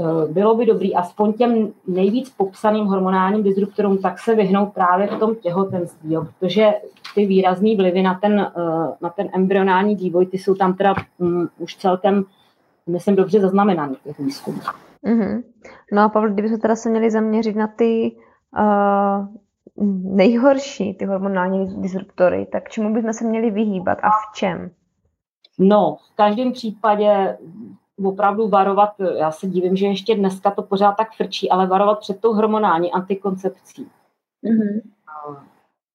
Eh, 0.00 0.32
bylo 0.32 0.54
by 0.54 0.66
dobrý 0.66 0.94
aspoň 0.94 1.32
těm 1.32 1.72
nejvíc 1.86 2.30
popsaným 2.30 2.86
hormonálním 2.86 3.42
disruptorům 3.42 3.98
tak 3.98 4.18
se 4.18 4.34
vyhnout 4.34 4.72
právě 4.72 5.06
v 5.06 5.18
tom 5.18 5.34
těhotenství, 5.34 6.12
jo, 6.12 6.24
protože 6.24 6.72
ty 7.14 7.26
výrazné 7.26 7.76
vlivy 7.76 8.02
na 8.02 8.14
ten, 8.14 8.40
eh, 8.40 8.96
na 9.00 9.10
ten 9.10 9.28
embryonální 9.34 9.96
vývoj, 9.96 10.26
ty 10.26 10.38
jsou 10.38 10.54
tam 10.54 10.74
teda 10.74 10.94
um, 11.18 11.48
už 11.58 11.76
celkem, 11.76 12.24
myslím, 12.86 13.16
dobře 13.16 13.40
zaznamenaný 13.40 13.96
těch 14.04 14.18
výzkumů. 14.18 14.58
Mm-hmm. 15.04 15.42
No 15.92 16.02
a 16.02 16.08
Pavel, 16.08 16.30
kdyby 16.30 16.48
se 16.48 16.58
teda 16.58 16.76
se 16.76 16.90
měli 16.90 17.10
zaměřit 17.10 17.56
na 17.56 17.66
ty 17.66 18.16
uh, 18.58 19.26
nejhorší, 20.16 20.94
ty 20.94 21.04
hormonální 21.04 21.82
disruptory, 21.82 22.46
tak 22.52 22.68
čemu 22.68 22.94
bychom 22.94 23.12
se 23.12 23.24
měli 23.24 23.50
vyhýbat 23.50 23.98
a 24.02 24.08
v 24.10 24.34
čem? 24.34 24.70
No, 25.58 25.96
v 26.12 26.16
každém 26.16 26.52
případě 26.52 27.36
opravdu 28.02 28.48
varovat, 28.48 28.90
já 29.18 29.30
se 29.30 29.46
divím, 29.46 29.76
že 29.76 29.86
ještě 29.86 30.14
dneska 30.14 30.50
to 30.50 30.62
pořád 30.62 30.92
tak 30.92 31.12
frčí, 31.16 31.50
ale 31.50 31.66
varovat 31.66 31.98
před 31.98 32.20
tou 32.20 32.32
hormonální 32.32 32.92
antikoncepcí. 32.92 33.88
Mm-hmm. 34.44 34.80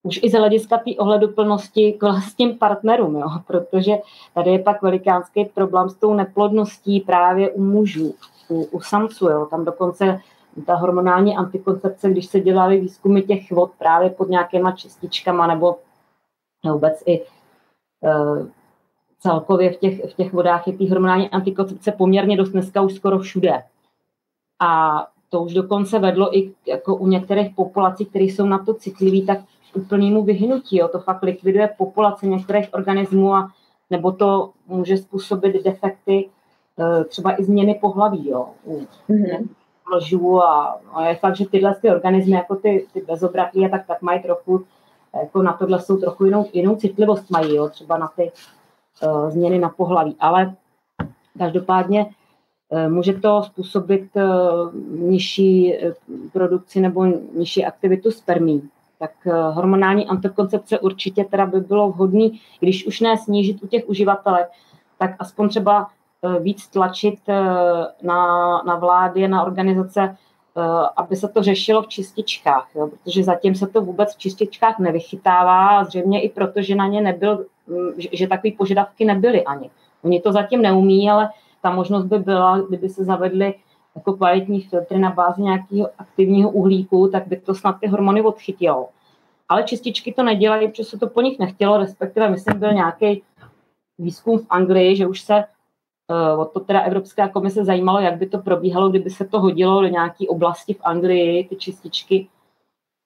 Už 0.03 0.19
i 0.23 0.29
z 0.29 0.33
hlediska 0.33 0.77
té 0.77 0.91
ohleduplnosti 0.97 1.93
k 1.93 2.03
vlastním 2.03 2.57
partnerům, 2.57 3.15
jo? 3.15 3.29
protože 3.47 3.91
tady 4.33 4.51
je 4.51 4.59
pak 4.59 4.81
velikánský 4.81 5.45
problém 5.45 5.89
s 5.89 5.95
tou 5.95 6.13
neplodností 6.13 6.99
právě 6.99 7.51
u 7.51 7.63
mužů, 7.63 8.15
u, 8.49 8.63
u 8.63 8.81
samců. 8.81 9.29
Jo? 9.29 9.45
Tam 9.45 9.65
dokonce 9.65 10.19
ta 10.65 10.75
hormonální 10.75 11.37
antikoncepce, 11.37 12.09
když 12.09 12.25
se 12.25 12.39
dělaly 12.39 12.79
výzkumy 12.79 13.21
těch 13.21 13.51
vod 13.51 13.71
právě 13.77 14.09
pod 14.09 14.29
nějakýma 14.29 14.71
čističkama 14.71 15.47
nebo 15.47 15.77
vůbec 16.63 17.03
i 17.05 17.21
uh, 18.01 18.47
celkově 19.19 19.71
v 19.71 19.77
těch, 19.77 20.11
v 20.11 20.13
těch 20.13 20.33
vodách 20.33 20.67
je 20.67 20.73
té 20.73 20.89
hormonální 20.89 21.29
antikoncepce 21.29 21.91
poměrně 21.91 22.37
dost 22.37 22.49
dneska 22.49 22.81
už 22.81 22.93
skoro 22.93 23.19
všude. 23.19 23.63
A 24.59 25.03
to 25.29 25.41
už 25.43 25.53
dokonce 25.53 25.99
vedlo 25.99 26.37
i 26.37 26.53
jako 26.67 26.95
u 26.95 27.07
některých 27.07 27.55
populací, 27.55 28.05
které 28.05 28.25
jsou 28.25 28.45
na 28.45 28.65
to 28.65 28.73
citliví, 28.73 29.25
tak 29.25 29.39
k 29.73 29.77
úplnému 29.77 30.23
vyhnutí. 30.23 30.77
Jo. 30.77 30.87
To 30.87 30.99
fakt 30.99 31.23
likviduje 31.23 31.69
populace 31.77 32.27
některých 32.27 32.73
organismů 32.73 33.33
a 33.35 33.51
nebo 33.89 34.11
to 34.11 34.51
může 34.67 34.97
způsobit 34.97 35.63
defekty, 35.63 36.29
e, 36.79 37.03
třeba 37.03 37.41
i 37.41 37.43
změny 37.43 37.77
pohlaví, 37.81 38.29
jo, 38.29 38.49
u 38.65 38.87
mm-hmm. 39.09 40.41
a, 40.43 40.79
a 40.93 41.05
je 41.05 41.15
fakt, 41.15 41.35
že 41.35 41.49
tyhle 41.49 41.75
ty 41.75 41.89
organismy, 41.89 42.35
jako 42.35 42.55
ty, 42.55 42.87
ty 42.93 43.01
bezobratlí, 43.01 43.69
tak, 43.69 43.87
tak 43.87 44.01
mají 44.01 44.21
trochu, 44.21 44.65
jako 45.21 45.41
na 45.41 45.53
tohle 45.53 45.81
jsou 45.81 45.97
trochu 45.97 46.25
jinou, 46.25 46.49
jinou 46.53 46.75
citlivost 46.75 47.29
mají, 47.29 47.55
jo, 47.55 47.69
třeba 47.69 47.97
na 47.97 48.07
ty 48.15 48.31
změny 49.29 49.59
na 49.59 49.69
pohlaví, 49.69 50.15
ale 50.19 50.55
každopádně 51.37 52.05
uh, 52.05 52.91
může 52.91 53.13
to 53.13 53.43
způsobit 53.43 54.09
uh, 54.15 54.73
nižší 55.09 55.73
produkci 56.33 56.81
nebo 56.81 57.05
nižší 57.35 57.65
aktivitu 57.65 58.11
spermí. 58.11 58.69
Tak 58.99 59.11
hormonální 59.51 60.07
antikoncepce 60.07 60.79
určitě 60.79 61.23
teda 61.23 61.45
by 61.45 61.59
bylo 61.59 61.89
vhodné, 61.89 62.29
když 62.59 62.87
už 62.87 62.99
ne 62.99 63.17
snížit 63.17 63.63
u 63.63 63.67
těch 63.67 63.89
uživatelek, 63.89 64.47
tak 64.97 65.15
aspoň 65.19 65.49
třeba 65.49 65.87
víc 66.39 66.67
tlačit 66.67 67.19
na, 68.03 68.61
na 68.63 68.75
vlády, 68.75 69.27
na 69.27 69.43
organizace, 69.43 70.17
aby 70.95 71.15
se 71.15 71.27
to 71.27 71.43
řešilo 71.43 71.81
v 71.81 71.87
čističkách, 71.87 72.69
jo? 72.75 72.87
protože 72.87 73.23
zatím 73.23 73.55
se 73.55 73.67
to 73.67 73.81
vůbec 73.81 74.15
v 74.15 74.17
čističkách 74.17 74.79
nevychytává, 74.79 75.83
zřejmě 75.83 76.21
i 76.21 76.29
proto, 76.29 76.61
že 76.61 76.75
na 76.75 76.87
ně 76.87 77.01
nebyl 77.01 77.45
že 77.97 78.27
takové 78.27 78.51
požadavky 78.57 79.05
nebyly 79.05 79.43
ani. 79.43 79.69
Oni 80.03 80.21
to 80.21 80.31
zatím 80.31 80.61
neumí, 80.61 81.09
ale 81.09 81.29
ta 81.61 81.71
možnost 81.71 82.05
by 82.05 82.19
byla, 82.19 82.61
kdyby 82.61 82.89
se 82.89 83.03
zavedly 83.03 83.53
jako 83.95 84.13
kvalitní 84.13 84.61
filtry 84.61 84.99
na 84.99 85.11
bázi 85.11 85.41
nějakého 85.41 85.89
aktivního 85.97 86.49
uhlíku, 86.49 87.07
tak 87.07 87.27
by 87.27 87.37
to 87.37 87.55
snad 87.55 87.79
ty 87.79 87.87
hormony 87.87 88.21
odchytilo. 88.21 88.89
Ale 89.49 89.63
čističky 89.63 90.13
to 90.13 90.23
nedělají, 90.23 90.67
protože 90.67 90.83
se 90.83 90.97
to 90.97 91.07
po 91.07 91.21
nich 91.21 91.39
nechtělo, 91.39 91.77
respektive 91.77 92.29
myslím, 92.29 92.59
byl 92.59 92.73
nějaký 92.73 93.23
výzkum 93.97 94.39
v 94.39 94.45
Anglii, 94.49 94.95
že 94.95 95.07
už 95.07 95.21
se 95.21 95.43
uh, 95.43 96.41
o 96.41 96.45
to 96.45 96.59
teda 96.59 96.81
Evropská 96.81 97.27
komise 97.27 97.65
zajímalo, 97.65 97.99
jak 97.99 98.17
by 98.17 98.29
to 98.29 98.37
probíhalo, 98.37 98.89
kdyby 98.89 99.09
se 99.09 99.25
to 99.25 99.39
hodilo 99.39 99.81
do 99.81 99.87
nějaké 99.87 100.27
oblasti 100.27 100.73
v 100.73 100.81
Anglii, 100.83 101.43
ty 101.43 101.55
čističky. 101.55 102.27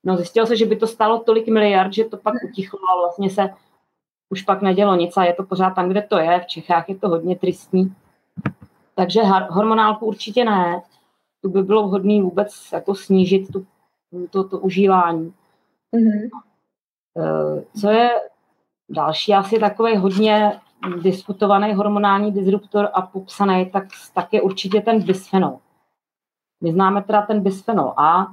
No 0.05 0.15
zjistilo 0.15 0.45
se, 0.45 0.57
že 0.57 0.65
by 0.65 0.75
to 0.75 0.87
stálo 0.87 1.19
tolik 1.19 1.47
miliard, 1.47 1.93
že 1.93 2.03
to 2.03 2.17
pak 2.17 2.33
utichlo 2.49 2.79
a 2.79 2.99
vlastně 2.99 3.29
se 3.29 3.49
už 4.33 4.41
pak 4.41 4.61
nedělo 4.61 4.95
nic 4.95 5.17
a 5.17 5.23
je 5.23 5.33
to 5.33 5.43
pořád 5.43 5.69
tam, 5.69 5.89
kde 5.89 6.01
to 6.01 6.17
je. 6.17 6.39
V 6.39 6.47
Čechách 6.47 6.89
je 6.89 6.95
to 6.95 7.09
hodně 7.09 7.35
tristní. 7.35 7.95
Takže 8.95 9.21
hormonálku 9.49 10.05
určitě 10.05 10.45
ne. 10.45 10.81
Tu 11.41 11.49
by 11.49 11.63
bylo 11.63 11.87
vhodné 11.87 12.21
vůbec 12.21 12.69
jako 12.73 12.95
snížit 12.95 13.51
tu, 13.53 13.65
to, 14.29 14.43
to 14.43 14.59
užívání. 14.59 15.33
Mm-hmm. 15.93 16.29
Co 17.81 17.89
je 17.89 18.09
další 18.89 19.33
asi 19.33 19.59
takový 19.59 19.97
hodně 19.97 20.59
diskutovaný 21.01 21.73
hormonální 21.73 22.31
disruptor 22.31 22.89
a 22.93 23.01
popsaný, 23.01 23.69
tak, 23.69 23.83
tak 24.13 24.33
je 24.33 24.41
určitě 24.41 24.81
ten 24.81 25.03
bisfenol. 25.03 25.59
My 26.61 26.71
známe 26.71 27.03
teda 27.03 27.21
ten 27.21 27.43
bisfenol 27.43 27.93
A, 27.97 28.27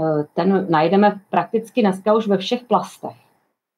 eh, 0.00 0.24
ten 0.34 0.66
najdeme 0.70 1.20
prakticky 1.30 1.80
dneska 1.80 2.14
už 2.14 2.28
ve 2.28 2.36
všech 2.36 2.62
plastech. 2.62 3.16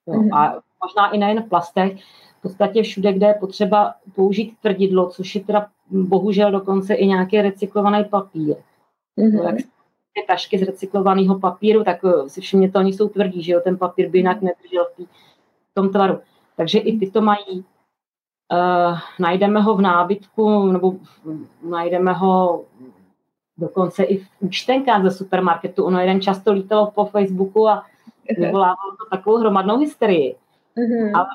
Jo, 0.07 0.15
mm-hmm. 0.15 0.39
A 0.39 0.55
možná 0.85 1.11
i 1.11 1.18
nejen 1.18 1.42
v 1.42 1.49
plastech, 1.49 1.92
v 2.38 2.42
podstatě 2.42 2.83
všude, 2.83 3.12
kde 3.12 3.27
je 3.27 3.35
potřeba 3.35 3.94
použít 4.14 4.57
tvrdidlo, 4.62 5.11
což 5.11 5.35
je 5.35 5.44
teda 5.44 5.66
bohužel 5.90 6.51
dokonce 6.51 6.94
i 6.94 7.07
nějaký 7.07 7.42
recyklovaný 7.42 8.05
papír. 8.05 8.57
Mm-hmm. 9.18 9.57
ty 10.14 10.27
tašky 10.27 10.59
z 10.59 10.62
recyklovaného 10.62 11.40
papíru, 11.40 11.85
tak 11.85 11.99
eh, 12.05 12.29
si 12.29 12.40
všimněte, 12.40 12.79
oni 12.79 12.92
jsou 12.92 13.09
tvrdí, 13.09 13.42
že 13.42 13.53
jo, 13.53 13.61
ten 13.64 13.79
papír 13.79 14.11
by 14.11 14.18
jinak 14.18 14.42
nedržel 14.42 14.87
v, 14.99 15.03
v 15.70 15.75
tom 15.75 15.90
tvaru. 15.90 16.18
Takže 16.57 16.79
i 16.79 16.99
ty 16.99 17.11
to 17.11 17.20
mají. 17.20 17.64
Uh, 18.53 18.99
najdeme 19.20 19.61
ho 19.61 19.75
v 19.75 19.81
nábytku, 19.81 20.66
nebo 20.66 20.94
najdeme 21.62 22.12
ho 22.12 22.64
dokonce 23.57 24.05
i 24.05 24.18
v 24.18 24.27
účtenkách 24.40 25.03
ze 25.03 25.11
supermarketu. 25.11 25.85
Ono 25.85 26.01
jeden 26.01 26.20
často 26.20 26.53
lítalo 26.53 26.90
po 26.90 27.05
Facebooku 27.05 27.68
a 27.68 27.87
vyvolávalo 28.38 28.97
to 28.99 29.16
takovou 29.16 29.37
hromadnou 29.38 29.79
hysterii. 29.79 30.37
Mm-hmm. 30.79 31.11
Ale 31.15 31.27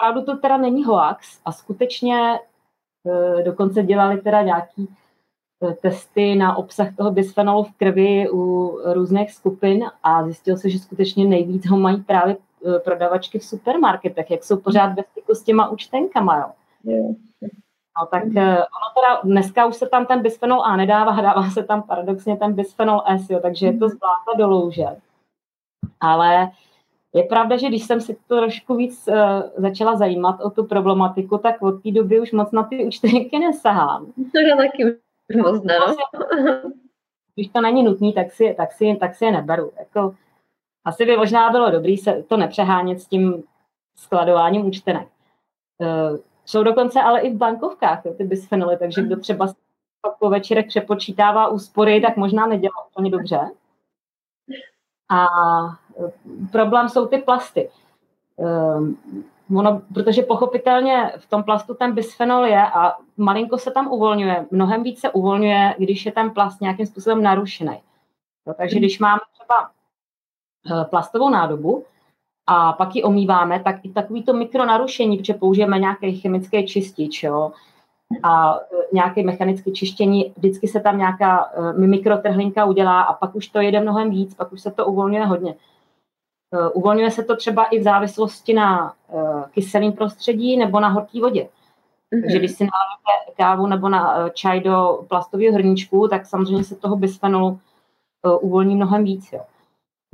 opravdu 0.00 0.24
to 0.24 0.36
teda 0.36 0.56
není 0.56 0.84
hoax 0.84 1.40
a 1.44 1.52
skutečně 1.52 2.38
e, 3.38 3.42
dokonce 3.42 3.82
dělali 3.82 4.20
teda 4.20 4.42
nějaký 4.42 4.96
e, 5.62 5.74
testy 5.74 6.34
na 6.34 6.56
obsah 6.56 6.96
toho 6.96 7.10
bisfenolu 7.10 7.64
v 7.64 7.76
krvi 7.76 8.30
u 8.30 8.78
různých 8.84 9.32
skupin 9.32 9.84
a 10.02 10.24
zjistilo 10.24 10.56
se, 10.56 10.70
že 10.70 10.78
skutečně 10.78 11.24
nejvíc 11.24 11.66
ho 11.66 11.76
mají 11.76 12.02
právě 12.02 12.36
e, 12.36 12.78
prodavačky 12.78 13.38
v 13.38 13.44
supermarketech, 13.44 14.30
jak 14.30 14.44
jsou 14.44 14.56
pořád 14.56 14.92
bez 14.92 15.06
styku 15.06 15.34
s 15.34 15.42
těma 15.42 15.68
účtenkama, 15.68 16.38
jo. 16.38 16.52
Yeah. 16.84 17.14
No 18.00 18.06
tak 18.06 18.24
mm. 18.24 18.38
ono 18.38 18.88
teda, 18.94 19.20
dneska 19.24 19.66
už 19.66 19.76
se 19.76 19.88
tam 19.88 20.06
ten 20.06 20.22
bisfenol 20.22 20.62
A 20.62 20.76
nedává, 20.76 21.20
dává 21.22 21.50
se 21.50 21.62
tam 21.62 21.82
paradoxně 21.82 22.36
ten 22.36 22.52
bisfenol 22.52 23.02
S, 23.06 23.30
jo, 23.30 23.40
takže 23.40 23.66
je 23.66 23.78
to 23.78 23.88
zvláta 23.88 24.38
do 24.38 24.48
louže. 24.48 24.86
Ale 26.00 26.50
je 27.12 27.22
pravda, 27.22 27.56
že 27.56 27.68
když 27.68 27.84
jsem 27.84 28.00
si 28.00 28.16
to 28.26 28.36
trošku 28.36 28.76
víc 28.76 29.08
uh, 29.08 29.14
začala 29.56 29.96
zajímat 29.96 30.40
o 30.40 30.50
tu 30.50 30.64
problematiku, 30.64 31.38
tak 31.38 31.62
od 31.62 31.82
té 31.82 31.90
doby 31.90 32.20
už 32.20 32.32
moc 32.32 32.52
na 32.52 32.62
ty 32.62 32.84
účtenky 32.84 33.38
nesahám. 33.38 34.06
To 34.06 34.40
je 34.40 34.56
taky 34.56 34.84
moc 35.42 35.62
ne. 35.62 35.74
Když 37.34 37.48
to 37.48 37.60
není 37.60 37.82
nutné, 37.82 38.12
tak 38.12 38.32
si, 38.32 38.54
tak, 38.56 38.72
si, 38.72 38.96
tak 39.00 39.14
si 39.14 39.24
je 39.24 39.32
neberu. 39.32 39.72
Jako, 39.78 40.14
asi 40.84 41.06
by 41.06 41.16
možná 41.16 41.50
bylo 41.50 41.70
dobré 41.70 41.96
se 41.96 42.24
to 42.28 42.36
nepřehánět 42.36 43.00
s 43.00 43.06
tím 43.06 43.42
skladováním 43.96 44.66
účtenek. 44.66 45.08
Uh, 45.78 46.18
jsou 46.44 46.62
dokonce 46.62 47.02
ale 47.02 47.20
i 47.20 47.30
v 47.30 47.36
bankovkách 47.36 48.02
ty 48.16 48.24
bisfenoly, 48.24 48.76
takže 48.76 49.02
kdo 49.02 49.16
třeba 49.16 49.46
po 50.18 50.30
večerech 50.30 50.66
přepočítává 50.66 51.48
úspory, 51.48 52.00
tak 52.00 52.16
možná 52.16 52.46
nedělá 52.46 52.86
úplně 52.90 53.10
dobře. 53.10 53.40
A 55.10 55.26
problém 56.52 56.88
jsou 56.88 57.06
ty 57.06 57.18
plasty. 57.18 57.68
Um, 58.36 58.98
ono, 59.56 59.82
protože 59.94 60.22
pochopitelně 60.22 61.12
v 61.18 61.26
tom 61.26 61.42
plastu 61.42 61.74
ten 61.74 61.94
bisfenol 61.94 62.44
je 62.44 62.62
a 62.66 62.96
malinko 63.16 63.58
se 63.58 63.70
tam 63.70 63.92
uvolňuje. 63.92 64.46
Mnohem 64.50 64.82
více 64.82 65.10
uvolňuje, 65.10 65.74
když 65.78 66.06
je 66.06 66.12
ten 66.12 66.30
plast 66.30 66.60
nějakým 66.60 66.86
způsobem 66.86 67.22
narušený. 67.22 67.80
No, 68.46 68.54
takže 68.54 68.78
když 68.78 68.98
máme 68.98 69.20
třeba 69.32 69.70
e, 70.82 70.84
plastovou 70.84 71.30
nádobu 71.30 71.84
a 72.46 72.72
pak 72.72 72.96
ji 72.96 73.02
omýváme, 73.02 73.60
tak 73.60 73.76
i 73.82 73.88
takovýto 73.88 74.32
mikronarušení, 74.32 75.16
protože 75.16 75.34
použijeme 75.34 75.78
nějaký 75.78 76.20
chemický 76.20 76.66
čistič, 76.66 77.22
jo, 77.22 77.52
a 78.22 78.56
e, 78.56 78.60
nějaké 78.92 79.22
mechanické 79.22 79.70
čištění, 79.70 80.32
vždycky 80.36 80.68
se 80.68 80.80
tam 80.80 80.98
nějaká 80.98 81.52
uh, 81.52 81.78
mikrotrhlinka 81.78 82.64
udělá 82.64 83.02
a 83.02 83.12
pak 83.12 83.34
už 83.34 83.48
to 83.48 83.60
jede 83.60 83.80
mnohem 83.80 84.10
víc, 84.10 84.34
pak 84.34 84.52
už 84.52 84.60
se 84.60 84.70
to 84.70 84.86
uvolňuje 84.86 85.26
hodně. 85.26 85.54
Uh, 86.52 86.70
uvolňuje 86.74 87.10
se 87.10 87.22
to 87.24 87.36
třeba 87.36 87.64
i 87.64 87.78
v 87.78 87.82
závislosti 87.82 88.54
na 88.54 88.94
uh, 89.08 89.44
kyselém 89.50 89.92
prostředí 89.92 90.56
nebo 90.56 90.80
na 90.80 90.88
horké 90.88 91.20
vodě. 91.20 91.42
Mm-hmm. 91.42 92.22
Takže 92.22 92.38
když 92.38 92.52
si 92.52 92.64
naláme 92.64 93.34
kávu 93.36 93.66
nebo 93.66 93.88
na 93.88 94.16
uh, 94.16 94.30
čaj 94.30 94.60
do 94.60 95.04
plastového 95.08 95.54
hrníčku, 95.54 96.08
tak 96.08 96.26
samozřejmě 96.26 96.64
se 96.64 96.76
toho 96.76 96.96
bisfenolu 96.96 97.60
uvolní 98.40 98.76
mnohem 98.76 99.04
víc. 99.04 99.32
Jo. 99.32 99.40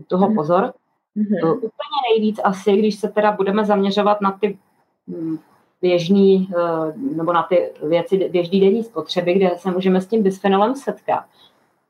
Toho 0.07 0.29
mm-hmm. 0.29 0.35
pozor. 0.35 0.73
Mm-hmm. 1.17 1.57
Úplně 1.57 1.99
nejvíc 2.11 2.41
asi, 2.45 2.77
když 2.77 2.95
se 2.95 3.09
teda 3.09 3.33
budeme 3.33 3.65
zaměřovat 3.65 4.21
na 4.21 4.33
ty 4.33 4.59
um, 5.07 5.39
běžný, 5.83 6.49
eh, 6.57 6.93
nebo 7.17 7.33
na 7.33 7.43
ty 7.43 7.71
věci 7.83 8.29
běžný 8.29 8.61
denní 8.61 8.85
spotřeby, 8.85 9.35
kde 9.35 9.51
se 9.57 9.71
můžeme 9.71 10.01
s 10.01 10.07
tím 10.07 10.23
bisfenolem 10.23 10.75
setkat, 10.75 11.25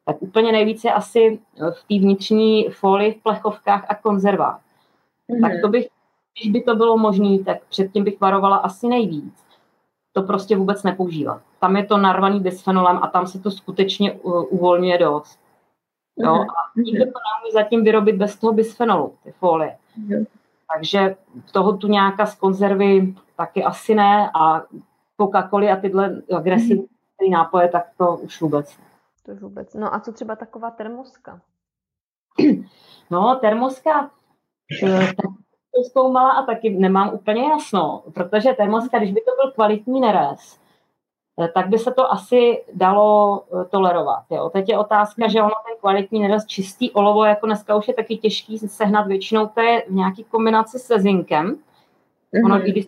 tak 0.09 0.23
úplně 0.23 0.53
nejvíce 0.53 0.91
asi 0.91 1.39
v 1.57 1.85
té 1.89 2.05
vnitřní 2.05 2.69
folii 2.71 3.13
v 3.13 3.23
plechovkách 3.23 3.87
a 3.89 3.95
konzervách. 3.95 4.61
Mm-hmm. 5.31 5.41
Tak 5.41 5.53
to 5.63 5.69
bych, 5.69 5.87
když 6.39 6.53
by 6.53 6.63
to 6.63 6.77
bylo 6.77 6.99
možné, 6.99 7.39
tak 7.39 7.59
předtím 7.69 8.05
bych 8.05 8.21
varovala 8.21 8.57
asi 8.57 8.89
nejvíc. 8.89 9.47
To 10.13 10.23
prostě 10.23 10.57
vůbec 10.57 10.83
nepoužívat. 10.83 11.41
Tam 11.61 11.77
je 11.77 11.85
to 11.85 11.97
narvaný 11.97 12.41
bisfenolem 12.41 12.99
a 13.03 13.07
tam 13.07 13.27
se 13.27 13.39
to 13.39 13.51
skutečně 13.51 14.13
uvolňuje 14.51 14.99
dost. 14.99 15.39
Jo? 16.17 16.33
Mm-hmm. 16.33 16.47
A 16.47 16.81
nikdo 16.81 17.05
to 17.05 17.11
neumí 17.11 17.53
zatím 17.53 17.85
vyrobit 17.85 18.17
bez 18.17 18.37
toho 18.37 18.53
bisfenolu, 18.53 19.15
ty 19.25 19.33
folie. 19.33 19.77
Mm-hmm. 20.01 20.27
Takže 20.75 21.17
toho 21.53 21.77
tu 21.77 21.87
nějaká 21.87 22.27
z 22.27 22.35
konzervy 22.35 23.15
taky 23.37 23.65
asi 23.65 23.95
ne 23.95 24.31
a 24.35 24.63
Coca-Cola 25.21 25.73
a 25.73 25.81
tyhle 25.81 26.23
agresivní 26.37 26.85
mm-hmm. 26.85 27.31
nápoje, 27.31 27.69
tak 27.69 27.87
to 27.99 28.17
už 28.17 28.41
vůbec. 28.41 28.79
To 29.27 29.35
vůbec. 29.35 29.75
No 29.75 29.95
a 29.95 30.01
co 30.01 30.13
třeba 30.13 30.37
taková 30.37 30.71
termoska? 30.71 31.41
No, 33.11 33.39
termoska, 33.41 34.11
eh, 34.83 35.13
to 35.75 35.83
zkoumala 35.91 36.31
a 36.31 36.47
taky 36.47 36.71
nemám 36.71 37.15
úplně 37.15 37.49
jasno, 37.49 38.03
protože 38.15 38.53
termoska, 38.53 38.99
když 38.99 39.13
by 39.13 39.21
to 39.21 39.31
byl 39.43 39.53
kvalitní 39.53 40.01
nerez, 40.01 40.61
eh, 41.41 41.49
tak 41.49 41.69
by 41.69 41.79
se 41.79 41.93
to 41.93 42.13
asi 42.13 42.65
dalo 42.73 43.43
eh, 43.43 43.65
tolerovat. 43.65 44.25
Jo. 44.31 44.51
Teď 44.51 44.69
je 44.69 44.79
otázka, 44.79 45.29
že 45.29 45.43
ono 45.43 45.55
ten 45.69 45.81
kvalitní 45.81 46.21
nerez 46.21 46.47
čistý 46.47 46.91
olovo, 46.91 47.25
jako 47.25 47.47
dneska 47.47 47.77
už 47.77 47.89
je 47.89 47.95
taky 47.95 48.17
těžký 48.17 48.59
sehnat, 48.59 49.07
většinou 49.07 49.47
to 49.47 49.61
je 49.61 49.85
v 49.89 49.93
nějaký 49.93 50.25
kombinaci 50.25 50.79
se 50.79 51.01
zinkem. 51.01 51.59
Ono, 52.45 52.57
mm-hmm. 52.57 52.71
když 52.71 52.87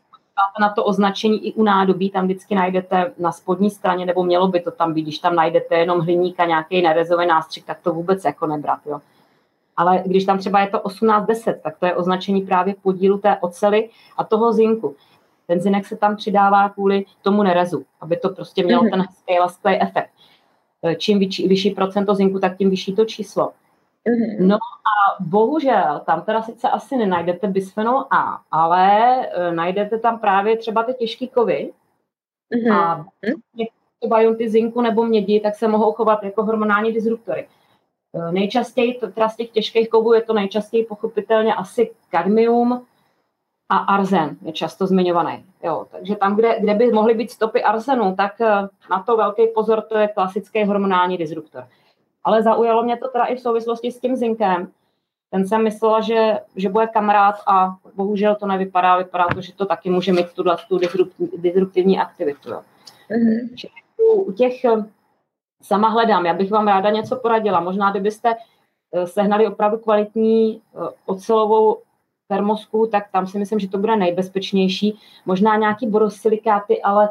na 0.60 0.68
to 0.68 0.84
označení 0.84 1.46
i 1.46 1.52
u 1.52 1.62
nádobí, 1.62 2.10
tam 2.10 2.24
vždycky 2.24 2.54
najdete 2.54 3.12
na 3.18 3.32
spodní 3.32 3.70
straně, 3.70 4.06
nebo 4.06 4.24
mělo 4.24 4.48
by 4.48 4.60
to 4.60 4.70
tam 4.70 4.94
být, 4.94 5.02
když 5.02 5.18
tam 5.18 5.34
najdete 5.34 5.74
jenom 5.74 6.00
hliník 6.00 6.40
a 6.40 6.44
nějaký 6.44 6.82
nerezový 6.82 7.26
nástřik, 7.26 7.64
tak 7.64 7.80
to 7.80 7.92
vůbec 7.92 8.24
jako 8.24 8.46
nebrat. 8.46 8.78
Jo. 8.86 9.00
Ale 9.76 10.02
když 10.06 10.24
tam 10.24 10.38
třeba 10.38 10.60
je 10.60 10.66
to 10.66 10.78
18-10, 10.78 11.54
tak 11.62 11.78
to 11.78 11.86
je 11.86 11.94
označení 11.94 12.40
právě 12.40 12.74
podílu 12.82 13.18
té 13.18 13.36
ocely 13.40 13.90
a 14.16 14.24
toho 14.24 14.52
zinku. 14.52 14.96
Ten 15.46 15.60
zinek 15.60 15.86
se 15.86 15.96
tam 15.96 16.16
přidává 16.16 16.68
kvůli 16.68 17.04
tomu 17.22 17.42
nerezu, 17.42 17.84
aby 18.00 18.16
to 18.16 18.28
prostě 18.28 18.64
mělo 18.64 18.82
mm-hmm. 18.82 18.90
ten 18.90 19.00
hezký 19.00 19.38
lasklý 19.40 19.80
efekt. 19.80 20.10
Čím 20.96 21.18
vyšší, 21.18 21.48
vyšší 21.48 21.70
procento 21.70 22.14
zinku, 22.14 22.38
tak 22.38 22.56
tím 22.56 22.70
vyšší 22.70 22.96
to 22.96 23.04
číslo. 23.04 23.52
Mm-hmm. 24.08 24.46
No 24.46 24.54
a 24.56 25.22
bohužel, 25.22 26.00
tam 26.06 26.22
teda 26.22 26.42
sice 26.42 26.68
asi 26.68 26.96
nenajdete 26.96 27.46
bisfenol 27.46 28.04
A, 28.10 28.40
ale 28.50 29.16
uh, 29.18 29.54
najdete 29.54 29.98
tam 29.98 30.18
právě 30.18 30.56
třeba 30.56 30.82
ty 30.82 30.94
těžké 30.94 31.26
kovy 31.26 31.72
mm-hmm. 32.54 32.74
a 32.74 33.06
třeba 34.00 34.34
ty 34.36 34.48
zinku 34.48 34.80
nebo 34.80 35.04
mědi, 35.04 35.40
tak 35.40 35.54
se 35.54 35.68
mohou 35.68 35.92
chovat 35.92 36.22
jako 36.22 36.44
hormonální 36.44 36.92
disruptory. 36.92 37.48
Uh, 38.12 38.32
nejčastěji, 38.32 38.94
to, 38.94 39.10
teda 39.10 39.28
z 39.28 39.36
těch 39.36 39.50
těžkých 39.50 39.88
kovů 39.88 40.12
je 40.12 40.22
to 40.22 40.32
nejčastěji 40.32 40.84
pochopitelně 40.84 41.54
asi 41.54 41.90
kadmium 42.10 42.86
a 43.70 43.76
arzen 43.76 44.36
je 44.42 44.52
často 44.52 44.86
zmiňovaný. 44.86 45.44
Jo, 45.62 45.86
takže 45.90 46.16
tam, 46.16 46.36
kde, 46.36 46.60
kde 46.60 46.74
by 46.74 46.92
mohly 46.92 47.14
být 47.14 47.30
stopy 47.30 47.62
arzenu, 47.62 48.16
tak 48.16 48.32
uh, 48.40 48.46
na 48.90 49.02
to 49.02 49.16
velký 49.16 49.46
pozor, 49.54 49.82
to 49.82 49.98
je 49.98 50.08
klasický 50.08 50.64
hormonální 50.64 51.18
disruptor. 51.18 51.66
Ale 52.24 52.42
zaujalo 52.42 52.82
mě 52.82 52.96
to 52.96 53.08
teda 53.08 53.24
i 53.24 53.36
v 53.36 53.40
souvislosti 53.40 53.92
s 53.92 54.00
tím 54.00 54.16
zinkem. 54.16 54.72
Ten 55.30 55.48
jsem 55.48 55.64
myslela, 55.64 56.00
že, 56.00 56.38
že 56.56 56.68
bude 56.68 56.86
kamarád 56.86 57.34
a 57.46 57.76
bohužel 57.94 58.34
to 58.34 58.46
nevypadá. 58.46 58.96
Vypadá 58.96 59.26
to, 59.34 59.40
že 59.40 59.54
to 59.54 59.66
taky 59.66 59.90
může 59.90 60.12
mít 60.12 60.32
tuhle 60.32 60.56
tu 60.68 60.78
disruptivní 61.36 61.98
aktivitu. 61.98 62.50
Jo. 62.50 62.62
Mm-hmm. 63.10 63.68
U, 63.98 64.22
u 64.22 64.32
těch 64.32 64.64
sama 65.62 65.88
hledám, 65.88 66.26
já 66.26 66.34
bych 66.34 66.50
vám 66.50 66.68
ráda 66.68 66.90
něco 66.90 67.16
poradila. 67.16 67.60
Možná, 67.60 67.90
kdybyste 67.90 68.34
eh, 68.92 69.06
sehnali 69.06 69.46
opravdu 69.46 69.78
kvalitní 69.78 70.56
eh, 70.56 70.88
ocelovou 71.06 71.82
termosku, 72.28 72.86
tak 72.86 73.10
tam 73.12 73.26
si 73.26 73.38
myslím, 73.38 73.58
že 73.58 73.68
to 73.68 73.78
bude 73.78 73.96
nejbezpečnější. 73.96 74.98
Možná 75.26 75.56
nějaký 75.56 75.86
borosilikáty, 75.86 76.82
ale 76.82 77.10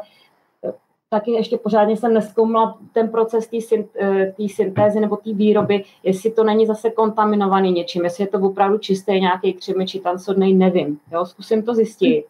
taky 1.08 1.30
ještě 1.30 1.58
pořádně 1.58 1.96
jsem 1.96 2.14
neskoumala 2.14 2.78
ten 2.92 3.08
proces 3.08 3.46
té 3.46 3.56
eh, 4.00 4.32
syntézy 4.46 5.00
nebo 5.00 5.16
té 5.16 5.32
výroby, 5.32 5.84
jestli 6.02 6.30
to 6.30 6.44
není 6.44 6.66
zase 6.66 6.90
kontaminovaný 6.90 7.72
něčím, 7.72 8.04
jestli 8.04 8.24
je 8.24 8.28
to 8.28 8.38
opravdu 8.38 8.78
čistý 8.78 9.20
nějaký 9.20 9.52
křimi 9.52 9.86
či 9.86 10.00
tancodnej, 10.00 10.54
nevím. 10.54 11.00
Jo, 11.12 11.26
zkusím 11.26 11.62
to 11.62 11.74
zjistit. 11.74 12.24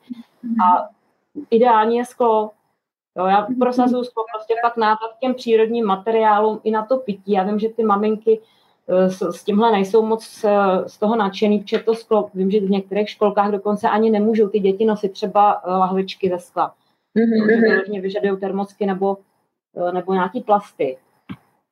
A 0.65 0.89
ideální 1.51 1.97
je 1.97 2.05
sklo. 2.05 2.51
Jo, 3.19 3.27
já 3.27 3.47
prosazuju 3.59 4.05
sklo 4.05 4.25
prostě 4.35 4.55
pak 4.63 4.77
návrat 4.77 5.11
těm 5.21 5.35
přírodním 5.35 5.87
materiálům 5.87 6.61
i 6.65 6.71
na 6.71 6.87
to 6.87 6.97
pití. 6.97 7.33
Já 7.33 7.43
vím, 7.43 7.59
že 7.59 7.69
ty 7.69 7.85
maminky 7.85 8.41
eh, 8.89 9.11
s, 9.11 9.23
s 9.23 9.45
tímhle 9.45 9.73
nejsou 9.73 10.07
moc 10.07 10.45
eh, 10.45 10.89
z 10.89 10.99
toho 10.99 11.17
nadšený, 11.17 11.61
protože 11.61 11.79
to 11.79 11.95
sklo, 11.95 12.31
vím, 12.35 12.51
že 12.51 12.61
v 12.61 12.71
některých 12.71 13.11
školkách 13.11 13.51
dokonce 13.51 13.89
ani 13.89 14.11
nemůžou 14.11 14.49
ty 14.49 14.61
děti 14.61 14.85
nosit 14.85 15.13
třeba 15.13 15.63
lahvičky 15.67 16.29
ze 16.31 16.39
skla. 16.39 16.75
Že 17.95 18.01
vyžadují 18.01 18.41
termosky 18.41 18.87
nebo, 18.87 19.19
eh, 19.77 19.93
nebo 19.93 20.13
nějaký 20.15 20.41
plasty. 20.41 20.97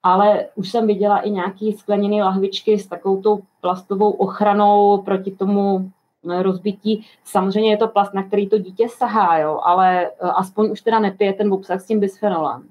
Ale 0.03 0.47
už 0.55 0.71
jsem 0.71 0.87
viděla 0.87 1.19
i 1.19 1.31
nějaký 1.31 1.73
skleněné 1.73 2.25
lahvičky 2.25 2.79
s 2.79 2.87
takovou 2.87 3.23
tou 3.23 3.43
plastovou 3.61 4.11
ochranou 4.11 5.03
proti 5.03 5.31
tomu 5.31 5.91
eh, 6.31 6.43
rozbití. 6.43 7.07
Samozřejmě 7.25 7.71
je 7.71 7.77
to 7.77 7.89
plast, 7.89 8.15
na 8.15 8.23
který 8.23 8.49
to 8.49 8.59
dítě 8.59 8.89
sahá, 8.89 9.39
jo, 9.39 9.61
ale 9.63 10.07
eh, 10.07 10.11
aspoň 10.21 10.71
už 10.71 10.81
teda 10.81 10.99
nepije 10.99 11.33
ten 11.33 11.53
obsah 11.53 11.81
s 11.81 11.87
tím 11.87 12.01
bisfenolem. 12.01 12.69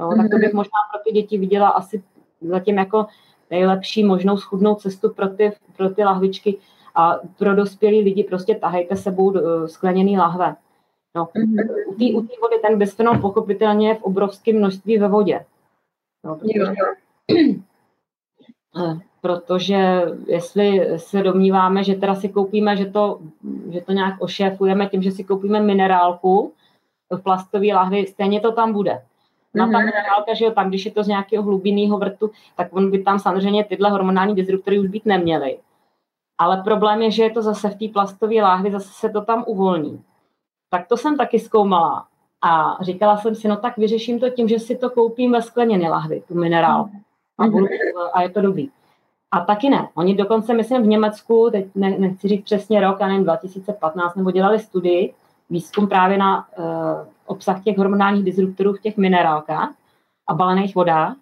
No, 0.00 0.08
mm-hmm. 0.08 0.16
Tak 0.16 0.30
to 0.30 0.36
bych 0.36 0.52
mhm. 0.52 0.56
možná 0.56 0.78
pro 0.92 1.00
ty 1.04 1.12
děti 1.12 1.38
viděla 1.38 1.68
asi 1.68 2.02
zatím 2.40 2.78
jako 2.78 3.06
nejlepší 3.50 4.04
možnou 4.04 4.36
schudnou 4.36 4.74
cestu 4.74 5.10
pro 5.10 5.28
ty, 5.28 5.52
pro 5.76 5.90
ty 5.90 6.04
lahvičky 6.04 6.58
a 6.94 7.18
pro 7.38 7.54
dospělí 7.54 8.00
lidi 8.00 8.24
prostě 8.24 8.54
tahejte 8.54 8.96
sebou 8.96 9.34
skleněný 9.66 10.18
lahve. 10.18 10.56
No. 11.16 11.24
Mm-hmm. 11.24 11.88
U 11.88 11.94
té 11.94 12.04
u 12.04 12.40
vody 12.40 12.58
ten 12.62 12.78
bisfenol 12.78 13.18
pochopitelně 13.18 13.88
je 13.88 13.94
v 13.94 14.02
obrovském 14.02 14.56
množství 14.56 14.98
ve 14.98 15.08
vodě. 15.08 15.44
No, 16.24 16.36
protože, 16.36 16.72
eh, 18.78 18.98
protože 19.20 20.02
jestli 20.26 20.98
se 20.98 21.22
domníváme, 21.22 21.84
že 21.84 21.94
teda 21.94 22.14
si 22.14 22.28
koupíme, 22.28 22.76
že 22.76 22.86
to, 22.86 23.20
že 23.70 23.80
to 23.80 23.92
nějak 23.92 24.14
ošéfujeme 24.20 24.86
tím, 24.86 25.02
že 25.02 25.10
si 25.10 25.24
koupíme 25.24 25.60
minerálku 25.60 26.52
v 27.10 27.22
plastové 27.22 27.66
lahvi, 27.66 28.06
stejně 28.06 28.40
to 28.40 28.52
tam 28.52 28.72
bude. 28.72 29.02
Na 29.54 29.66
ta 29.66 29.78
mhm. 29.78 29.86
minerálka, 29.86 30.34
že 30.34 30.44
jo, 30.44 30.50
tam, 30.50 30.68
když 30.68 30.84
je 30.84 30.90
to 30.90 31.02
z 31.02 31.08
nějakého 31.08 31.42
hlubinného 31.42 31.98
vrtu, 31.98 32.30
tak 32.56 32.68
on 32.70 32.90
by 32.90 33.02
tam 33.02 33.18
samozřejmě 33.18 33.64
tyhle 33.64 33.90
hormonální 33.90 34.34
disruptory 34.34 34.78
už 34.78 34.88
být 34.88 35.06
neměly. 35.06 35.58
Ale 36.38 36.62
problém 36.62 37.02
je, 37.02 37.10
že 37.10 37.22
je 37.22 37.30
to 37.30 37.42
zase 37.42 37.68
v 37.68 37.78
té 37.78 37.88
plastové 37.92 38.34
láhvi, 38.34 38.70
zase 38.70 38.88
se 38.92 39.08
to 39.08 39.20
tam 39.20 39.44
uvolní. 39.46 40.02
Tak 40.72 40.88
to 40.88 40.96
jsem 40.96 41.16
taky 41.16 41.38
zkoumala. 41.38 42.06
A 42.42 42.78
říkala 42.80 43.16
jsem 43.16 43.34
si, 43.34 43.48
no 43.48 43.56
tak 43.56 43.76
vyřeším 43.76 44.20
to 44.20 44.30
tím, 44.30 44.48
že 44.48 44.58
si 44.58 44.76
to 44.76 44.90
koupím 44.90 45.32
ve 45.32 45.42
skleněné 45.42 45.90
lahvi, 45.90 46.22
tu 46.28 46.34
minerál. 46.34 46.88
A, 47.38 47.46
budu, 47.46 47.66
a 48.12 48.22
je 48.22 48.30
to 48.30 48.40
dobrý. 48.40 48.70
A 49.30 49.40
taky 49.40 49.70
ne. 49.70 49.88
Oni 49.94 50.14
dokonce, 50.14 50.54
myslím, 50.54 50.82
v 50.82 50.86
Německu, 50.86 51.48
teď 51.52 51.66
ne, 51.74 51.98
nechci 51.98 52.28
říct 52.28 52.44
přesně 52.44 52.80
rok, 52.80 53.00
a 53.00 53.06
nevím, 53.06 53.24
2015, 53.24 54.14
nebo 54.14 54.30
dělali 54.30 54.58
studii, 54.58 55.14
výzkum 55.50 55.88
právě 55.88 56.18
na 56.18 56.48
uh, 56.58 56.64
obsah 57.26 57.62
těch 57.64 57.78
hormonálních 57.78 58.24
disruptorů 58.24 58.72
v 58.72 58.80
těch 58.80 58.96
minerálkách 58.96 59.74
a 60.26 60.34
balených 60.34 60.74
vodách 60.74 61.16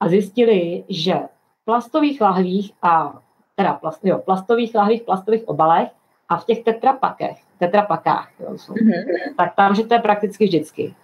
a 0.00 0.08
zjistili, 0.08 0.84
že 0.88 1.14
v 1.14 1.64
plastových 1.64 2.20
lahvích 2.20 2.72
a 2.82 3.20
teda 3.56 3.72
plast, 3.72 4.04
jo, 4.04 4.18
plastových 4.18 4.74
lahvích, 4.74 5.02
plastových 5.02 5.48
obalech 5.48 5.88
a 6.30 6.36
v 6.36 6.44
těch 6.44 6.64
tetrapakech 6.64 7.38
tetrapakách, 7.60 8.30
jo, 8.40 8.58
jsou, 8.58 8.72
mm-hmm. 8.72 9.34
tak 9.36 9.54
tam, 9.54 9.74
že 9.74 9.86
to 9.86 9.94
je 9.94 10.00
prakticky 10.00 10.44
vždycky. 10.44 10.94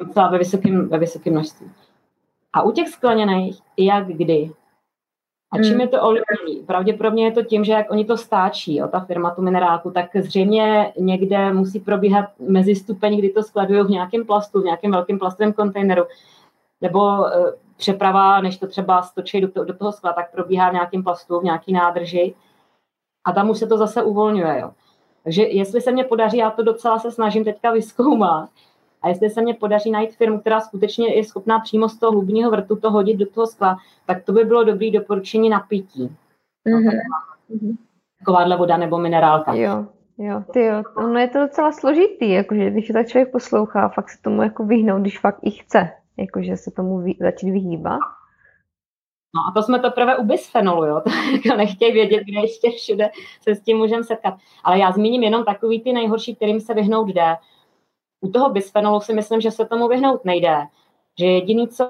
Docela 0.00 0.30
ve 0.30 0.38
vysokém, 0.38 0.88
ve 0.88 0.98
vysokém 0.98 1.32
množství. 1.32 1.70
A 2.52 2.62
u 2.62 2.72
těch 2.72 2.88
skleněných, 2.88 3.58
jak 3.76 4.06
kdy. 4.06 4.50
A 5.52 5.56
čím 5.56 5.74
mm. 5.74 5.80
je 5.80 5.88
to 5.88 6.02
ovlivněný? 6.02 6.66
Pravděpodobně 6.66 7.24
je 7.24 7.32
to 7.32 7.42
tím, 7.42 7.64
že 7.64 7.72
jak 7.72 7.90
oni 7.90 8.04
to 8.04 8.16
stáčí, 8.16 8.76
jo, 8.76 8.88
ta 8.88 9.00
firma 9.00 9.30
tu 9.30 9.42
minerálku, 9.42 9.90
tak 9.90 10.16
zřejmě 10.16 10.92
někde 10.98 11.52
musí 11.52 11.80
probíhat 11.80 12.24
mezi 12.38 12.74
stupeň, 12.74 13.18
kdy 13.18 13.30
to 13.30 13.42
skladují 13.42 13.84
v 13.84 13.90
nějakém 13.90 14.26
plastu, 14.26 14.60
v 14.60 14.64
nějakém 14.64 14.90
velkém 14.90 15.18
plastovém 15.18 15.52
kontejneru, 15.52 16.04
nebo 16.80 17.26
e, 17.26 17.30
přeprava, 17.76 18.40
než 18.40 18.58
to 18.58 18.66
třeba 18.66 19.02
stočí 19.02 19.40
do, 19.40 19.48
to, 19.48 19.64
do 19.64 19.74
toho 19.74 19.92
skla, 19.92 20.12
tak 20.12 20.32
probíhá 20.32 20.70
v 20.70 20.72
nějakém 20.72 21.02
plastu, 21.02 21.40
v 21.40 21.44
nějaký 21.44 21.72
nádrži 21.72 22.34
a 23.24 23.32
tam 23.32 23.50
už 23.50 23.58
se 23.58 23.66
to 23.66 23.76
zase 23.76 24.02
uvolňuje. 24.02 24.60
Jo. 24.60 24.70
Takže 25.24 25.42
jestli 25.42 25.80
se 25.80 25.92
mě 25.92 26.04
podaří, 26.04 26.36
já 26.36 26.50
to 26.50 26.62
docela 26.62 26.98
se 26.98 27.10
snažím 27.10 27.44
teďka 27.44 27.72
vyzkoumat, 27.72 28.48
a 29.02 29.08
jestli 29.08 29.30
se 29.30 29.42
mě 29.42 29.54
podaří 29.54 29.90
najít 29.90 30.16
firmu, 30.16 30.40
která 30.40 30.60
skutečně 30.60 31.14
je 31.14 31.24
schopná 31.24 31.60
přímo 31.60 31.88
z 31.88 31.98
toho 31.98 32.12
hlubního 32.12 32.50
vrtu 32.50 32.76
to 32.76 32.90
hodit 32.90 33.16
do 33.16 33.26
toho 33.26 33.46
skla, 33.46 33.78
tak 34.06 34.24
to 34.24 34.32
by 34.32 34.44
bylo 34.44 34.64
dobré 34.64 34.90
doporučení 34.90 35.48
na 35.48 35.60
pití. 35.60 36.16
Mm-hmm. 36.66 37.76
Takováhle 38.18 38.56
voda 38.56 38.76
nebo 38.76 38.98
minerálka. 38.98 39.54
Jo, 39.54 39.86
jo, 40.18 40.42
ty 40.52 40.64
jo. 40.64 40.82
Ono 40.96 41.18
je 41.18 41.28
to 41.28 41.38
docela 41.38 41.72
složitý, 41.72 42.30
jakože 42.30 42.70
když 42.70 42.86
to 42.86 42.92
tak 42.92 43.08
člověk 43.08 43.32
poslouchá, 43.32 43.88
fakt 43.88 44.10
se 44.10 44.22
tomu 44.22 44.42
jako 44.42 44.64
vyhnout, 44.64 45.00
když 45.00 45.18
fakt 45.18 45.38
i 45.42 45.50
chce, 45.50 45.90
jakože 46.16 46.56
se 46.56 46.70
tomu 46.70 46.98
vy, 46.98 47.14
začít 47.20 47.50
vyhýbat. 47.50 48.00
No 49.34 49.40
a 49.48 49.52
to 49.54 49.62
jsme 49.62 49.78
teprve 49.78 50.16
u 50.16 50.24
bisfenolu, 50.24 50.84
jo. 50.84 51.00
To 51.04 51.10
jako 51.48 51.56
nechtějí 51.56 51.92
vědět, 51.92 52.24
kde 52.24 52.40
ještě 52.40 52.70
všude 52.70 53.10
se 53.40 53.54
s 53.54 53.60
tím 53.60 53.78
můžeme 53.78 54.04
setkat. 54.04 54.34
Ale 54.64 54.78
já 54.78 54.92
zmíním 54.92 55.22
jenom 55.22 55.44
takový 55.44 55.80
ty 55.80 55.92
nejhorší, 55.92 56.36
kterým 56.36 56.60
se 56.60 56.74
vyhnout 56.74 57.08
jde. 57.08 57.36
U 58.20 58.30
toho 58.30 58.50
bisfenolu 58.50 59.00
si 59.00 59.14
myslím, 59.14 59.40
že 59.40 59.50
se 59.50 59.66
tomu 59.66 59.88
vyhnout 59.88 60.24
nejde. 60.24 60.66
Že 61.18 61.26
jediný, 61.26 61.68
co 61.68 61.84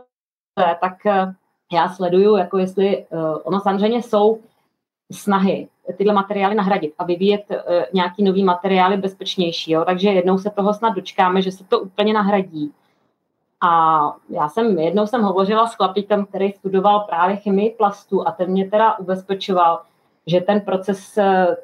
je, 0.67 0.77
tak 0.81 1.07
eh, 1.07 1.35
já 1.73 1.89
sleduju, 1.89 2.37
jako 2.37 2.59
jestli, 2.59 3.07
uh, 3.11 3.39
ono 3.45 3.61
samozřejmě 3.61 4.03
jsou 4.03 4.41
snahy 5.13 5.69
tyhle 5.97 6.15
materiály 6.15 6.55
nahradit 6.55 6.95
a 6.99 7.05
vyvíjet 7.05 7.45
uh, 7.51 7.57
nějaký 7.93 8.23
nový 8.23 8.45
materiály 8.45 8.97
bezpečnější. 8.97 9.73
Jo? 9.73 9.85
Takže 9.85 10.09
jednou 10.09 10.39
se 10.39 10.51
toho 10.51 10.75
snad 10.75 10.91
dočkáme, 10.91 11.43
že 11.43 11.53
se 11.53 11.65
to 11.65 11.81
úplně 11.81 12.13
nahradí. 12.13 12.73
A 13.63 14.01
já 14.29 14.49
jsem, 14.49 14.79
jednou 14.79 15.07
jsem 15.07 15.23
hovořila 15.23 15.67
s 15.67 15.75
chlapíkem, 15.75 16.27
který 16.27 16.53
studoval 16.53 17.01
právě 17.01 17.37
chemii 17.37 17.71
plastu 17.71 18.29
a 18.29 18.33
ten 18.33 18.51
mě 18.51 18.71
teda 18.71 18.99
ubezpečoval, 18.99 19.81
že 20.27 20.41
ten 20.41 20.61
proces 20.61 21.19
eh, 21.19 21.57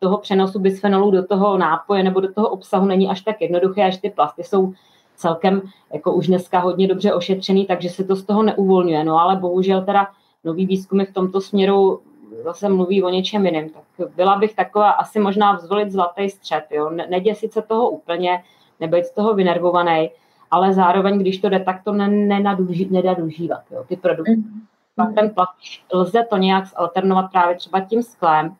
toho 0.00 0.18
přenosu 0.18 0.58
bisfenolu 0.58 1.10
do 1.10 1.26
toho 1.26 1.58
nápoje 1.58 2.02
nebo 2.02 2.20
do 2.20 2.32
toho 2.32 2.48
obsahu 2.48 2.86
není 2.86 3.08
až 3.08 3.20
tak 3.20 3.40
jednoduché, 3.40 3.84
až 3.84 3.96
ty 3.96 4.10
plasty 4.10 4.44
jsou 4.44 4.72
celkem 5.16 5.62
jako 5.92 6.12
už 6.12 6.26
dneska 6.26 6.58
hodně 6.58 6.88
dobře 6.88 7.14
ošetřený, 7.14 7.66
takže 7.66 7.88
se 7.88 8.04
to 8.04 8.16
z 8.16 8.24
toho 8.24 8.42
neuvolňuje. 8.42 9.04
No 9.04 9.18
ale 9.18 9.36
bohužel 9.36 9.82
teda 9.82 10.08
nový 10.44 10.66
výzkumy 10.66 11.04
v 11.04 11.12
tomto 11.12 11.40
směru 11.40 12.00
zase 12.44 12.68
mluví 12.68 13.02
o 13.02 13.08
něčem 13.08 13.46
jiném. 13.46 13.68
Tak 13.68 14.08
byla 14.16 14.36
bych 14.36 14.54
taková 14.54 14.90
asi 14.90 15.20
možná 15.20 15.52
vzvolit 15.52 15.90
zlatý 15.90 16.28
střed, 16.30 16.64
jo. 16.70 16.90
Neděsit 16.90 17.52
se 17.52 17.62
toho 17.62 17.90
úplně, 17.90 18.44
nebyt 18.80 19.06
z 19.06 19.10
toho 19.10 19.34
vynervovaný, 19.34 20.10
ale 20.50 20.74
zároveň, 20.74 21.18
když 21.18 21.38
to 21.38 21.48
jde, 21.48 21.60
tak 21.60 21.84
to 21.84 21.92
nedá 21.92 23.14
dožívat, 23.14 23.62
jo, 23.70 23.84
ty 23.88 23.96
produkty. 23.96 24.36
Mm. 24.36 24.60
Pak 24.94 25.14
ten 25.14 25.30
plast, 25.30 25.52
lze 25.92 26.24
to 26.30 26.36
nějak 26.36 26.64
alternovat 26.76 27.30
právě 27.32 27.56
třeba 27.56 27.80
tím 27.80 28.02
sklem. 28.02 28.56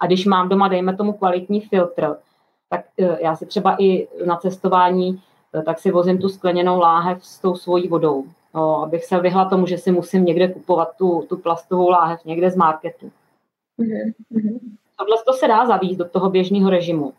A 0.00 0.06
když 0.06 0.26
mám 0.26 0.48
doma, 0.48 0.68
dejme 0.68 0.96
tomu, 0.96 1.12
kvalitní 1.12 1.60
filtr, 1.60 2.16
tak 2.68 2.84
eh, 2.98 3.18
já 3.20 3.36
si 3.36 3.46
třeba 3.46 3.76
i 3.78 4.08
na 4.26 4.36
cestování, 4.36 5.22
eh, 5.54 5.62
tak 5.62 5.78
si 5.78 5.90
vozím 5.90 6.18
tu 6.18 6.28
skleněnou 6.28 6.80
láhev 6.80 7.26
s 7.26 7.38
tou 7.38 7.54
svojí 7.54 7.88
vodou, 7.88 8.24
no, 8.54 8.82
abych 8.82 9.04
se 9.04 9.20
vyhla 9.20 9.44
tomu, 9.44 9.66
že 9.66 9.78
si 9.78 9.92
musím 9.92 10.24
někde 10.24 10.48
kupovat 10.48 10.96
tu, 10.98 11.26
tu 11.28 11.36
plastovou 11.36 11.88
láhev 11.88 12.24
někde 12.24 12.50
z 12.50 12.56
marketu. 12.56 13.10
Mm-hmm. 13.78 14.58
Tohle 14.98 15.16
to 15.26 15.32
se 15.32 15.48
dá 15.48 15.66
zavíst 15.66 15.98
do 15.98 16.08
toho 16.08 16.30
běžného 16.30 16.70
režimu. 16.70 17.12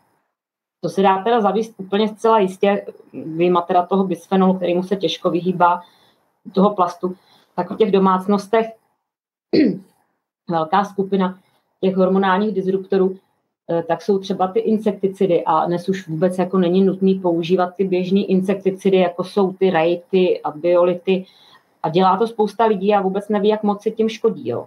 To 0.86 0.90
se 0.90 1.02
dá 1.02 1.22
teda 1.22 1.40
zavíst 1.40 1.74
úplně 1.78 2.08
zcela 2.08 2.38
jistě, 2.38 2.86
vyjma 3.12 3.62
teda 3.62 3.86
toho 3.86 4.04
bisfenolu, 4.04 4.54
který 4.54 4.74
mu 4.74 4.82
se 4.82 4.96
těžko 4.96 5.30
vyhýbá, 5.30 5.82
toho 6.54 6.74
plastu, 6.74 7.16
tak 7.54 7.70
v 7.70 7.76
těch 7.76 7.92
domácnostech 7.92 8.66
velká 10.50 10.84
skupina 10.84 11.38
těch 11.80 11.96
hormonálních 11.96 12.54
disruptorů, 12.54 13.16
eh, 13.70 13.82
tak 13.82 14.02
jsou 14.02 14.18
třeba 14.18 14.48
ty 14.48 14.60
insekticidy 14.60 15.44
a 15.44 15.66
dnes 15.66 15.88
už 15.88 16.08
vůbec 16.08 16.38
jako 16.38 16.58
není 16.58 16.84
nutný 16.84 17.14
používat 17.14 17.74
ty 17.76 17.84
běžné 17.84 18.20
insekticidy, 18.20 18.96
jako 18.96 19.24
jsou 19.24 19.52
ty 19.52 19.70
rejty 19.70 20.40
a 20.42 20.50
biolity 20.50 21.26
a 21.82 21.88
dělá 21.88 22.16
to 22.16 22.26
spousta 22.26 22.64
lidí 22.64 22.94
a 22.94 23.00
vůbec 23.00 23.28
neví, 23.28 23.48
jak 23.48 23.62
moc 23.62 23.82
se 23.82 23.90
tím 23.90 24.08
škodí. 24.08 24.48
Jo. 24.48 24.66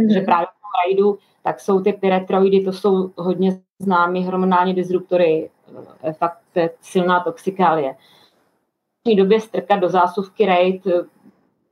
Mm-hmm. 0.00 0.12
Že 0.12 0.20
právě 0.20 0.46
v 0.46 0.86
rajdu, 0.86 1.18
tak 1.42 1.60
jsou 1.60 1.80
ty 1.80 1.92
pyretroidy, 1.92 2.60
to 2.60 2.72
jsou 2.72 3.10
hodně 3.16 3.60
známý 3.78 4.24
hormonální 4.24 4.74
disruptory, 4.74 5.50
eh, 6.02 6.12
fakt 6.12 6.38
silná 6.80 7.20
toxikálie. 7.20 7.94
V 9.06 9.16
době 9.16 9.40
strkat 9.40 9.80
do 9.80 9.88
zásuvky 9.88 10.46
rejt, 10.46 10.86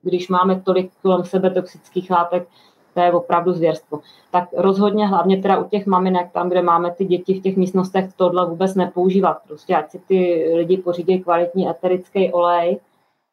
když 0.03 0.29
máme 0.29 0.61
tolik 0.61 0.91
kolem 1.03 1.25
sebe 1.25 1.51
toxických 1.51 2.11
látek, 2.11 2.49
to 2.95 3.01
je 3.01 3.13
opravdu 3.13 3.53
zvěrstvo. 3.53 4.01
Tak 4.31 4.49
rozhodně, 4.57 5.07
hlavně 5.07 5.43
teda 5.43 5.59
u 5.59 5.69
těch 5.69 5.87
maminek, 5.87 6.33
tam, 6.33 6.49
kde 6.49 6.63
máme 6.63 6.91
ty 6.91 7.05
děti 7.05 7.35
v 7.35 7.43
těch 7.43 7.57
místnostech, 7.57 8.13
tohle 8.17 8.47
vůbec 8.47 8.75
nepoužívat. 8.75 9.39
Prostě 9.47 9.77
ať 9.77 9.91
si 9.91 9.99
ty 9.99 10.51
lidi 10.55 10.77
pořídí 10.77 11.21
kvalitní 11.21 11.69
eterický 11.69 12.33
olej 12.33 12.81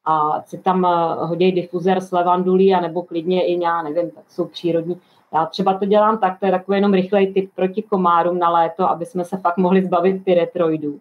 a 0.05 0.41
si 0.41 0.57
tam 0.57 0.85
eh, 0.85 1.25
hodí 1.25 1.51
difuzer 1.51 2.01
s 2.01 2.11
levandulí, 2.11 2.73
anebo 2.73 3.03
klidně 3.03 3.45
i 3.45 3.63
já 3.63 3.81
nevím, 3.81 4.11
tak 4.11 4.31
jsou 4.31 4.45
přírodní 4.45 5.01
já 5.35 5.45
třeba 5.45 5.77
to 5.77 5.85
dělám 5.85 6.17
tak, 6.17 6.39
to 6.39 6.45
je 6.45 6.51
takový 6.51 6.77
jenom 6.77 6.93
rychlej 6.93 7.33
typ 7.33 7.51
proti 7.55 7.83
komárům 7.83 8.39
na 8.39 8.49
léto, 8.49 8.89
aby 8.89 9.05
jsme 9.05 9.25
se 9.25 9.37
fakt 9.37 9.57
mohli 9.57 9.85
zbavit 9.85 10.23
pyretroidů. 10.25 10.99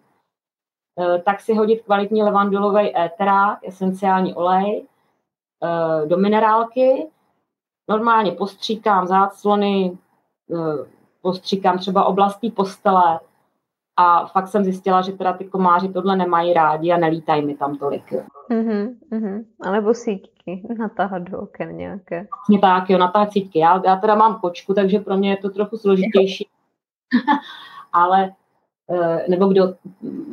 E, 0.99 1.21
tak 1.21 1.39
si 1.39 1.53
hodit 1.53 1.81
kvalitní 1.81 2.23
levandulový 2.23 2.97
éterák, 2.97 3.59
esenciální 3.63 4.33
olej, 4.33 4.85
e, 5.63 6.05
do 6.07 6.17
minerálky, 6.17 7.07
normálně 7.89 8.31
postříkám 8.31 9.07
záclony, 9.07 9.97
e, 10.51 10.85
postříkám 11.21 11.77
třeba 11.77 12.05
oblastí 12.05 12.51
postele 12.51 13.19
a 13.97 14.27
fakt 14.27 14.47
jsem 14.47 14.63
zjistila, 14.63 15.01
že 15.01 15.11
teda 15.11 15.33
ty 15.33 15.45
komáři 15.45 15.89
tohle 15.89 16.15
nemají 16.15 16.53
rádi 16.53 16.91
a 16.91 16.97
nelítají 16.97 17.45
mi 17.45 17.55
tam 17.55 17.77
tolik. 17.77 18.13
Mm-hmm, 18.51 18.95
mm-hmm. 19.11 19.45
Alebo 19.67 19.93
síťky 20.45 20.73
natáhat 20.79 21.21
do 21.21 21.39
oken 21.39 21.77
nějaké. 21.77 22.27
Vlastně 22.35 22.59
tak, 22.59 22.89
jo, 22.89 22.97
natáhat 22.97 23.31
síťky. 23.31 23.59
Já, 23.59 23.81
já 23.85 23.95
teda 23.95 24.15
mám 24.15 24.39
kočku, 24.39 24.73
takže 24.73 24.99
pro 24.99 25.17
mě 25.17 25.29
je 25.29 25.37
to 25.37 25.49
trochu 25.49 25.77
složitější. 25.77 26.47
ale 27.93 28.31
eh, 28.89 29.25
nebo 29.29 29.47
kdo 29.47 29.73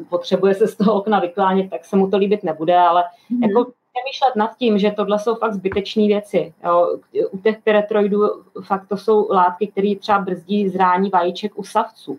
potřebuje 0.08 0.54
se 0.54 0.68
z 0.68 0.76
toho 0.76 0.94
okna 0.94 1.20
vyklánět, 1.20 1.70
tak 1.70 1.84
se 1.84 1.96
mu 1.96 2.10
to 2.10 2.16
líbit 2.16 2.44
nebude, 2.44 2.78
ale 2.78 3.02
mm-hmm. 3.02 3.48
jako 3.48 3.72
přemýšlet 3.92 4.36
nad 4.36 4.56
tím, 4.56 4.78
že 4.78 4.90
tohle 4.90 5.18
jsou 5.18 5.34
fakt 5.34 5.52
zbytečné 5.52 6.06
věci. 6.06 6.54
Jo. 6.64 6.98
U 7.30 7.38
těch 7.38 7.62
pyretroidů 7.62 8.20
fakt 8.62 8.86
to 8.86 8.96
jsou 8.96 9.32
látky, 9.32 9.66
které 9.66 9.94
třeba 10.00 10.18
brzdí 10.18 10.68
zrání 10.68 11.10
vajíček 11.10 11.58
u 11.58 11.64
savců. 11.64 12.12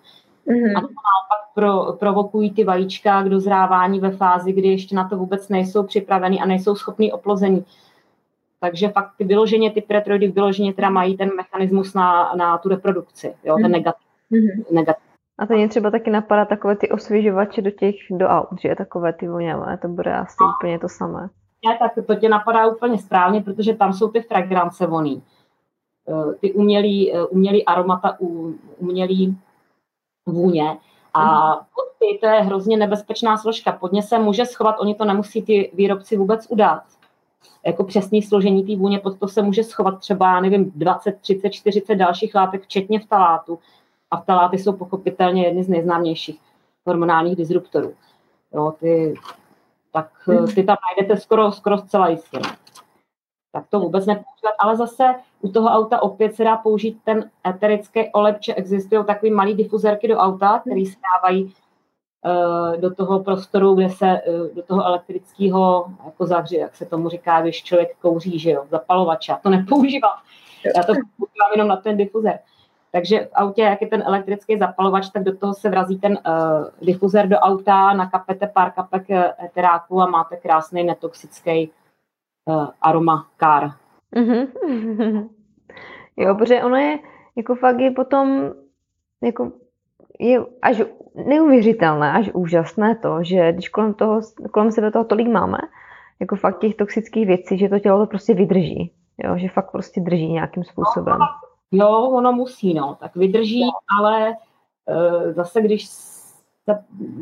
Mm-hmm. 0.47 0.77
A 0.77 0.81
to 0.81 0.87
naopak 0.87 1.42
pro, 1.56 1.93
provokují 1.93 2.51
ty 2.54 2.64
vajíčka 2.64 3.24
k 3.24 3.30
dozrávání 3.30 3.99
ve 3.99 4.12
fázi, 4.12 4.54
kdy 4.54 4.68
ještě 4.68 4.95
na 4.95 5.10
to 5.10 5.18
vůbec 5.18 5.49
nejsou 5.49 5.84
připraveny 5.84 6.39
a 6.39 6.45
nejsou 6.45 6.76
schopný 6.76 7.12
oplození. 7.12 7.66
Takže 8.60 8.89
fakt 8.89 9.12
ty 9.18 9.24
vyloženě, 9.24 9.72
ty 9.72 9.82
pretroidy 9.82 10.28
vyloženě 10.28 10.74
teda 10.74 10.89
mají 10.89 11.18
ten 11.18 11.30
mechanismus 11.36 11.93
na, 11.93 12.34
na 12.36 12.58
tu 12.58 12.70
reprodukci, 12.70 13.36
jo, 13.43 13.56
ten 13.56 13.64
mhm. 13.64 13.72
negativ. 13.72 14.08
Mm-hmm. 14.32 14.74
negativ. 14.74 15.04
A 15.38 15.45
to 15.45 15.54
mě 15.54 15.70
třeba 15.70 15.91
taky 15.91 16.10
napadá 16.10 16.45
takové 16.45 16.76
ty 16.76 16.89
osvěžovače 16.89 17.62
do 17.62 17.72
těch 17.72 17.95
do 18.10 18.28
aut, 18.28 18.62
že 18.62 18.76
takové 18.76 19.14
ty 19.14 19.28
voňavé, 19.28 19.78
to 19.78 19.88
bude 19.88 20.16
asi 20.16 20.36
no. 20.41 20.54
úplně 20.58 20.80
to 20.80 20.89
samé. 20.89 21.30
Ne, 21.66 21.78
tak 21.80 22.06
to 22.06 22.16
tě 22.16 22.30
napadá 22.30 22.68
úplně 22.68 22.97
správně, 22.97 23.41
protože 23.41 23.76
tam 23.76 23.93
jsou 23.93 24.08
ty 24.08 24.22
fragrance 24.22 24.88
voný. 24.88 25.24
Eh, 26.10 26.36
ty 26.39 26.54
umělý, 26.54 27.14
eh, 27.14 27.26
umělý 27.26 27.66
aromata, 27.66 28.18
umělý 28.78 29.38
vůně. 30.26 30.78
A 31.14 31.55
podpy, 31.55 32.18
to 32.20 32.26
je 32.26 32.41
hrozně 32.41 32.78
nebezpečná 32.78 33.38
složka. 33.38 33.72
Pod 33.72 33.91
ně 33.91 34.03
se 34.03 34.20
může 34.20 34.45
schovat, 34.45 34.76
oni 34.80 34.95
to 34.95 35.05
nemusí 35.05 35.41
ty 35.41 35.72
výrobci 35.74 36.18
vůbec 36.18 36.47
udát. 36.49 36.84
Jako 37.66 37.84
přesný 37.84 38.22
složení 38.22 38.64
té 38.64 38.76
vůně, 38.76 38.99
pod 38.99 39.20
to 39.20 39.28
se 39.28 39.41
může 39.41 39.64
schovat 39.64 39.99
třeba, 39.99 40.39
nevím, 40.39 40.72
20, 40.76 41.20
30, 41.22 41.49
40 41.49 41.95
dalších 41.95 42.36
látek, 42.36 42.64
včetně 42.64 42.99
vtalátu. 42.99 43.59
A 44.11 44.18
vtaláty 44.18 44.57
jsou 44.57 44.74
pochopitelně 44.74 45.45
jedny 45.45 45.64
z 45.64 45.70
nejznámějších 45.70 46.41
hormonálních 46.86 47.36
disruptorů. 47.36 47.93
Jo, 48.53 48.74
ty, 48.80 49.14
tak 49.91 50.09
hmm. 50.26 50.47
ty 50.47 50.64
tam 50.64 50.78
najdete 50.89 51.22
skoro, 51.22 51.51
skoro 51.51 51.78
zcela 51.78 52.07
jistě. 52.07 52.39
No 52.39 52.49
tak 53.53 53.68
to 53.70 53.80
vůbec 53.80 54.05
nepoužívat. 54.05 54.55
Ale 54.59 54.78
zase 54.78 55.03
u 55.43 55.51
toho 55.51 55.69
auta 55.69 56.01
opět 56.01 56.35
se 56.35 56.43
dá 56.43 56.57
použít 56.57 56.97
ten 57.03 57.29
eterický 57.47 58.09
olej, 58.13 58.35
že 58.39 58.55
existují 58.55 59.05
takové 59.05 59.31
malé 59.31 59.53
difuzerky 59.53 60.07
do 60.07 60.17
auta, 60.17 60.59
které 60.59 60.85
se 60.85 60.97
dávají 61.13 61.43
uh, 61.43 62.81
do 62.81 62.95
toho 62.95 63.19
prostoru, 63.19 63.75
kde 63.75 63.89
se 63.89 64.21
uh, 64.21 64.55
do 64.55 64.63
toho 64.63 64.85
elektrického 64.85 65.85
jako 66.05 66.25
zahří, 66.25 66.55
jak 66.55 66.75
se 66.75 66.85
tomu 66.85 67.09
říká, 67.09 67.41
když 67.41 67.63
člověk 67.63 67.97
kouří, 68.01 68.39
že 68.39 68.51
jo, 68.51 68.65
zapalovače. 68.69 69.31
Já 69.31 69.37
to 69.37 69.49
nepoužívám. 69.49 70.17
Já 70.75 70.83
to 70.83 70.93
používám 70.93 71.51
jenom 71.51 71.67
na 71.67 71.75
ten 71.75 71.97
difuzer. 71.97 72.39
Takže 72.91 73.19
v 73.19 73.29
autě, 73.33 73.61
jak 73.61 73.81
je 73.81 73.87
ten 73.87 74.03
elektrický 74.05 74.57
zapalovač, 74.57 75.09
tak 75.09 75.23
do 75.23 75.37
toho 75.37 75.53
se 75.53 75.69
vrazí 75.69 75.99
ten 75.99 76.11
uh, 76.27 76.65
difuzer 76.81 77.27
do 77.27 77.37
auta, 77.37 77.93
nakapete 77.93 78.47
pár 78.47 78.71
kapek 78.71 79.09
eteráku 79.43 80.01
a 80.01 80.05
máte 80.05 80.37
krásný 80.37 80.83
netoxický 80.83 81.71
uh, 82.45 82.67
aroma 82.81 83.27
kár. 83.37 83.82
Mm-hmm. 84.16 85.30
Jo, 86.18 86.36
protože 86.36 86.64
ono 86.64 86.76
je, 86.76 86.99
jako 87.36 87.55
fakt 87.55 87.80
je 87.80 87.91
potom, 87.91 88.51
jako 89.24 89.51
je 90.20 90.45
až 90.61 90.82
neuvěřitelné, 91.16 92.11
až 92.11 92.30
úžasné 92.34 92.95
to, 92.95 93.24
že 93.24 93.51
když 93.51 93.70
kolem, 93.70 93.93
toho, 93.93 94.22
kolem 94.51 94.72
sebe 94.72 94.91
toho 94.91 95.05
tolik 95.05 95.28
máme, 95.28 95.57
jako 96.20 96.36
fakt 96.36 96.59
těch 96.59 96.76
toxických 96.76 97.28
věcí, 97.28 97.57
že 97.57 97.70
to 97.70 97.80
tělo 97.80 97.99
to 97.99 98.05
prostě 98.05 98.34
vydrží. 98.34 98.91
Jo, 99.24 99.38
že 99.38 99.49
fakt 99.49 99.72
prostě 99.72 100.01
drží 100.01 100.28
nějakým 100.28 100.64
způsobem. 100.64 101.18
Jo, 101.72 102.01
ono 102.01 102.32
musí, 102.32 102.74
no. 102.74 102.97
Tak 102.99 103.16
vydrží, 103.16 103.64
ale 103.99 104.36
uh, 104.86 105.32
zase, 105.32 105.61
když 105.61 105.88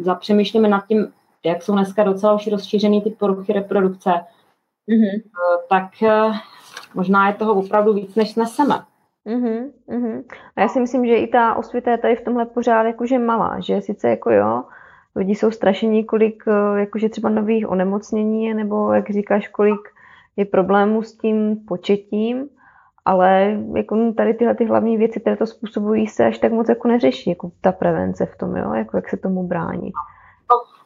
zapřemýšlíme 0.01 0.67
nad 0.67 0.87
tím, 0.87 1.13
jak 1.45 1.61
jsou 1.61 1.73
dneska 1.73 2.03
docela 2.03 2.33
už 2.33 2.47
rozšířený 2.47 3.01
ty 3.01 3.09
poruchy 3.09 3.53
reprodukce, 3.53 4.09
mm-hmm. 4.89 5.21
tak 5.69 6.03
eh, 6.03 6.31
možná 6.93 7.27
je 7.27 7.33
toho 7.33 7.53
opravdu 7.53 7.93
víc, 7.93 8.15
než 8.15 8.31
sneseme. 8.31 8.75
Uh-huh, 9.25 9.71
uh-huh. 9.89 10.23
A 10.55 10.61
já 10.61 10.67
si 10.67 10.79
myslím, 10.79 11.05
že 11.05 11.15
i 11.15 11.27
ta 11.27 11.55
osvěta 11.55 11.91
je 11.91 11.97
tady 11.97 12.15
v 12.15 12.23
tomhle 12.23 12.45
pořád 12.45 12.83
jakože 12.83 13.19
malá, 13.19 13.59
že 13.59 13.81
sice 13.81 14.09
jako 14.09 14.31
jo, 14.31 14.63
lidi 15.15 15.35
jsou 15.35 15.51
strašení, 15.51 16.05
kolik 16.05 16.43
eh, 16.47 16.79
jakože 16.79 17.09
třeba 17.09 17.29
nových 17.29 17.69
onemocnění, 17.69 18.53
nebo 18.53 18.93
jak 18.93 19.09
říkáš, 19.09 19.47
kolik 19.47 19.79
je 20.35 20.45
problémů 20.45 21.03
s 21.03 21.17
tím 21.17 21.55
početím, 21.67 22.49
ale 23.05 23.57
jako 23.75 24.13
tady 24.17 24.33
tyhle 24.33 24.55
ty 24.55 24.65
hlavní 24.65 24.97
věci, 24.97 25.19
které 25.19 25.37
to 25.37 25.45
způsobují, 25.45 26.07
se 26.07 26.25
až 26.25 26.37
tak 26.37 26.51
moc 26.51 26.69
jako 26.69 26.87
neřeší, 26.87 27.29
jako 27.29 27.51
ta 27.61 27.71
prevence 27.71 28.25
v 28.25 28.37
tom, 28.37 28.55
jo? 28.55 28.73
Jako 28.73 28.97
jak 28.97 29.09
se 29.09 29.17
tomu 29.17 29.47
bránit. 29.47 29.93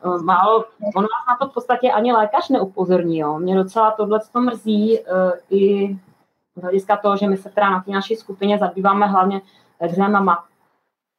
Eh, 0.06 0.22
málo, 0.24 0.66
on 0.95 1.03
nás 1.03 1.26
na 1.30 1.38
to 1.39 1.49
v 1.49 1.53
podstatě 1.53 1.91
ani 1.91 2.14
lékař 2.14 2.49
neupozorní. 2.49 3.18
Jo. 3.18 3.39
Mě 3.39 3.56
docela 3.56 3.91
tohle 3.91 4.20
to 4.32 4.41
mrzí 4.41 4.99
uh, 4.99 5.32
i 5.49 5.95
z 6.56 6.62
hlediska 6.62 6.97
toho, 6.97 7.18
že 7.18 7.28
my 7.28 7.38
se 7.38 7.49
teda 7.49 7.70
na 7.70 7.82
té 7.82 7.91
naší 7.91 8.16
skupině 8.16 8.58
zabýváme 8.58 9.08
hlavně 9.08 9.41
exémama 9.80 10.45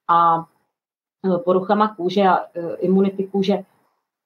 a 0.09 0.45
eh, 1.27 1.39
poruchama 1.39 1.95
kůže 1.95 2.23
a 2.23 2.45
imunity 2.79 3.25
kůže. 3.25 3.59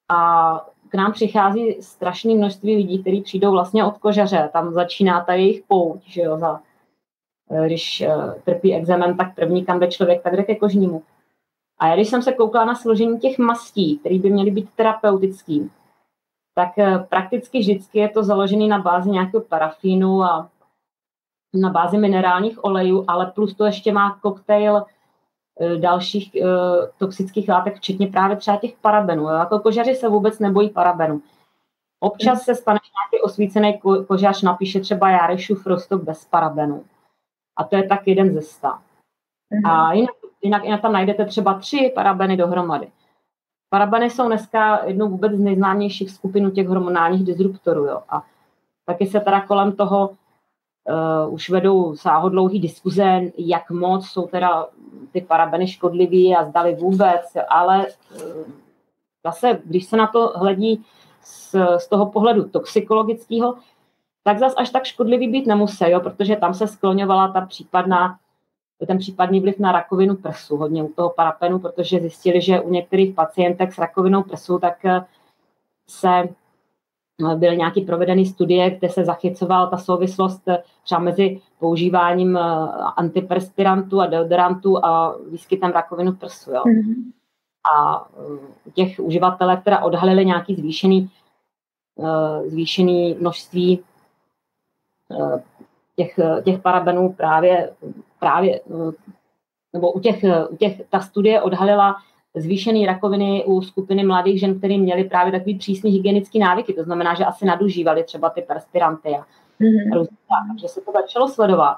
A 0.09 0.61
k 0.89 0.95
nám 0.95 1.11
přichází 1.11 1.81
strašné 1.81 2.35
množství 2.35 2.75
lidí, 2.75 3.01
kteří 3.01 3.21
přijdou 3.21 3.51
vlastně 3.51 3.85
od 3.85 3.97
kožaře. 3.97 4.49
Tam 4.53 4.73
začíná 4.73 5.21
ta 5.21 5.33
jejich 5.33 5.63
pouť, 5.67 6.03
že 6.05 6.21
jo, 6.21 6.37
za, 6.37 6.59
když 7.65 8.03
trpí 8.43 8.75
exémem, 8.75 9.17
tak 9.17 9.35
první, 9.35 9.65
kam 9.65 9.79
jde 9.79 9.87
člověk, 9.87 10.23
tak 10.23 10.35
jde 10.35 10.43
ke 10.43 10.55
kožnímu. 10.55 11.03
A 11.81 11.87
já 11.87 11.95
když 11.95 12.09
jsem 12.09 12.21
se 12.21 12.33
koukala 12.33 12.65
na 12.65 12.75
složení 12.75 13.19
těch 13.19 13.37
mastí, 13.37 13.97
které 13.97 14.19
by 14.19 14.29
měly 14.29 14.51
být 14.51 14.69
terapeutický, 14.75 15.71
tak 16.55 16.77
eh, 16.77 16.99
prakticky 17.09 17.59
vždycky 17.59 17.99
je 17.99 18.09
to 18.09 18.23
založené 18.23 18.67
na 18.67 18.79
bázi 18.79 19.09
nějakého 19.09 19.41
parafínu 19.41 20.23
a 20.23 20.49
na 21.53 21.69
bázi 21.69 21.97
minerálních 21.97 22.63
olejů, 22.63 23.05
ale 23.07 23.25
plus 23.25 23.55
to 23.55 23.65
ještě 23.65 23.91
má 23.91 24.19
koktejl 24.21 24.83
eh, 25.59 25.77
dalších 25.77 26.31
uh, 26.35 26.49
toxických 26.97 27.49
látek, 27.49 27.75
včetně 27.75 28.07
právě 28.07 28.35
třeba 28.37 28.57
těch 28.57 28.77
parabenů. 28.81 29.23
Jo. 29.23 29.29
Jako 29.35 29.59
kožaři 29.59 29.95
se 29.95 30.09
vůbec 30.09 30.39
nebojí 30.39 30.69
parabenů. 30.69 31.21
Občas 31.99 32.41
se 32.41 32.55
stane, 32.55 32.79
že 32.83 32.91
nějaký 32.91 33.23
osvícený 33.23 33.79
ko- 33.83 34.05
kožař 34.05 34.41
napíše 34.41 34.79
třeba 34.79 35.09
Járešův 35.09 35.67
rostok 35.67 36.03
bez 36.03 36.25
parabenů. 36.25 36.85
A 37.57 37.63
to 37.63 37.75
je 37.75 37.87
tak 37.87 38.07
jeden 38.07 38.33
ze 38.33 38.41
sta. 38.41 38.81
Mm-hmm. 39.51 39.71
A 39.71 39.93
jinak 39.93 40.20
jinak, 40.41 40.63
jinak 40.63 40.81
tam 40.81 40.93
najdete 40.93 41.25
třeba 41.25 41.53
tři 41.53 41.91
parabeny 41.95 42.37
dohromady. 42.37 42.87
Parabeny 43.69 44.09
jsou 44.09 44.27
dneska 44.27 44.85
jednou 44.85 45.09
vůbec 45.09 45.31
z 45.31 45.39
nejznámějších 45.39 46.11
skupin 46.11 46.51
těch 46.51 46.67
hormonálních 46.67 47.23
disruptorů. 47.23 47.85
Jo. 47.85 48.01
A 48.09 48.23
taky 48.85 49.07
se 49.07 49.19
teda 49.19 49.41
kolem 49.41 49.71
toho 49.71 50.09
uh, 50.09 51.33
už 51.33 51.49
vedou 51.49 51.95
sáhodlouhý 51.95 52.59
diskuze, 52.59 53.21
jak 53.37 53.69
moc 53.71 54.05
jsou 54.05 54.27
teda 54.27 54.67
ty 55.11 55.21
parabeny 55.21 55.67
škodlivý 55.67 56.35
a 56.35 56.45
zdali 56.45 56.75
vůbec, 56.75 57.37
ale 57.49 57.87
uh, 57.87 58.43
zase, 59.25 59.59
když 59.65 59.85
se 59.85 59.97
na 59.97 60.07
to 60.07 60.33
hledí 60.35 60.85
z, 61.23 61.55
z 61.77 61.87
toho 61.87 62.05
pohledu 62.05 62.49
toxikologického, 62.49 63.55
tak 64.23 64.39
zase 64.39 64.55
až 64.55 64.69
tak 64.69 64.83
škodlivý 64.85 65.27
být 65.27 65.47
nemusí, 65.47 65.89
jo, 65.89 65.99
protože 65.99 66.35
tam 66.35 66.53
se 66.53 66.67
skloňovala 66.67 67.27
ta 67.27 67.41
případná 67.41 68.19
ten 68.85 68.97
případný 68.97 69.39
vliv 69.39 69.59
na 69.59 69.71
rakovinu 69.71 70.15
prsu, 70.15 70.57
hodně 70.57 70.83
u 70.83 70.87
toho 70.87 71.09
parapenu, 71.09 71.59
protože 71.59 71.99
zjistili, 71.99 72.41
že 72.41 72.61
u 72.61 72.69
některých 72.69 73.15
pacientek 73.15 73.73
s 73.73 73.77
rakovinou 73.77 74.23
prsu 74.23 74.59
tak 74.59 74.85
eh, 74.85 75.05
se 75.87 76.09
eh, 76.09 77.35
byly 77.35 77.57
nějaký 77.57 77.81
provedený 77.81 78.25
studie, 78.25 78.69
kde 78.69 78.89
se 78.89 79.05
zachycovala 79.05 79.67
ta 79.67 79.77
souvislost 79.77 80.47
eh, 80.47 80.63
třeba 80.83 81.01
mezi 81.01 81.41
používáním 81.59 82.37
antiperspirantů 82.95 84.01
a 84.01 84.05
deodorantů 84.05 84.85
a 84.85 85.15
výskytem 85.31 85.71
rakovinu 85.71 86.13
prsu. 86.13 86.51
Jo. 86.51 86.63
Mm-hmm. 86.65 87.11
A 87.75 88.07
u 88.65 88.71
těch 88.73 88.99
uživatelů, 88.99 89.57
které 89.61 89.79
odhalili 89.79 90.25
nějaký 90.25 90.55
zvýšený, 90.55 91.09
zvýšený 92.47 93.15
množství 93.19 93.83
těch, 95.95 96.19
těch 96.43 96.61
parabenů 96.61 97.13
právě 97.13 97.69
právě, 98.21 98.59
eh, 98.59 98.91
nebo 99.73 99.91
u 99.91 99.99
těch, 99.99 100.23
eh, 100.23 100.47
u 100.47 100.55
těch, 100.55 100.81
ta 100.89 100.99
studie 100.99 101.41
odhalila 101.41 101.95
zvýšené 102.35 102.85
rakoviny 102.85 103.45
u 103.45 103.61
skupiny 103.61 104.03
mladých 104.03 104.39
žen, 104.39 104.57
které 104.57 104.77
měly 104.77 105.03
právě 105.03 105.31
takový 105.31 105.57
přísný 105.57 105.91
hygienický 105.91 106.39
návyky, 106.39 106.73
to 106.73 106.83
znamená, 106.83 107.13
že 107.13 107.25
asi 107.25 107.45
nadužívali 107.45 108.03
třeba 108.03 108.29
ty 108.29 108.41
perspiranty 108.41 109.09
a 109.09 109.21
mm-hmm. 109.61 110.07
takže 110.47 110.67
se 110.67 110.81
to 110.81 110.91
začalo 110.91 111.27
sledovat. 111.27 111.77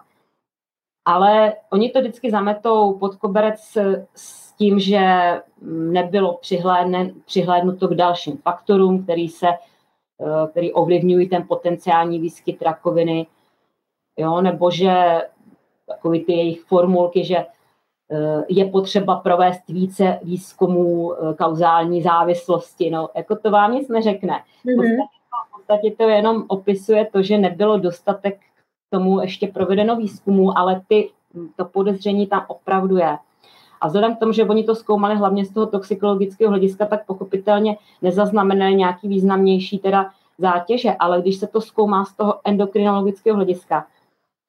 Ale 1.06 1.54
oni 1.72 1.90
to 1.90 2.00
vždycky 2.00 2.32
zametou 2.32 2.94
pod 2.94 3.16
koberec 3.16 3.78
s 4.16 4.54
tím, 4.54 4.80
že 4.80 5.02
nebylo 5.62 6.34
přihlédne, 6.34 7.12
přihlédnuto 7.26 7.88
k 7.88 7.96
dalším 7.96 8.38
faktorům, 8.38 9.04
který 9.04 9.30
se 9.30 9.48
eh, 9.48 10.48
který 10.52 10.74
ovlivňují 10.74 11.30
ten 11.30 11.48
potenciální 11.48 12.20
výskyt 12.20 12.62
rakoviny, 12.62 13.28
jo, 14.18 14.42
nebo 14.42 14.72
že 14.72 15.22
takové 15.88 16.20
ty 16.20 16.34
jejich 16.34 16.62
formulky, 16.62 17.26
že 17.26 17.38
eh, 17.38 18.44
je 18.50 18.66
potřeba 18.66 19.16
provést 19.16 19.68
více 19.68 20.20
výzkumů 20.24 21.14
eh, 21.14 21.34
kauzální 21.34 22.02
závislosti. 22.02 22.90
No, 22.90 23.10
jako 23.16 23.36
to 23.36 23.52
vám 23.52 23.74
nic 23.74 23.88
neřekne. 23.88 24.44
V 24.64 24.68
mhm. 24.68 24.76
podstatě, 24.76 25.18
v 25.50 25.58
podstatě 25.58 25.92
to 25.92 26.04
jenom 26.04 26.44
opisuje 26.48 27.06
to, 27.06 27.24
že 27.24 27.38
nebylo 27.38 27.78
dostatek 27.78 28.40
k 28.40 28.92
tomu 28.92 29.22
ještě 29.22 29.48
provedeno 29.48 29.96
výzkumu, 29.96 30.58
ale 30.58 30.82
ty, 30.88 31.10
to 31.56 31.66
podezření 31.66 32.28
tam 32.28 32.46
opravdu 32.48 32.98
je. 32.98 33.18
A 33.82 33.88
vzhledem 33.88 34.16
k 34.16 34.20
tomu, 34.20 34.32
že 34.32 34.46
oni 34.46 34.64
to 34.64 34.76
zkoumali 34.76 35.16
hlavně 35.16 35.46
z 35.46 35.54
toho 35.54 35.66
toxikologického 35.66 36.50
hlediska, 36.50 36.86
tak 36.86 37.06
pochopitelně 37.06 37.78
nezaznamenali 38.02 38.76
nějaký 38.76 39.08
významnější 39.08 39.80
teda 39.80 40.10
zátěže, 40.38 40.96
ale 41.00 41.22
když 41.22 41.36
se 41.36 41.48
to 41.48 41.62
zkoumá 41.62 42.06
z 42.06 42.14
toho 42.14 42.40
endokrinologického 42.44 43.36
hlediska, 43.36 43.86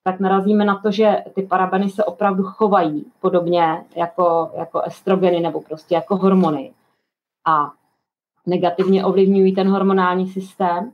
tak 0.05 0.21
narazíme 0.21 0.65
na 0.65 0.79
to, 0.79 0.91
že 0.91 1.25
ty 1.35 1.43
parabeny 1.43 1.91
se 1.91 2.05
opravdu 2.05 2.45
chovají 2.45 3.05
podobně 3.21 3.85
jako, 3.97 4.51
jako 4.55 4.81
estrogeny 4.81 5.41
nebo 5.41 5.61
prostě 5.61 5.95
jako 5.95 6.17
hormony. 6.17 6.73
A 7.47 7.73
negativně 8.47 9.05
ovlivňují 9.05 9.55
ten 9.55 9.69
hormonální 9.69 10.27
systém 10.27 10.93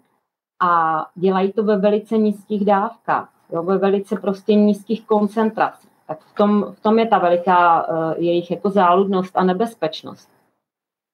a 0.63 1.07
dělají 1.15 1.53
to 1.53 1.65
ve 1.65 1.77
velice 1.77 2.19
nízkých 2.19 2.65
dávkách, 2.65 3.29
jo, 3.53 3.63
ve 3.63 3.79
velice 3.79 4.17
prostě 4.17 4.55
nízkých 4.55 5.07
koncentracích. 5.07 5.91
Tak 6.07 6.21
v 6.21 6.35
tom, 6.35 6.67
v 6.73 6.81
tom 6.81 6.99
je 6.99 7.07
ta 7.07 7.19
veliká 7.19 7.89
uh, 7.89 8.13
jejich 8.17 8.51
jako 8.51 8.71
záludnost 8.71 9.37
a 9.37 9.45
nebezpečnost 9.45 10.29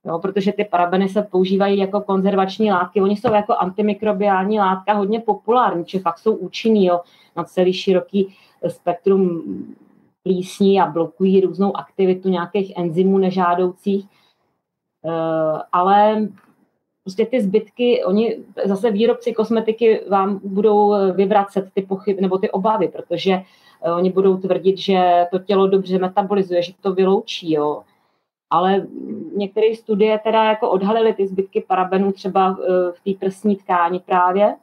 jo, 0.07 0.19
protože 0.19 0.53
ty 0.53 0.65
parabeny 0.65 1.09
se 1.09 1.23
používají 1.23 1.79
jako 1.79 2.01
konzervační 2.01 2.73
látky. 2.73 3.01
Oni 3.01 3.17
jsou 3.17 3.35
jako 3.35 3.55
antimikrobiální 3.55 4.59
látka 4.59 4.93
hodně 4.93 5.21
populární, 5.21 5.85
či 5.85 5.99
fakt 5.99 6.19
jsou 6.19 6.35
účinný 6.35 6.87
jo, 6.87 7.01
na 7.37 7.45
celý 7.45 7.73
široký 7.73 8.35
spektrum 8.69 9.45
plísní 10.23 10.81
a 10.81 10.87
blokují 10.87 11.41
různou 11.41 11.77
aktivitu 11.77 12.29
nějakých 12.29 12.73
enzymů 12.77 13.19
nežádoucích. 13.19 14.07
Uh, 15.03 15.61
ale 15.73 16.29
prostě 17.05 17.27
ty 17.27 17.41
zbytky, 17.41 18.05
oni 18.05 18.39
zase 18.65 18.91
výrobci 18.91 19.33
kosmetiky 19.33 20.01
vám 20.09 20.41
budou 20.45 20.95
vyvracet 21.13 21.69
ty 21.75 21.83
pochyby 21.83 22.23
nebo 22.23 22.39
ty 22.39 22.51
obavy, 22.51 22.89
protože 22.89 23.43
oni 23.97 24.11
budou 24.13 24.37
tvrdit, 24.37 24.79
že 24.79 25.27
to 25.31 25.39
tělo 25.39 25.67
dobře 25.67 25.99
metabolizuje, 25.99 26.63
že 26.63 26.73
to 26.81 26.95
vyloučí, 26.95 27.53
jo 27.53 27.83
ale 28.51 28.87
některé 29.37 29.77
studie 29.77 30.19
teda 30.19 30.45
jako 30.45 30.71
odhalily 30.71 31.15
ty 31.15 31.27
zbytky 31.27 31.65
parabenů 31.69 32.13
třeba 32.13 32.59
eh, 32.61 32.93
v 32.93 33.01
té 33.05 33.19
prsní 33.19 33.57
tkáni 33.57 34.01
právě. 34.01 34.57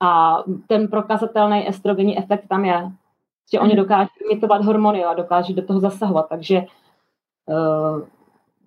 A 0.00 0.38
ten 0.66 0.88
prokazatelný 0.88 1.68
estrogenní 1.68 2.18
efekt 2.18 2.48
tam 2.48 2.64
je. 2.64 2.90
Že 3.52 3.60
oni 3.60 3.74
mhm. 3.74 3.82
dokáží 3.82 4.10
imitovat 4.30 4.64
hormony 4.64 5.04
a 5.04 5.14
dokáží 5.14 5.54
do 5.54 5.62
toho 5.62 5.80
zasahovat, 5.80 6.28
takže 6.28 6.62
uh, 7.46 8.02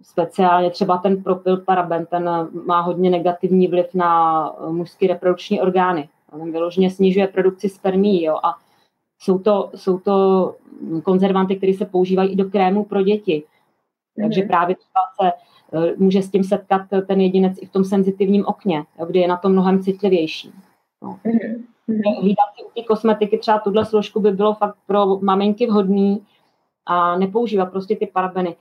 speciálně 0.01 0.69
třeba 0.69 0.97
ten 0.97 1.23
propyl 1.23 1.57
paraben, 1.57 2.05
ten 2.05 2.49
má 2.65 2.81
hodně 2.81 3.09
negativní 3.09 3.67
vliv 3.67 3.93
na 3.93 4.53
mužské 4.69 5.07
reprodukční 5.07 5.61
orgány. 5.61 6.09
Ten 6.31 6.51
vyloženě 6.51 6.91
snižuje 6.91 7.27
produkci 7.27 7.69
spermí 7.69 8.23
jo, 8.23 8.39
a 8.43 8.55
jsou 9.19 9.39
to, 9.39 9.69
jsou 9.75 9.99
to 9.99 10.55
konzervanty, 11.03 11.55
které 11.55 11.73
se 11.73 11.85
používají 11.85 12.29
i 12.29 12.35
do 12.35 12.49
krému 12.49 12.85
pro 12.85 13.01
děti. 13.01 13.43
Takže 14.21 14.41
mm. 14.41 14.47
právě 14.47 14.75
třeba 14.75 15.01
se 15.21 15.31
eh, 15.73 15.93
může 15.97 16.21
s 16.21 16.31
tím 16.31 16.43
setkat 16.43 16.81
ten 17.07 17.21
jedinec 17.21 17.57
i 17.61 17.65
v 17.65 17.71
tom 17.71 17.83
senzitivním 17.83 18.45
okně, 18.45 18.83
kdy 19.07 19.19
je 19.19 19.27
na 19.27 19.37
to 19.37 19.49
mnohem 19.49 19.83
citlivější. 19.83 20.51
No. 21.03 21.19
Mm. 21.23 21.67
Hlídat 22.21 22.45
si 22.57 22.63
u 22.63 22.69
té 22.75 22.87
kosmetiky 22.87 23.37
třeba 23.37 23.59
tuhle 23.59 23.85
složku 23.85 24.19
by 24.19 24.31
bylo 24.31 24.53
fakt 24.53 24.77
pro 24.87 25.19
maminky 25.19 25.67
vhodný 25.67 26.25
a 26.85 27.17
nepoužívat 27.17 27.65
prostě 27.65 27.95
ty 27.95 28.07
parabeny. 28.07 28.55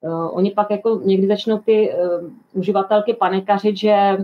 Uh, 0.00 0.36
oni 0.36 0.50
pak 0.50 0.70
jako 0.70 1.00
někdy 1.04 1.26
začnou 1.26 1.58
ty 1.58 1.94
uh, 1.94 2.30
uživatelky 2.52 3.14
panikařit, 3.14 3.76
že 3.76 4.16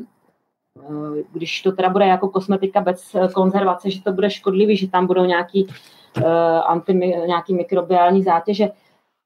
když 1.32 1.62
to 1.62 1.72
teda 1.72 1.88
bude 1.88 2.06
jako 2.06 2.28
kosmetika 2.28 2.80
bez 2.80 3.16
konzervace, 3.34 3.90
že 3.90 4.02
to 4.02 4.12
bude 4.12 4.30
škodlivý, 4.30 4.76
že 4.76 4.88
tam 4.88 5.06
budou 5.06 5.24
nějaký, 5.24 5.64
uh, 5.64 6.24
anti, 6.66 6.94
nějaký 7.26 7.54
mikrobiální 7.54 8.22
zátěže. 8.22 8.70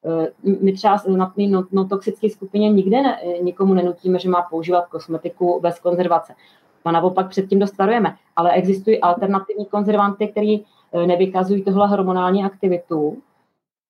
Uh, 0.03 0.27
my 0.63 0.73
třeba 0.73 1.03
na 1.09 1.27
té 1.27 1.43
no, 1.43 1.65
no, 1.73 1.85
toxické 1.85 2.31
skupině 2.31 2.71
nikde 2.71 3.03
ne, 3.03 3.19
nikomu 3.43 3.75
nenutíme, 3.75 4.19
že 4.19 4.29
má 4.29 4.43
používat 4.43 4.87
kosmetiku 4.87 5.61
bez 5.61 5.79
konzervace. 5.79 6.35
A 6.85 6.93
naopak 6.93 7.29
předtím 7.29 7.59
dost 7.59 7.79
varujeme. 7.79 8.17
Ale 8.37 8.53
existují 8.53 9.01
alternativní 9.01 9.67
konzervanty, 9.67 10.29
které 10.29 10.57
nevykazují 11.07 11.65
tohle 11.65 11.89
hormonální 11.89 12.45
aktivitu, 12.45 13.23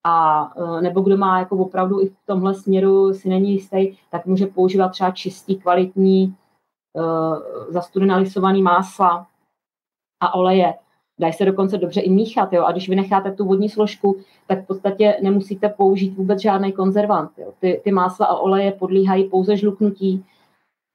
a 0.04 0.50
nebo 0.80 1.00
kdo 1.00 1.16
má 1.16 1.38
jako 1.38 1.56
opravdu 1.56 2.00
i 2.00 2.06
v 2.06 2.16
tomhle 2.26 2.54
směru 2.54 3.14
si 3.14 3.28
není 3.28 3.52
jistý, 3.52 3.96
tak 4.10 4.26
může 4.26 4.46
používat 4.46 4.88
třeba 4.88 5.10
čistý, 5.10 5.56
kvalitní 5.56 6.34
uh, 6.92 7.36
zastudená 7.68 8.16
lisovaný 8.16 8.62
másla 8.62 9.26
a 10.20 10.34
oleje. 10.34 10.74
Dají 11.20 11.32
se 11.32 11.44
dokonce 11.44 11.78
dobře 11.78 12.00
i 12.00 12.10
míchat. 12.10 12.52
Jo? 12.52 12.64
A 12.64 12.72
když 12.72 12.88
vynecháte 12.88 13.32
tu 13.32 13.44
vodní 13.44 13.68
složku, 13.68 14.16
tak 14.46 14.64
v 14.64 14.66
podstatě 14.66 15.16
nemusíte 15.22 15.68
použít 15.68 16.14
vůbec 16.14 16.40
žádný 16.40 16.72
konzervant. 16.72 17.30
Jo? 17.38 17.52
Ty, 17.58 17.80
ty 17.84 17.92
másla 17.92 18.26
a 18.26 18.36
oleje 18.36 18.72
podlíhají 18.72 19.24
pouze 19.24 19.56
žluknutí 19.56 20.24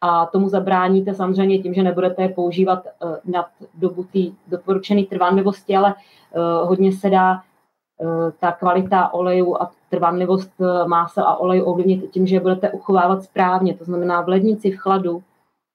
a 0.02 0.26
tomu 0.26 0.50
zabráníte 0.50 1.14
samozřejmě 1.14 1.60
tím, 1.60 1.74
že 1.74 1.84
nebudete 1.84 2.22
je 2.22 2.30
používat 2.30 2.86
uh, 2.86 3.16
nad 3.26 3.46
dobu 3.74 4.04
té 4.04 4.20
doporučené 4.48 5.04
trvanlivosti, 5.04 5.76
ale 5.76 5.94
uh, 5.94 6.68
hodně 6.68 6.92
se 6.92 7.10
dá 7.10 7.34
uh, 7.34 8.32
ta 8.40 8.52
kvalita 8.52 9.14
olejů 9.14 9.62
a 9.62 9.72
trvanlivost 9.90 10.52
másel 10.88 11.24
a 11.24 11.38
olejů 11.38 11.64
ovlivnit 11.64 12.12
tím, 12.12 12.28
že 12.28 12.36
je 12.36 12.40
budete 12.40 12.72
uchovávat 12.72 13.24
správně, 13.24 13.74
to 13.74 13.84
znamená 13.84 14.22
v 14.22 14.30
lednici, 14.30 14.72
v 14.72 14.78
chladu, 14.78 15.24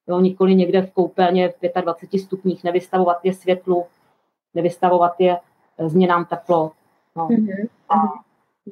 jo, 0.08 0.20
nikoli 0.20 0.54
někde 0.54 0.82
v 0.82 0.92
koupelně 0.92 1.48
v 1.48 1.80
25 1.82 2.18
stupních, 2.18 2.64
nevystavovat 2.64 3.18
je 3.22 3.34
světlu, 3.34 3.84
nevystavovat 4.54 5.12
je 5.18 5.38
eh, 5.78 5.88
změnám 5.88 6.24
teplo. 6.24 6.70
No. 7.16 7.28
Mm-hmm. 7.28 7.68
A 7.88 7.94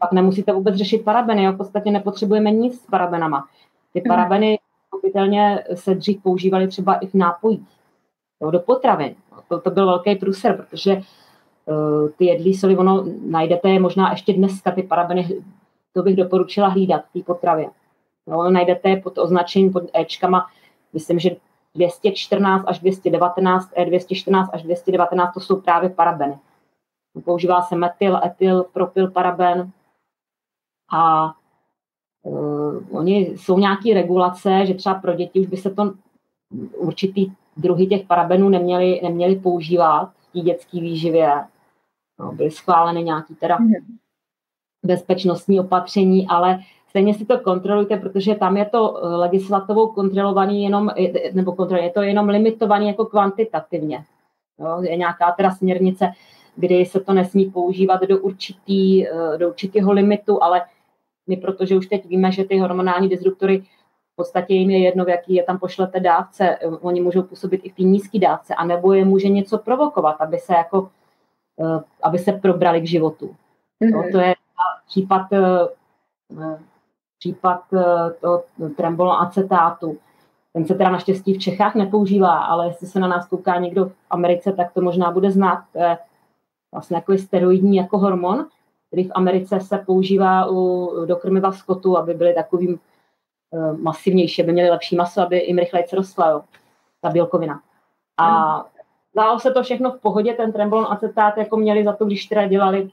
pak 0.01 0.13
nemusíte 0.13 0.53
vůbec 0.53 0.75
řešit 0.75 1.05
parabeny, 1.05 1.45
jo, 1.45 1.53
v 1.53 1.57
podstatě 1.57 1.91
nepotřebujeme 1.91 2.51
nic 2.51 2.81
s 2.81 2.87
parabenama. 2.87 3.49
Ty 3.93 4.01
mhm. 4.01 4.09
parabeny 4.09 4.59
pochopitelně 5.01 5.65
se 5.75 5.95
dřív 5.95 6.23
používaly 6.23 6.69
třeba 6.69 6.95
i 6.95 7.07
v 7.07 7.15
nápojích, 7.15 7.69
jo, 8.43 8.51
do 8.51 8.61
potravin. 8.61 9.15
To, 9.49 9.61
to 9.61 9.71
byl 9.71 9.87
velký 9.87 10.17
průser, 10.17 10.57
protože 10.57 10.97
uh, 10.97 12.09
ty 12.09 12.25
jedlí 12.25 12.55
soli, 12.55 12.77
ono 12.77 13.05
najdete 13.25 13.69
je 13.69 13.81
možná 13.81 14.11
ještě 14.11 14.33
dneska, 14.33 14.71
ty 14.71 14.83
parabeny, 14.83 15.43
to 15.93 16.03
bych 16.03 16.17
doporučila 16.17 16.69
hlídat 16.69 17.05
v 17.05 17.13
té 17.13 17.25
potravě. 17.25 17.71
Jo, 18.27 18.51
najdete 18.51 18.89
je 18.89 19.01
pod 19.01 19.19
označením, 19.19 19.73
pod 19.73 19.83
Ečkama, 19.93 20.47
myslím, 20.93 21.19
že 21.19 21.37
214 21.75 22.65
až 22.67 22.79
219, 22.79 23.73
E214 23.73 24.49
až 24.53 24.63
219, 24.63 25.35
to 25.35 25.41
jsou 25.41 25.61
právě 25.61 25.91
parabeny. 25.91 26.39
Používá 27.25 27.63
se 27.63 27.77
metyl, 27.77 28.21
etyl, 28.25 28.63
propyl, 28.73 29.11
paraben 29.11 29.71
a 30.93 31.33
oni 32.91 33.19
jsou 33.19 33.59
nějaké 33.59 33.95
regulace, 33.95 34.67
že 34.67 34.75
třeba 34.75 34.95
pro 34.95 35.15
děti 35.15 35.41
už 35.41 35.47
by 35.47 35.57
se 35.57 35.71
to 35.71 35.93
určitý 36.77 37.33
druhy 37.57 37.87
těch 37.87 38.07
parabenů 38.07 38.49
neměli, 38.49 39.01
neměli 39.03 39.37
používat 39.37 40.11
v 40.21 40.33
té 40.33 40.41
dětské 40.41 40.81
výživě. 40.81 41.31
No, 42.21 42.33
byly 42.33 42.51
schváleny 42.51 43.03
nějaké 43.03 43.35
teda 43.35 43.59
mhm. 43.61 43.75
bezpečnostní 44.85 45.61
opatření, 45.61 46.27
ale 46.29 46.59
stejně 46.89 47.15
si 47.15 47.25
to 47.25 47.39
kontrolujte, 47.39 47.97
protože 47.97 48.35
tam 48.35 48.57
je 48.57 48.65
to 48.65 48.97
eh, 48.97 49.17
legislativou 49.17 49.87
kontrolovaný 49.87 50.65
jenom, 50.65 50.91
nebo 51.33 51.53
kontrol, 51.53 51.81
je 51.81 51.91
to 51.91 52.03
jenom 52.03 52.29
limitovaný 52.29 52.89
jako 52.89 53.05
kvantitativně. 53.05 54.05
Jo, 54.59 54.83
je 54.83 54.97
nějaká 54.97 55.33
teda 55.33 55.51
směrnice, 55.51 56.13
kdy 56.57 56.87
se 56.87 57.01
to 57.01 57.13
nesmí 57.13 57.51
používat 57.51 58.01
do, 58.01 58.19
určitý, 58.19 59.09
eh, 59.09 59.39
do 59.39 59.49
určitého 59.49 59.93
limitu, 59.93 60.43
ale 60.43 60.63
my, 61.29 61.37
protože 61.37 61.77
už 61.77 61.87
teď 61.87 62.07
víme, 62.07 62.33
že 62.33 62.45
ty 62.45 62.59
hormonální 62.59 63.09
disruptory 63.09 63.61
v 64.13 64.17
podstatě 64.17 64.55
jim 64.55 64.71
je 64.71 64.79
jedno, 64.79 65.05
v 65.05 65.09
jaký 65.09 65.35
je 65.35 65.43
tam 65.43 65.59
pošlete 65.59 66.01
dávce, 66.01 66.49
eh, 66.49 66.67
oni 66.67 67.01
můžou 67.01 67.23
působit 67.23 67.61
i 67.65 67.71
v 67.71 67.75
té 67.75 67.83
nízké 67.83 68.19
dávce, 68.19 68.55
anebo 68.55 68.93
je 68.93 69.05
může 69.05 69.29
něco 69.29 69.59
provokovat, 69.59 70.17
aby 70.21 70.39
se 70.39 70.55
jako, 70.55 70.91
aby 72.03 72.19
se 72.19 72.33
probrali 72.33 72.81
k 72.81 72.87
životu. 72.87 73.37
Mm-hmm. 73.85 73.93
No, 73.93 74.13
to 74.13 74.19
je 74.19 74.35
případ 74.87 75.27
případ 77.21 77.61
eh, 77.73 78.11
toho 78.21 78.45
trembolon 78.77 79.17
acetátu. 79.23 79.99
Ten 80.53 80.67
se 80.67 80.75
teda 80.75 80.91
naštěstí 80.91 81.35
v 81.35 81.39
Čechách 81.39 81.75
nepoužívá, 81.75 82.39
ale 82.39 82.67
jestli 82.67 82.87
se 82.87 83.01
na 83.01 83.09
nás 83.09 83.29
kouká 83.29 83.57
někdo 83.59 83.85
v 83.85 83.93
Americe, 84.11 84.53
tak 84.53 84.73
to 84.73 84.81
možná 84.81 85.11
bude 85.11 85.31
znát. 85.31 85.65
To 85.73 85.79
je 85.79 85.99
vlastně 86.75 86.97
jako 86.97 87.19
steroidní 87.19 87.77
jako 87.77 87.99
hormon, 87.99 88.47
který 88.91 89.05
v 89.05 89.13
Americe 89.15 89.61
se 89.61 89.79
používá 89.79 90.51
u, 90.51 90.91
do 91.07 91.17
krmiva 91.17 91.53
skotu, 91.53 91.99
aby 91.99 92.15
byly 92.15 92.35
takovým 92.35 92.81
uh, 93.51 93.79
masivnější, 93.79 94.43
aby 94.43 94.53
měli 94.53 94.71
lepší 94.71 94.97
maso, 94.97 95.21
aby 95.23 95.39
jim 95.39 95.59
rychleji 95.59 95.85
rostla 95.93 96.31
jo, 96.31 96.43
ta 97.01 97.11
bílkovina. 97.11 97.61
A 98.19 98.67
dalo 99.17 99.39
se 99.41 99.51
to 99.51 99.63
všechno 99.63 99.91
v 99.91 100.01
pohodě, 100.01 100.35
ten 100.35 100.53
trembolon 100.53 100.87
acetát 100.91 101.37
jako 101.39 101.57
měli 101.57 101.85
za 101.85 101.93
to, 101.93 102.05
když 102.05 102.27
teda 102.27 102.47
dělali 102.47 102.91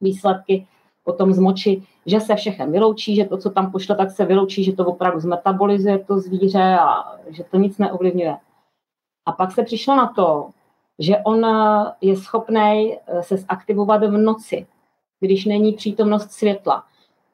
výsledky 0.00 0.66
potom 1.04 1.32
z 1.32 1.38
moči, 1.38 1.82
že 2.06 2.20
se 2.20 2.34
všechen 2.34 2.72
vyloučí, 2.72 3.16
že 3.16 3.24
to, 3.24 3.38
co 3.38 3.50
tam 3.50 3.72
pošle, 3.72 3.96
tak 3.96 4.10
se 4.10 4.24
vyloučí, 4.24 4.64
že 4.64 4.72
to 4.72 4.86
opravdu 4.86 5.20
zmetabolizuje 5.20 5.98
to 5.98 6.18
zvíře 6.18 6.78
a 6.80 7.04
že 7.28 7.44
to 7.44 7.56
nic 7.56 7.78
neovlivňuje. 7.78 8.36
A 9.26 9.32
pak 9.32 9.52
se 9.52 9.62
přišlo 9.62 9.96
na 9.96 10.06
to, 10.06 10.50
že 10.98 11.16
on 11.18 11.46
je 12.00 12.16
schopný 12.16 12.98
eh, 13.06 13.22
se 13.22 13.36
zaktivovat 13.36 14.04
v 14.04 14.16
noci, 14.16 14.66
když 15.20 15.44
není 15.44 15.72
přítomnost 15.72 16.32
světla. 16.32 16.84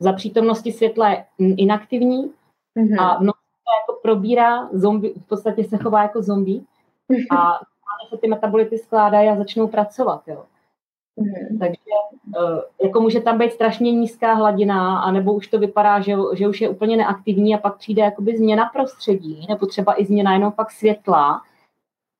Za 0.00 0.12
přítomnosti 0.12 0.72
světla 0.72 1.10
je 1.10 1.24
inaktivní 1.38 2.32
mm-hmm. 2.78 3.02
a 3.02 3.18
v 3.18 3.22
noci 3.22 3.38
se 3.38 3.70
jako 3.80 4.00
probírá, 4.02 4.68
zombie, 4.72 5.14
v 5.14 5.28
podstatě 5.28 5.64
se 5.64 5.76
chová 5.76 6.02
jako 6.02 6.22
zombie 6.22 6.60
a 7.30 7.60
se 8.10 8.16
ty 8.16 8.28
metabolity 8.28 8.78
skládají 8.78 9.28
a 9.28 9.36
začnou 9.36 9.68
pracovat. 9.68 10.22
Jo. 10.28 10.44
Mm. 11.16 11.58
Takže 11.58 11.80
eh, 12.36 12.84
jako 12.84 13.00
může 13.00 13.20
tam 13.20 13.38
být 13.38 13.52
strašně 13.52 13.92
nízká 13.92 14.34
hladina, 14.34 15.00
anebo 15.00 15.32
už 15.32 15.48
to 15.48 15.58
vypadá, 15.58 16.00
že, 16.00 16.16
že 16.34 16.48
už 16.48 16.60
je 16.60 16.68
úplně 16.68 16.96
neaktivní 16.96 17.54
a 17.54 17.58
pak 17.58 17.76
přijde 17.76 18.02
jakoby 18.02 18.36
změna 18.36 18.70
prostředí, 18.72 19.46
nebo 19.48 19.66
třeba 19.66 20.00
i 20.00 20.04
změna 20.04 20.32
jenom 20.32 20.52
pak 20.52 20.70
světla 20.70 21.42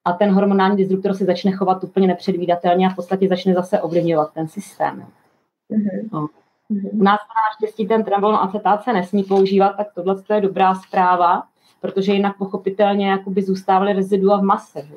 a 0.05 0.13
ten 0.13 0.31
hormonální 0.31 0.77
disruptor 0.77 1.15
se 1.15 1.25
začne 1.25 1.53
chovat 1.53 1.85
úplně 1.85 2.07
nepředvídatelně 2.07 2.87
a 2.87 2.91
v 2.91 2.97
podstatě 2.97 3.29
začne 3.29 3.55
zase 3.55 3.81
ovlivňovat 3.81 4.33
ten 4.33 4.49
systém. 4.49 5.07
Mm-hmm. 5.71 6.09
No. 6.13 6.27
Mm-hmm. 6.71 7.01
U 7.01 7.03
nás 7.03 7.21
naštěstí 7.51 7.89
ten 7.89 8.05
trembolon 8.05 8.37
acetát 8.37 8.85
se 8.85 8.93
nesmí 8.93 9.25
používat, 9.25 9.77
tak 9.77 9.87
tohle 9.95 10.17
je 10.35 10.41
dobrá 10.41 10.75
zpráva, 10.75 11.43
protože 11.81 12.13
jinak 12.13 12.39
pochopitelně 12.39 13.11
jakoby 13.11 13.43
zůstávaly 13.43 13.93
rezidua 13.93 14.39
v 14.39 14.43
mase. 14.43 14.83
Že? 14.83 14.95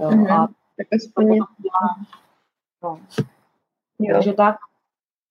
Jo, 0.00 0.10
mm-hmm. 0.10 0.42
a 0.42 0.48
tak 0.76 0.86
aspoň... 0.92 1.38
No. 2.82 2.98
Jo. 3.98 4.14
Takže 4.14 4.32
tak 4.32 4.56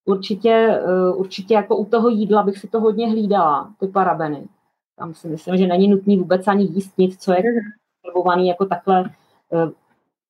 určitě, 0.04 0.50
eh, 0.50 1.12
určitě 1.14 1.54
jako 1.54 1.76
u 1.76 1.84
toho 1.84 2.08
jídla 2.08 2.42
bych 2.42 2.58
si 2.58 2.68
to 2.68 2.80
hodně 2.80 3.10
hlídala, 3.10 3.72
ty 3.80 3.86
parabeny. 3.86 4.48
Tam 4.96 5.14
si 5.14 5.28
myslím, 5.28 5.56
že 5.56 5.66
není 5.66 5.88
nutný 5.88 6.16
vůbec 6.16 6.48
ani 6.48 6.64
jíst 6.64 6.98
nic, 6.98 7.18
co 7.18 7.32
je 7.32 7.42
mhm. 8.26 8.40
jako 8.40 8.66
takhle, 8.66 9.10
eh, 9.52 9.70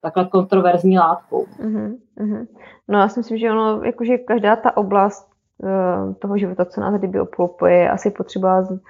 takhle 0.01 0.29
kontroverzní 0.29 0.99
látkou. 0.99 1.45
Uh-huh, 1.45 2.47
No 2.89 2.99
já 2.99 3.09
si 3.09 3.21
myslím, 3.21 3.39
že 3.39 3.51
ono, 3.51 3.83
jakože 3.83 4.19
každá 4.19 4.57
ta 4.57 4.77
oblast 4.77 5.31
uh, 5.59 6.15
toho 6.15 6.39
života, 6.39 6.65
co 6.65 6.81
nás 6.81 6.95
kdyby 6.99 7.21
obklopuje, 7.21 7.75
je 7.75 7.91
asi 7.91 8.11
potřeba 8.11 8.63
z, 8.63 8.81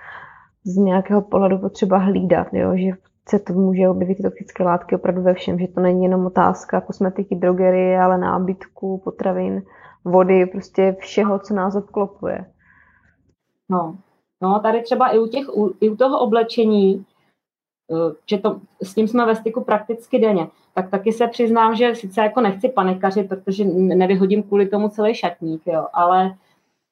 z 0.64 0.76
nějakého 0.76 1.22
pohledu 1.22 1.58
potřeba 1.58 1.98
hlídat, 1.98 2.46
jo? 2.52 2.76
že 2.76 2.90
se 3.28 3.38
to 3.38 3.52
může 3.52 3.88
objevit 3.88 4.22
toxické 4.22 4.62
látky 4.62 4.96
opravdu 4.96 5.22
ve 5.22 5.34
všem, 5.34 5.58
že 5.58 5.68
to 5.68 5.80
není 5.80 6.04
jenom 6.04 6.26
otázka 6.26 6.80
kosmetiky, 6.80 7.36
drogery, 7.36 7.96
ale 7.96 8.18
nábytku, 8.18 8.98
potravin, 9.04 9.62
vody, 10.04 10.46
prostě 10.46 10.96
všeho, 11.00 11.38
co 11.38 11.54
nás 11.54 11.76
obklopuje. 11.76 12.46
No, 13.68 13.98
no 14.42 14.60
tady 14.60 14.82
třeba 14.82 15.08
i 15.08 15.18
u, 15.18 15.26
těch, 15.26 15.48
u, 15.56 15.74
i 15.80 15.90
u 15.90 15.96
toho 15.96 16.20
oblečení, 16.20 17.06
že 18.26 18.38
to, 18.38 18.60
s 18.82 18.94
tím 18.94 19.08
jsme 19.08 19.26
ve 19.26 19.36
styku 19.36 19.64
prakticky 19.64 20.18
denně, 20.18 20.48
tak 20.74 20.90
taky 20.90 21.12
se 21.12 21.26
přiznám, 21.26 21.76
že 21.76 21.94
sice 21.94 22.20
jako 22.20 22.40
nechci 22.40 22.68
panikařit, 22.68 23.28
protože 23.28 23.64
nevyhodím 23.64 24.42
kvůli 24.42 24.68
tomu 24.68 24.88
celý 24.88 25.14
šatník, 25.14 25.62
jo, 25.66 25.86
ale 25.92 26.34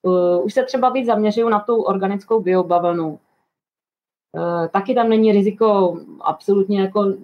uh, 0.02 0.44
už 0.44 0.54
se 0.54 0.64
třeba 0.64 0.88
víc 0.88 1.06
zaměřuju 1.06 1.48
na 1.48 1.60
tu 1.60 1.82
organickou 1.82 2.40
biobavlnu, 2.40 3.18
Eh, 4.36 4.68
taky 4.68 4.94
tam 4.94 5.08
není 5.08 5.32
riziko 5.32 5.98
absolutně 6.20 6.80
jako 6.80 7.14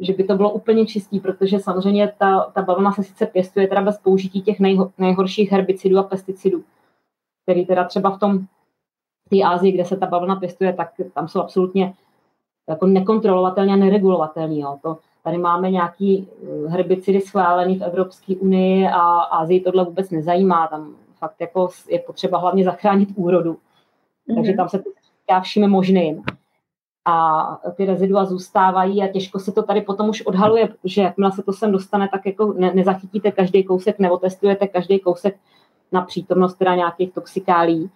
že 0.00 0.12
by 0.12 0.24
to 0.24 0.34
bylo 0.34 0.52
úplně 0.52 0.86
čistý, 0.86 1.20
protože 1.20 1.58
samozřejmě 1.58 2.12
ta, 2.18 2.40
ta 2.40 2.62
bavlna 2.62 2.92
se 2.92 3.02
sice 3.02 3.26
pěstuje 3.26 3.68
teda 3.68 3.80
bez 3.80 3.98
použití 3.98 4.42
těch 4.42 4.60
nejho, 4.60 4.92
nejhorších 4.98 5.52
herbicidů 5.52 5.98
a 5.98 6.02
pesticidů, 6.02 6.64
který 7.42 7.66
teda 7.66 7.84
třeba 7.84 8.10
v 8.10 8.18
tom 8.18 8.38
té 9.30 9.42
Ázii, 9.44 9.72
kde 9.72 9.84
se 9.84 9.96
ta 9.96 10.06
bavlna 10.06 10.36
pěstuje, 10.36 10.72
tak 10.72 10.92
tam 11.14 11.28
jsou 11.28 11.40
absolutně 11.40 11.94
jako 12.68 12.86
nekontrolovatelný 12.86 13.72
a 13.72 13.76
neregulovatelný. 13.76 14.60
Jo. 14.60 14.78
To, 14.82 14.96
tady 15.24 15.38
máme 15.38 15.70
nějaký 15.70 16.28
herbicidy 16.68 17.20
schválený 17.20 17.78
v 17.78 17.82
Evropské 17.82 18.36
unii 18.36 18.88
a 18.88 19.00
Ázii 19.20 19.60
tohle 19.60 19.84
vůbec 19.84 20.10
nezajímá. 20.10 20.66
Tam 20.66 20.94
fakt 21.18 21.40
jako 21.40 21.68
je 21.88 21.98
potřeba 21.98 22.38
hlavně 22.38 22.64
zachránit 22.64 23.08
úrodu. 23.14 23.52
Mm-hmm. 23.52 24.34
Takže 24.34 24.52
tam 24.52 24.68
se 24.68 24.78
to 24.78 24.90
vším 25.42 25.68
možným. 25.68 26.22
A 27.04 27.46
ty 27.76 27.84
rezidua 27.84 28.24
zůstávají 28.24 29.02
a 29.02 29.08
těžko 29.08 29.38
se 29.38 29.52
to 29.52 29.62
tady 29.62 29.80
potom 29.80 30.08
už 30.08 30.22
odhaluje, 30.22 30.68
protože 30.68 31.02
jakmile 31.02 31.32
se 31.32 31.42
to 31.42 31.52
sem 31.52 31.72
dostane, 31.72 32.08
tak 32.12 32.26
jako 32.26 32.52
ne, 32.52 32.74
nezachytíte 32.74 33.32
každý 33.32 33.64
kousek 33.64 33.98
nebo 33.98 34.16
testujete 34.16 34.68
každý 34.68 34.98
kousek 34.98 35.36
na 35.92 36.02
přítomnost 36.02 36.54
teda 36.54 36.74
nějakých 36.74 37.12
toxikálí. 37.12 37.90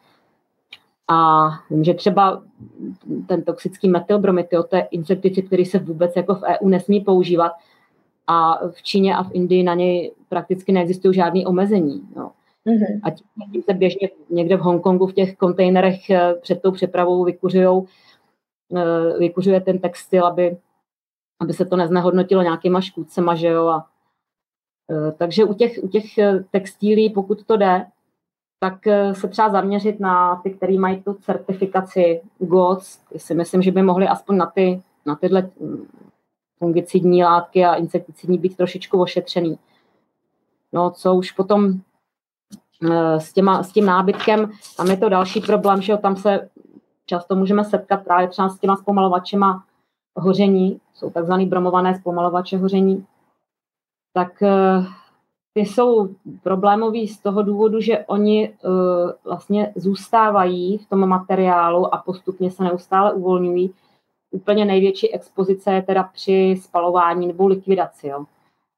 A 1.11 1.49
vím, 1.71 1.85
že 1.85 1.95
třeba 1.95 2.43
ten 3.27 3.43
toxický 3.43 3.89
metylbromityl, 3.89 4.63
to 4.63 4.77
je 4.77 4.83
insekticid, 4.91 5.47
který 5.47 5.65
se 5.65 5.79
vůbec 5.79 6.17
jako 6.17 6.35
v 6.35 6.43
EU 6.43 6.69
nesmí 6.69 7.01
používat 7.01 7.53
a 8.27 8.67
v 8.69 8.83
Číně 8.83 9.17
a 9.17 9.23
v 9.23 9.31
Indii 9.33 9.63
na 9.63 9.75
něj 9.75 10.13
prakticky 10.29 10.73
neexistují 10.73 11.15
žádné 11.15 11.47
omezení. 11.47 12.09
No. 12.17 12.33
Mm-hmm. 12.67 13.01
A 13.03 13.11
tím, 13.11 13.27
tím 13.53 13.63
se 13.63 13.75
běžně 13.75 14.11
někde 14.31 14.57
v 14.57 14.61
Hongkongu 14.61 15.07
v 15.07 15.13
těch 15.13 15.37
kontejnerech 15.37 16.11
eh, 16.11 16.35
před 16.35 16.63
tou 16.63 16.71
přepravou 16.71 17.25
vykuřujou, 17.25 17.87
eh, 18.77 19.19
vykuřuje 19.19 19.61
ten 19.61 19.79
textil, 19.79 20.27
aby, 20.27 20.57
aby 21.41 21.53
se 21.53 21.65
to 21.65 21.77
neznehodnotilo 21.77 22.43
nějakýma 22.43 22.81
škůdcema, 22.81 23.35
že 23.35 23.49
jo. 23.49 23.67
A, 23.67 23.87
eh, 24.91 25.13
takže 25.13 25.45
u 25.45 25.55
těch, 25.55 25.79
u 25.83 25.89
těch 25.89 26.05
textílí, 26.51 27.11
pokud 27.11 27.45
to 27.45 27.57
jde, 27.57 27.87
tak 28.63 28.79
se 29.13 29.29
třeba 29.29 29.51
zaměřit 29.51 30.01
na 30.01 30.37
ty, 30.37 30.51
který 30.51 30.79
mají 30.79 31.03
tu 31.03 31.15
certifikaci 31.15 32.21
GOTS. 32.39 33.01
Si 33.17 33.35
myslím, 33.35 33.63
že 33.63 33.71
by 33.71 33.83
mohli 33.83 34.09
aspoň 34.09 34.37
na, 34.37 34.47
ty, 34.47 34.83
na 35.07 35.17
tyhle 35.17 35.51
mm, 35.61 35.87
fungicidní 36.59 37.25
látky 37.25 37.65
a 37.65 37.75
insekticidní 37.75 38.39
být 38.39 38.57
trošičku 38.57 39.01
ošetřený. 39.01 39.59
No, 40.73 40.91
co 40.91 41.15
už 41.15 41.33
potom 41.33 41.81
Eh, 42.91 43.21
s, 43.21 43.33
těma, 43.33 43.63
s 43.63 43.73
tím 43.73 43.87
nábytkem, 43.87 44.51
tam 44.77 44.91
je 44.91 44.97
to 44.97 45.09
další 45.09 45.41
problém, 45.41 45.83
že 45.83 45.97
tam 45.97 46.17
se 46.17 46.49
často 47.07 47.37
můžeme 47.37 47.65
setkat 47.65 48.05
právě 48.05 48.29
třeba 48.29 48.49
s 48.49 48.59
těma 48.59 48.77
zpomalovačema 48.77 49.65
hoření, 50.17 50.81
jsou 50.95 51.11
takzvané 51.11 51.47
bromované 51.47 51.95
zpomalovače 51.95 52.59
hoření, 52.59 53.07
tak 54.13 54.43
eh, 54.43 54.87
ty 55.55 55.61
jsou 55.61 56.09
problémoví 56.43 57.09
z 57.09 57.21
toho 57.21 57.43
důvodu, 57.43 57.81
že 57.81 58.05
oni 58.07 58.55
uh, 58.65 58.73
vlastně 59.25 59.73
zůstávají 59.77 60.79
v 60.79 60.89
tom 60.89 61.07
materiálu 61.07 61.95
a 61.95 61.99
postupně 61.99 62.51
se 62.51 62.65
neustále 62.65 63.13
uvolňují. 63.13 63.75
Úplně 64.31 64.65
největší 64.65 65.15
expozice 65.15 65.73
je 65.73 65.83
teda 65.83 66.03
při 66.03 66.57
spalování 66.63 67.27
nebo 67.27 67.47
likvidaci. 67.47 68.09
Jo. 68.09 68.25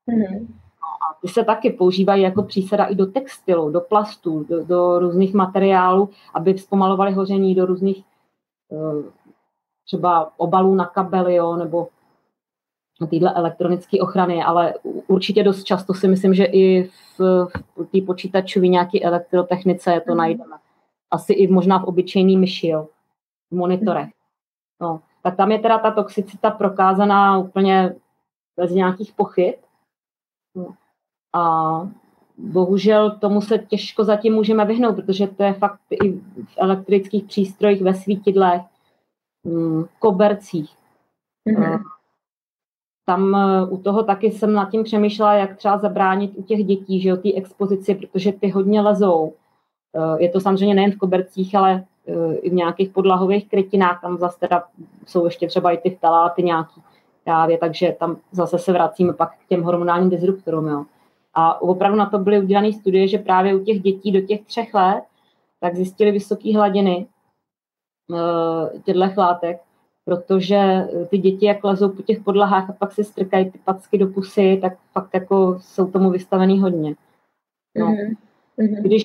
Mm-hmm. 0.09 0.47
A 0.83 1.15
ty 1.23 1.29
se 1.29 1.45
taky 1.45 1.71
používají 1.71 2.23
jako 2.23 2.43
přísada 2.43 2.85
i 2.85 2.95
do 2.95 3.07
textilu, 3.07 3.71
do 3.71 3.81
plastů, 3.81 4.45
do, 4.49 4.65
do 4.65 4.99
různých 4.99 5.35
materiálů, 5.35 6.09
aby 6.35 6.59
zpomalovaly 6.59 7.13
hoření 7.13 7.55
do 7.55 7.67
různých 7.67 8.05
eh, 8.73 9.13
třeba 9.85 10.33
obalů 10.37 10.75
na 10.75 10.87
kabely, 10.87 11.35
jo, 11.35 11.57
nebo 11.57 11.89
tyhle 13.11 13.35
elektronické 13.35 14.01
ochrany, 14.01 14.45
ale 14.45 14.75
určitě 15.07 15.43
dost 15.43 15.65
často 15.65 15.95
si 15.95 16.09
myslím, 16.09 16.35
že 16.35 16.45
i 16.45 16.91
v, 17.19 17.47
v 17.77 17.85
té 17.93 18.01
počítačové 18.07 18.69
nějaké 18.69 19.01
elektrotechnice 19.01 20.03
to 20.07 20.13
mm. 20.13 20.19
najdeme. 20.19 20.57
Asi 21.11 21.33
i 21.33 21.49
možná 21.49 21.79
v 21.79 21.85
obyčejný 21.85 22.37
myši, 22.37 22.67
jo, 22.67 22.89
v 23.51 23.57
monitorech. 23.57 24.09
No, 24.81 25.01
tak 25.23 25.37
tam 25.37 25.53
je 25.53 25.59
teda 25.59 25.79
ta 25.79 25.91
toxicita 25.91 26.51
prokázaná 26.51 27.39
úplně 27.39 27.95
bez 28.57 28.71
nějakých 28.71 29.13
pochyb. 29.13 29.55
No. 30.55 30.75
A 31.35 31.89
bohužel 32.39 33.11
tomu 33.11 33.41
se 33.41 33.59
těžko 33.59 34.05
zatím 34.05 34.35
můžeme 34.35 34.65
vyhnout, 34.65 34.97
protože 34.97 35.27
to 35.27 35.43
je 35.43 35.53
fakt 35.53 35.81
i 35.91 36.13
v 36.45 36.55
elektrických 36.57 37.25
přístrojích, 37.25 37.83
ve 37.83 37.95
svítidlech, 37.95 38.63
mm, 39.45 39.85
kobercích. 39.99 40.77
Mm-hmm. 41.49 41.94
Tam 43.07 43.35
e, 43.35 43.67
u 43.67 43.77
toho 43.77 44.03
taky 44.03 44.31
jsem 44.31 44.53
nad 44.53 44.71
tím 44.71 44.85
přemýšlela, 44.85 45.35
jak 45.35 45.57
třeba 45.57 45.79
zabránit 45.79 46.33
u 46.37 46.43
těch 46.43 46.65
dětí, 46.65 47.01
že 47.01 47.09
jo, 47.09 47.17
té 47.17 47.33
expozici, 47.33 47.95
protože 47.95 48.33
ty 48.33 48.49
hodně 48.49 48.81
lezou. 48.81 49.33
E, 49.95 50.23
je 50.23 50.29
to 50.29 50.41
samozřejmě 50.41 50.75
nejen 50.75 50.93
v 50.93 50.99
kobercích, 50.99 51.55
ale 51.55 51.85
e, 52.07 52.35
i 52.35 52.51
v 52.51 52.53
nějakých 52.53 52.89
podlahových 52.89 53.49
krytinách, 53.49 54.01
tam 54.01 54.19
zase 54.19 54.41
teda 54.41 54.65
jsou 55.07 55.25
ještě 55.25 55.47
třeba 55.47 55.71
i 55.71 55.77
ty 55.77 55.91
vtaláty 55.91 56.43
nějaký 56.43 56.83
právě, 57.25 57.59
takže 57.59 57.97
tam 58.01 58.17
zase 58.33 58.59
se 58.59 58.73
vracíme 58.73 59.13
pak 59.13 59.33
k 59.33 59.49
těm 59.49 59.63
hormonálním 59.63 60.11
disruptorům, 60.11 60.69
jo. 60.69 60.85
A 61.35 61.63
opravdu 61.63 61.99
na 61.99 62.11
to 62.11 62.19
byly 62.19 62.41
udělané 62.41 62.73
studie, 62.73 63.09
že 63.09 63.19
právě 63.19 63.55
u 63.55 63.65
těch 63.65 63.81
dětí 63.81 64.13
do 64.13 64.21
těch 64.21 64.45
třech 64.45 64.75
let 64.75 65.05
tak 65.61 65.77
zjistili 65.77 66.11
vysoké 66.11 66.57
hladiny 66.57 67.07
těchto 68.85 69.21
látek, 69.21 69.61
protože 70.05 70.89
ty 71.09 71.19
děti, 71.19 71.47
jak 71.47 71.65
lezou 71.65 71.89
po 71.89 72.03
těch 72.03 72.21
podlahách 72.21 72.71
a 72.71 72.73
pak 72.73 72.93
si 72.93 73.05
strkají 73.05 73.51
ty 73.51 73.59
packy 73.65 73.99
do 73.99 74.07
pusy, 74.07 74.59
tak 74.63 74.73
fakt 74.93 75.15
jako 75.15 75.59
jsou 75.61 75.91
tomu 75.91 76.11
vystavený 76.11 76.61
hodně. 76.61 76.95
No. 77.77 77.87
Mm-hmm. 77.87 78.83
Když, 78.83 79.05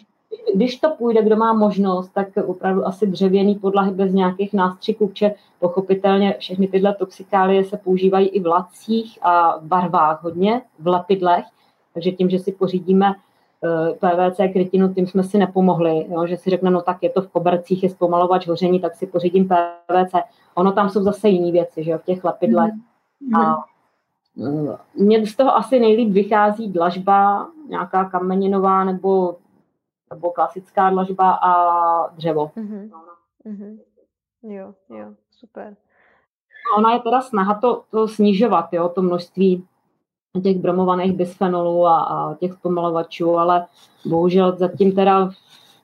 když 0.56 0.80
to 0.80 0.90
půjde, 0.90 1.24
kdo 1.24 1.36
má 1.36 1.54
možnost, 1.54 2.10
tak 2.10 2.28
opravdu 2.46 2.88
asi 2.88 3.08
dřevěný 3.08 3.56
podlahy 3.56 3.92
bez 3.92 4.14
nějakých 4.14 4.54
nástřiků, 4.54 5.08
protože 5.08 5.32
pochopitelně 5.60 6.36
všechny 6.40 6.68
tyhle 6.68 6.96
toxikálie 6.96 7.64
se 7.64 7.78
používají 7.78 8.28
i 8.28 8.40
v 8.40 8.46
lacích 8.46 9.20
a 9.22 9.58
v 9.58 9.64
barvách 9.64 10.24
hodně, 10.24 10.62
v 10.80 10.88
lepidlech, 10.88 11.46
takže 11.94 12.12
tím, 12.12 12.30
že 12.30 12.40
si 12.40 12.52
pořídíme 12.52 13.08
eh, 13.08 13.29
PVC 14.00 14.38
krytinu, 14.54 14.94
tím 14.94 15.08
jsme 15.08 15.24
si 15.24 15.38
nepomohli, 15.38 16.08
jo, 16.10 16.28
že 16.28 16.38
si 16.38 16.50
řekne, 16.50 16.72
no 16.72 16.82
tak 16.82 17.04
je 17.04 17.10
to 17.10 17.22
v 17.22 17.28
kobercích, 17.28 17.84
je 17.84 17.90
zpomalovač 17.90 18.48
hoření, 18.48 18.80
tak 18.80 18.96
si 18.96 19.08
pořídím 19.08 19.48
PVC. 19.48 20.14
Ono 20.56 20.72
tam 20.72 20.90
jsou 20.90 21.04
zase 21.04 21.30
jiné 21.30 21.52
věci, 21.52 21.84
že 21.84 21.92
jo, 21.92 21.98
v 21.98 22.04
těch 22.04 22.24
lepidlech. 22.24 22.74
Mm. 23.20 23.36
A 23.36 23.66
eh, 24.48 24.78
mně 24.96 25.26
z 25.28 25.36
toho 25.36 25.56
asi 25.56 25.80
nejlíp 25.80 26.14
vychází 26.14 26.72
dlažba, 26.72 27.48
nějaká 27.70 28.10
kameninová 28.10 28.84
nebo, 28.84 29.38
nebo 30.14 30.32
klasická 30.32 30.90
dlažba 30.90 31.32
a 31.32 31.54
dřevo. 32.08 32.52
Mm-hmm. 32.58 32.90
Mm-hmm. 33.46 33.80
Jo, 34.44 34.74
jo, 34.90 35.06
super. 35.32 35.76
Ona 36.78 36.94
je 36.94 37.00
teda 37.00 37.22
snaha 37.22 37.60
to, 37.60 37.84
to 37.90 38.08
snižovat, 38.08 38.74
jo, 38.74 38.90
to 38.90 39.02
množství 39.02 39.68
těch 40.44 40.58
bromovaných 40.58 41.14
bisfenolů 41.14 41.88
a, 41.88 42.00
a 42.00 42.36
těch 42.36 42.54
zpomalovačů, 42.54 43.38
ale 43.38 43.66
bohužel 44.06 44.56
zatím 44.58 44.92
teda 44.92 45.30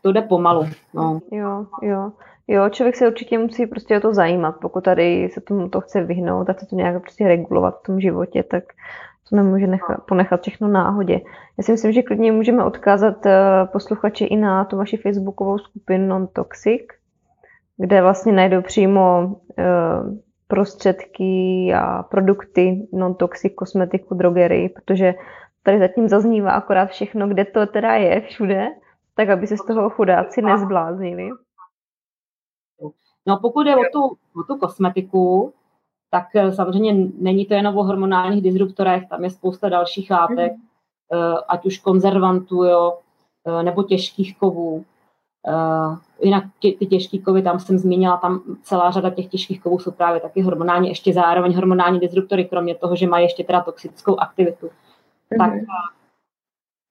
to 0.02 0.12
jde 0.12 0.22
pomalu. 0.22 0.66
No. 0.94 1.20
Jo, 1.32 1.66
jo. 1.82 2.12
Jo, 2.48 2.70
člověk 2.70 2.96
se 2.96 3.08
určitě 3.08 3.38
musí 3.38 3.68
prostě 3.68 3.98
o 3.98 4.02
to 4.02 4.14
zajímat. 4.14 4.56
Pokud 4.62 4.84
tady 4.84 5.30
se 5.34 5.42
tomu 5.42 5.70
to 5.70 5.82
chce 5.82 6.04
vyhnout 6.04 6.50
a 6.50 6.54
chce 6.54 6.66
to 6.66 6.76
nějak 6.76 7.02
prostě 7.02 7.28
regulovat 7.28 7.80
v 7.80 7.84
tom 7.84 8.00
životě, 8.00 8.44
tak 8.44 8.64
to 9.30 9.36
nemůže 9.36 9.68
nechat, 9.68 10.06
ponechat 10.08 10.42
všechno 10.42 10.68
náhodě. 10.68 11.22
Já 11.58 11.64
si 11.64 11.72
myslím, 11.72 11.92
že 11.92 12.02
klidně 12.02 12.32
můžeme 12.32 12.64
odkázat 12.64 13.26
eh, 13.26 13.40
posluchače 13.72 14.26
i 14.26 14.36
na 14.36 14.66
tu 14.66 14.78
vaši 14.78 14.98
facebookovou 14.98 15.58
skupinu 15.58 16.08
Non-Toxic, 16.08 16.86
kde 17.78 18.02
vlastně 18.02 18.34
najdou 18.34 18.62
přímo 18.62 19.36
uh, 19.58 20.18
prostředky 20.48 21.74
a 21.78 22.04
produkty 22.04 22.88
non-toxic 22.94 23.54
kosmetiku, 23.56 24.16
drogery, 24.16 24.70
protože 24.70 25.14
tady 25.64 25.80
zatím 25.80 26.08
zaznívá 26.08 26.52
akorát 26.52 26.86
všechno, 26.86 27.28
kde 27.28 27.46
to 27.46 27.66
teda 27.66 27.94
je 27.94 28.22
všude, 28.22 28.68
tak 29.16 29.30
aby 29.30 29.48
se 29.48 29.58
z 29.58 29.66
toho 29.66 29.90
chudáci 29.90 30.42
nezbláznili. 30.42 31.30
No 33.28 33.40
pokud 33.42 33.68
je 33.68 33.76
o 33.76 33.84
tu, 33.94 34.18
o 34.40 34.44
tu 34.48 34.58
kosmetiku, 34.58 35.54
tak 36.12 36.28
eh, 36.36 36.52
samozřejmě 36.52 37.12
není 37.18 37.46
to 37.46 37.54
jenom 37.54 37.78
o 37.78 37.84
hormonálních 37.84 38.44
disruptorech, 38.44 39.10
tam 39.10 39.24
je 39.24 39.30
spousta 39.30 39.70
dalších 39.70 40.12
látek, 40.12 40.54
mm. 40.54 40.60
ať 41.48 41.66
už 41.66 41.78
konzervantů, 41.78 42.64
jo, 42.64 42.98
eh, 43.48 43.64
nebo 43.64 43.84
těžkých 43.84 44.38
kovů. 44.38 44.86
Uh, 45.48 45.98
jinak 46.22 46.44
ty, 46.60 46.72
ty 46.72 46.86
těžké 46.86 47.18
kovy, 47.18 47.42
tam 47.42 47.60
jsem 47.60 47.78
zmínila, 47.78 48.18
tam 48.18 48.42
celá 48.64 48.92
řada 48.92 49.10
těch 49.10 49.28
těžkých 49.28 49.62
kovů 49.62 49.80
jsou 49.80 49.92
právě 49.92 50.22
taky 50.22 50.42
hormonální, 50.42 50.90
ještě 50.90 51.14
zároveň 51.14 51.56
hormonální 51.56 52.00
disruptory, 52.00 52.46
kromě 52.46 52.76
toho, 52.76 52.96
že 52.96 53.08
mají 53.08 53.26
ještě 53.26 53.44
teda 53.44 53.62
toxickou 53.62 54.20
aktivitu. 54.20 54.68
Mm-hmm. 54.68 55.38
Tak 55.38 55.54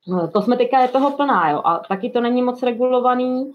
uh, 0.06 0.30
kosmetika 0.30 0.80
je 0.80 0.88
toho 0.88 1.10
plná, 1.10 1.50
jo, 1.50 1.62
a 1.64 1.78
taky 1.78 2.10
to 2.10 2.20
není 2.20 2.42
moc 2.42 2.62
regulovaný, 2.62 3.52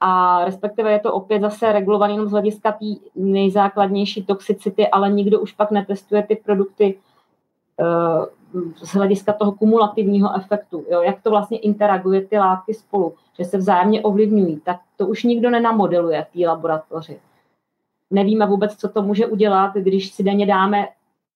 a 0.00 0.44
respektive 0.44 0.92
je 0.92 1.00
to 1.00 1.12
opět 1.12 1.40
zase 1.40 1.72
regulovaný 1.72 2.14
jenom 2.14 2.28
z 2.28 2.30
hlediska 2.30 2.72
té 2.72 2.86
nejzákladnější 3.14 4.24
toxicity, 4.24 4.88
ale 4.88 5.10
nikdo 5.10 5.40
už 5.40 5.52
pak 5.52 5.70
netestuje 5.70 6.22
ty 6.22 6.36
produkty 6.36 6.98
uh, 7.80 8.24
z 8.76 8.94
hlediska 8.94 9.32
toho 9.32 9.52
kumulativního 9.52 10.36
efektu, 10.36 10.84
jo, 10.90 11.02
jak 11.02 11.22
to 11.22 11.30
vlastně 11.30 11.58
interaguje 11.58 12.26
ty 12.26 12.38
látky 12.38 12.74
spolu, 12.74 13.14
že 13.38 13.44
se 13.44 13.58
vzájemně 13.58 14.02
ovlivňují, 14.02 14.60
tak 14.64 14.80
to 14.96 15.06
už 15.06 15.22
nikdo 15.22 15.50
nenamodeluje 15.50 16.24
v 16.24 16.38
té 16.38 16.48
laboratoři. 16.48 17.20
nevíme 18.10 18.46
vůbec, 18.46 18.76
co 18.76 18.88
to 18.88 19.02
může 19.02 19.26
udělat, 19.26 19.74
když 19.74 20.12
si 20.12 20.22
denně 20.22 20.46
dáme 20.46 20.88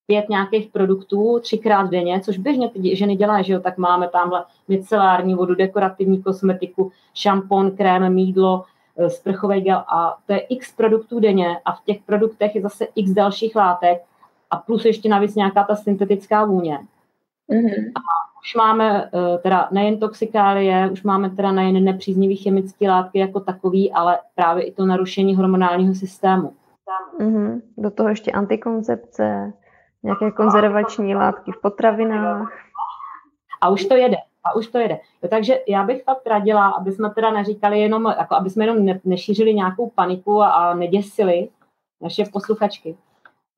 pět 0.06 0.28
nějakých 0.28 0.68
produktů 0.68 1.38
třikrát 1.42 1.90
denně, 1.90 2.20
což 2.20 2.38
běžně 2.38 2.68
ty 2.68 2.96
ženy 2.96 3.16
dělají, 3.16 3.44
že 3.44 3.52
jo, 3.52 3.60
tak 3.60 3.78
máme 3.78 4.08
tamhle 4.08 4.44
micelární 4.68 5.34
vodu, 5.34 5.54
dekorativní 5.54 6.22
kosmetiku, 6.22 6.92
šampon, 7.14 7.70
krém, 7.70 8.14
mídlo, 8.14 8.64
eh, 8.96 9.10
sprchový 9.10 9.60
gel 9.60 9.84
a 9.88 10.16
to 10.26 10.32
je 10.32 10.38
x 10.38 10.76
produktů 10.76 11.20
denně 11.20 11.60
a 11.64 11.72
v 11.72 11.84
těch 11.84 12.02
produktech 12.06 12.54
je 12.54 12.62
zase 12.62 12.86
x 12.94 13.10
dalších 13.10 13.56
látek 13.56 14.02
a 14.50 14.56
plus 14.56 14.84
ještě 14.84 15.08
navíc 15.08 15.34
nějaká 15.34 15.64
ta 15.64 15.76
syntetická 15.76 16.44
vůně. 16.44 16.78
Mm-hmm. 17.50 17.92
A 17.96 18.00
už 18.40 18.54
máme 18.54 19.10
eh, 19.14 19.38
teda 19.38 19.68
nejen 19.72 20.00
toxikálie, 20.00 20.90
už 20.90 21.02
máme 21.02 21.30
teda 21.30 21.52
nejen 21.52 21.84
nepříznivý 21.84 22.36
chemické 22.36 22.88
látky 22.88 23.18
jako 23.18 23.40
takový, 23.40 23.92
ale 23.92 24.18
právě 24.34 24.64
i 24.64 24.72
to 24.72 24.86
narušení 24.86 25.34
hormonálního 25.36 25.94
systému. 25.94 26.52
Mm-hmm. 27.20 27.60
Do 27.78 27.90
toho 27.90 28.08
ještě 28.08 28.30
antikoncepce, 28.32 29.52
nějaké 30.02 30.30
konzervační 30.30 31.14
látky 31.14 31.52
v 31.52 31.60
potravinách. 31.60 32.52
A 33.60 33.68
už 33.68 33.84
to 33.84 33.94
jede. 33.94 34.16
A 34.44 34.56
už 34.56 34.66
to 34.66 34.78
jede. 34.78 35.00
Jo, 35.22 35.28
takže 35.28 35.58
já 35.68 35.84
bych 35.84 36.04
fakt 36.04 36.26
radila, 36.26 36.68
aby 36.68 36.92
jsme 36.92 37.10
teda 37.10 37.30
neříkali 37.30 37.80
jenom, 37.80 38.14
jako 38.18 38.34
aby 38.34 38.50
jsme 38.50 38.64
jenom 38.64 38.84
ne, 38.84 39.00
nešířili 39.04 39.54
nějakou 39.54 39.90
paniku 39.90 40.42
a, 40.42 40.50
a 40.50 40.74
neděsili 40.74 41.48
naše 42.00 42.24
posluchačky. 42.32 42.96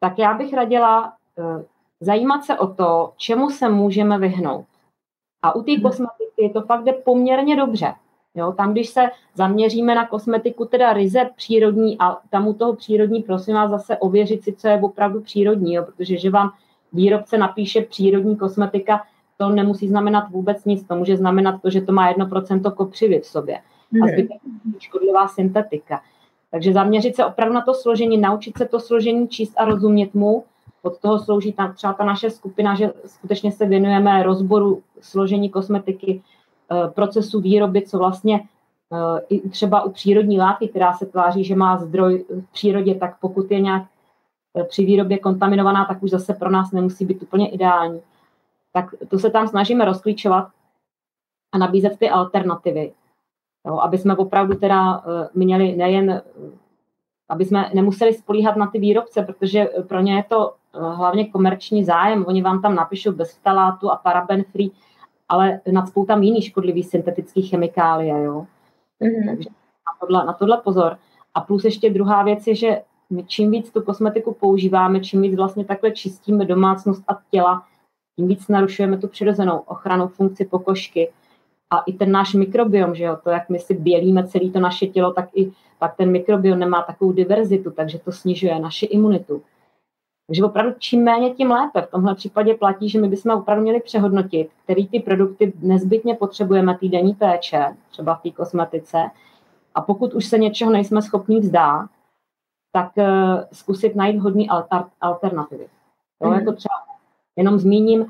Tak 0.00 0.18
já 0.18 0.34
bych 0.34 0.54
radila 0.54 1.12
uh, 1.36 1.62
zajímat 2.02 2.44
se 2.44 2.58
o 2.58 2.66
to, 2.66 3.12
čemu 3.16 3.50
se 3.50 3.68
můžeme 3.68 4.18
vyhnout. 4.18 4.66
A 5.42 5.54
u 5.54 5.62
té 5.62 5.72
mhm. 5.72 5.82
kosmetiky 5.82 6.50
to 6.52 6.62
fakt 6.62 6.84
jde 6.84 6.92
poměrně 6.92 7.56
dobře. 7.56 7.94
Jo, 8.34 8.52
tam, 8.52 8.72
když 8.72 8.88
se 8.88 9.00
zaměříme 9.34 9.94
na 9.94 10.06
kosmetiku, 10.06 10.64
teda 10.64 10.92
ryze 10.92 11.30
přírodní 11.36 11.96
a 11.98 12.18
tam 12.30 12.48
u 12.48 12.54
toho 12.54 12.76
přírodní, 12.76 13.22
prosím 13.22 13.54
vás 13.54 13.70
zase 13.70 13.96
ověřit 13.96 14.44
si, 14.44 14.52
co 14.52 14.68
je 14.68 14.80
opravdu 14.82 15.20
přírodní, 15.20 15.74
jo, 15.74 15.84
protože 15.84 16.18
že 16.18 16.30
vám 16.30 16.52
výrobce 16.92 17.38
napíše 17.38 17.82
přírodní 17.82 18.36
kosmetika, 18.36 19.02
to 19.36 19.48
nemusí 19.48 19.88
znamenat 19.88 20.30
vůbec 20.30 20.64
nic, 20.64 20.86
to 20.86 20.96
může 20.96 21.16
znamenat 21.16 21.62
to, 21.62 21.70
že 21.70 21.80
to 21.80 21.92
má 21.92 22.12
1% 22.12 22.74
kopřivy 22.74 23.20
v 23.20 23.26
sobě 23.26 23.58
a 24.02 24.06
zbytek 24.06 24.40
škodlivá 24.78 25.28
syntetika. 25.28 26.02
Takže 26.50 26.72
zaměřit 26.72 27.16
se 27.16 27.24
opravdu 27.24 27.54
na 27.54 27.60
to 27.60 27.74
složení, 27.74 28.18
naučit 28.18 28.58
se 28.58 28.68
to 28.68 28.80
složení 28.80 29.28
číst 29.28 29.52
a 29.56 29.64
rozumět 29.64 30.14
mu. 30.14 30.44
Od 30.82 30.98
toho 30.98 31.18
slouží 31.18 31.52
ta, 31.52 31.72
třeba 31.72 31.92
ta 31.92 32.04
naše 32.04 32.30
skupina, 32.30 32.74
že 32.74 32.92
skutečně 33.06 33.52
se 33.52 33.66
věnujeme 33.66 34.22
rozboru 34.22 34.82
složení 35.00 35.50
kosmetiky, 35.50 36.22
Eh, 36.72 36.88
procesu 36.88 37.40
výroby, 37.40 37.82
co 37.82 37.98
vlastně 37.98 38.40
eh, 38.92 39.20
i 39.28 39.48
třeba 39.48 39.82
u 39.82 39.90
přírodní 39.90 40.38
látky, 40.38 40.68
která 40.68 40.92
se 40.92 41.06
tváří, 41.06 41.44
že 41.44 41.56
má 41.56 41.76
zdroj 41.76 42.24
v 42.28 42.52
přírodě, 42.52 42.94
tak 42.94 43.18
pokud 43.20 43.50
je 43.50 43.60
nějak 43.60 43.82
eh, 44.56 44.64
při 44.64 44.84
výrobě 44.84 45.18
kontaminovaná, 45.18 45.84
tak 45.84 46.02
už 46.02 46.10
zase 46.10 46.34
pro 46.34 46.50
nás 46.50 46.72
nemusí 46.72 47.04
být 47.04 47.22
úplně 47.22 47.48
ideální. 47.50 48.00
Tak 48.72 48.94
to 49.08 49.18
se 49.18 49.30
tam 49.30 49.48
snažíme 49.48 49.84
rozklíčovat 49.84 50.48
a 51.52 51.58
nabízet 51.58 51.98
ty 51.98 52.10
alternativy, 52.10 52.92
jo, 53.66 53.78
aby 53.78 53.98
jsme 53.98 54.16
opravdu 54.16 54.54
teda 54.54 55.04
měli 55.34 55.76
nejen, 55.76 56.22
aby 57.28 57.44
jsme 57.44 57.70
nemuseli 57.74 58.14
spolíhat 58.14 58.56
na 58.56 58.66
ty 58.66 58.78
výrobce, 58.78 59.22
protože 59.22 59.68
pro 59.88 60.00
ně 60.00 60.16
je 60.16 60.24
to 60.28 60.54
hlavně 60.74 61.28
komerční 61.28 61.84
zájem. 61.84 62.24
Oni 62.28 62.42
vám 62.42 62.62
tam 62.62 62.74
napíšou 62.74 63.12
bez 63.12 63.36
vtalátu 63.36 63.90
a 63.90 63.96
paraben 63.96 64.44
free, 64.44 64.70
ale 65.28 65.60
nadspou 65.72 66.06
tam 66.06 66.22
jiný 66.22 66.42
škodlivý 66.42 66.82
syntetický 66.82 67.42
chemikálie, 67.42 68.22
jo. 68.22 68.46
Mm-hmm. 69.02 69.26
Takže 69.26 69.48
na 69.50 70.00
tohle, 70.00 70.24
na 70.24 70.32
tohle 70.32 70.60
pozor. 70.64 70.96
A 71.34 71.40
plus 71.40 71.64
ještě 71.64 71.90
druhá 71.90 72.22
věc 72.22 72.46
je, 72.46 72.54
že 72.54 72.82
my 73.10 73.24
čím 73.24 73.50
víc 73.50 73.70
tu 73.70 73.82
kosmetiku 73.82 74.34
používáme, 74.34 75.00
čím 75.00 75.22
víc 75.22 75.34
vlastně 75.36 75.64
takhle 75.64 75.90
čistíme 75.90 76.44
domácnost 76.44 77.02
a 77.08 77.18
těla, 77.30 77.62
tím 78.16 78.28
víc 78.28 78.48
narušujeme 78.48 78.98
tu 78.98 79.08
přirozenou 79.08 79.58
ochranou 79.58 80.08
funkci 80.08 80.44
pokožky 80.44 81.12
a 81.70 81.78
i 81.78 81.92
ten 81.92 82.12
náš 82.12 82.34
mikrobiom, 82.34 82.94
že 82.94 83.04
jo, 83.04 83.18
to, 83.24 83.30
jak 83.30 83.48
my 83.48 83.58
si 83.58 83.74
bělíme 83.74 84.28
celé 84.28 84.50
to 84.50 84.60
naše 84.60 84.86
tělo, 84.86 85.12
tak 85.12 85.28
i 85.34 85.52
pak 85.78 85.96
ten 85.96 86.10
mikrobiom 86.10 86.58
nemá 86.58 86.82
takovou 86.82 87.12
diverzitu, 87.12 87.70
takže 87.70 87.98
to 87.98 88.12
snižuje 88.12 88.58
naši 88.58 88.86
imunitu. 88.86 89.42
Takže 90.32 90.44
opravdu 90.44 90.72
čím 90.78 91.04
méně, 91.04 91.30
tím 91.30 91.50
lépe. 91.50 91.82
V 91.82 91.90
tomhle 91.90 92.14
případě 92.14 92.54
platí, 92.54 92.88
že 92.88 93.00
my 93.00 93.08
bychom 93.08 93.32
opravdu 93.32 93.62
měli 93.62 93.80
přehodnotit, 93.80 94.50
který 94.64 94.88
ty 94.88 95.00
produkty 95.00 95.52
nezbytně 95.60 96.14
potřebujeme 96.14 96.78
týdenní 96.78 97.14
péče, 97.14 97.76
třeba 97.90 98.14
v 98.14 98.22
té 98.22 98.30
kosmetice. 98.30 98.98
A 99.74 99.80
pokud 99.80 100.14
už 100.14 100.26
se 100.26 100.38
něčeho 100.38 100.72
nejsme 100.72 101.02
schopni 101.02 101.40
vzdát, 101.40 101.90
tak 102.72 102.92
uh, 102.96 103.04
zkusit 103.52 103.96
najít 103.96 104.18
hodný 104.18 104.48
alternativy. 105.00 105.66
Jo, 106.22 106.30
mm. 106.30 106.34
jako 106.34 106.52
třeba 106.52 106.74
jenom 107.36 107.58
zmíním, 107.58 108.00
uh, 108.00 108.06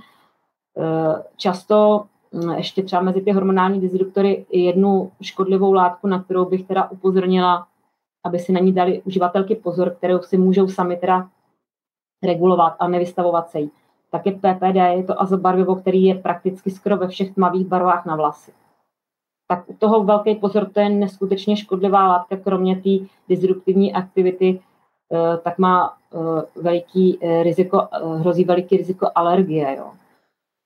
často 1.36 2.04
um, 2.30 2.50
ještě 2.50 2.82
třeba 2.82 3.02
mezi 3.02 3.20
ty 3.20 3.32
hormonální 3.32 3.80
disruptory 3.80 4.46
jednu 4.50 5.12
škodlivou 5.22 5.72
látku, 5.72 6.06
na 6.06 6.22
kterou 6.22 6.44
bych 6.44 6.66
teda 6.66 6.90
upozornila, 6.90 7.66
aby 8.24 8.38
si 8.38 8.52
na 8.52 8.60
ní 8.60 8.72
dali 8.72 9.02
uživatelky 9.02 9.54
pozor, 9.54 9.90
kterou 9.90 10.20
si 10.20 10.38
můžou 10.38 10.68
sami 10.68 10.96
teda 10.96 11.28
regulovat 12.22 12.76
a 12.78 12.88
nevystavovat 12.88 13.50
se 13.50 13.60
jí. 13.60 13.70
Tak 14.10 14.26
je 14.26 14.32
PPD, 14.32 14.76
je 14.76 15.04
to 15.04 15.20
azobarvivo, 15.20 15.76
který 15.76 16.04
je 16.04 16.14
prakticky 16.14 16.70
skoro 16.70 16.96
ve 16.96 17.08
všech 17.08 17.34
tmavých 17.34 17.66
barvách 17.66 18.06
na 18.06 18.16
vlasy. 18.16 18.52
Tak 19.48 19.64
u 19.66 19.74
toho 19.78 20.04
velký 20.04 20.34
pozor, 20.34 20.70
to 20.70 20.80
je 20.80 20.88
neskutečně 20.88 21.56
škodlivá 21.56 22.08
látka, 22.08 22.36
kromě 22.36 22.76
té 22.76 22.90
disruptivní 23.28 23.92
aktivity, 23.92 24.60
eh, 25.12 25.38
tak 25.38 25.58
má 25.58 25.96
eh, 26.14 26.60
veliký 26.62 27.18
eh, 27.20 27.42
riziko, 27.42 27.88
hrozí 28.18 28.44
veliký 28.44 28.76
riziko 28.76 29.10
alergie. 29.14 29.76
Jo 29.76 29.92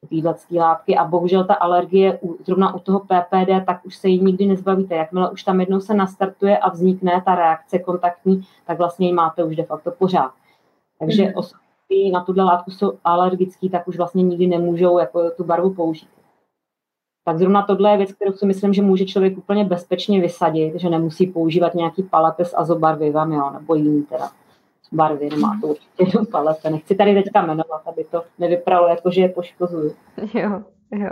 téhle 0.07 0.35
látky 0.57 0.97
a 0.97 1.05
bohužel 1.05 1.45
ta 1.45 1.55
alergie 1.55 2.19
zrovna 2.45 2.75
u 2.75 2.79
toho 2.79 3.01
PPD, 3.01 3.67
tak 3.67 3.85
už 3.85 3.97
se 3.97 4.09
jí 4.09 4.25
nikdy 4.25 4.47
nezbavíte. 4.47 4.95
Jakmile 4.95 5.31
už 5.31 5.43
tam 5.43 5.61
jednou 5.61 5.81
se 5.81 5.95
nastartuje 5.95 6.59
a 6.59 6.71
vznikne 6.71 7.23
ta 7.25 7.35
reakce 7.35 7.79
kontaktní, 7.79 8.47
tak 8.67 8.79
vlastně 8.79 9.07
ji 9.07 9.13
máte 9.13 9.45
už 9.45 9.57
de 9.57 9.63
facto 9.63 9.91
pořád. 9.91 10.33
Takže 10.99 11.25
mm. 11.25 11.33
osoby, 11.35 12.11
na 12.13 12.25
tuhle 12.25 12.45
látku 12.45 12.71
jsou 12.71 12.93
alergický, 13.05 13.71
tak 13.71 13.89
už 13.89 13.97
vlastně 13.97 14.23
nikdy 14.23 14.47
nemůžou 14.47 14.99
jako 14.99 15.31
tu 15.31 15.45
barvu 15.45 15.75
použít. 15.75 16.09
Tak 17.25 17.39
zrovna 17.39 17.63
tohle 17.63 17.91
je 17.91 17.97
věc, 17.97 18.13
kterou 18.13 18.33
si 18.33 18.47
myslím, 18.47 18.73
že 18.73 18.83
může 18.83 19.05
člověk 19.05 19.39
úplně 19.39 19.65
bezpečně 19.65 20.21
vysadit, 20.21 20.81
že 20.81 20.91
nemusí 20.91 21.27
používat 21.27 21.75
nějaký 21.75 22.03
palete 22.03 22.45
s 22.45 22.57
azobarvivem, 22.57 23.33
jo, 23.33 23.51
nebo 23.51 23.75
jiný 23.75 24.03
teda 24.03 24.31
barvy, 24.93 25.31
nemá 25.31 25.59
to 25.61 25.67
určitě 25.67 26.05
jenom 26.05 26.27
palete. 26.27 26.71
Nechci 26.71 26.95
tady 26.95 27.15
teďka 27.15 27.43
jmenovat, 27.43 27.83
aby 27.87 28.05
to 28.05 28.23
nevypadalo 28.39 28.89
jako, 28.89 29.11
že 29.11 29.21
je 29.21 29.29
poškozuju. 29.29 29.93
Jo, 30.35 30.63
jo. 30.93 31.11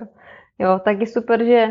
Jo, 0.59 0.81
tak 0.85 1.01
je 1.01 1.07
super, 1.07 1.45
že 1.45 1.69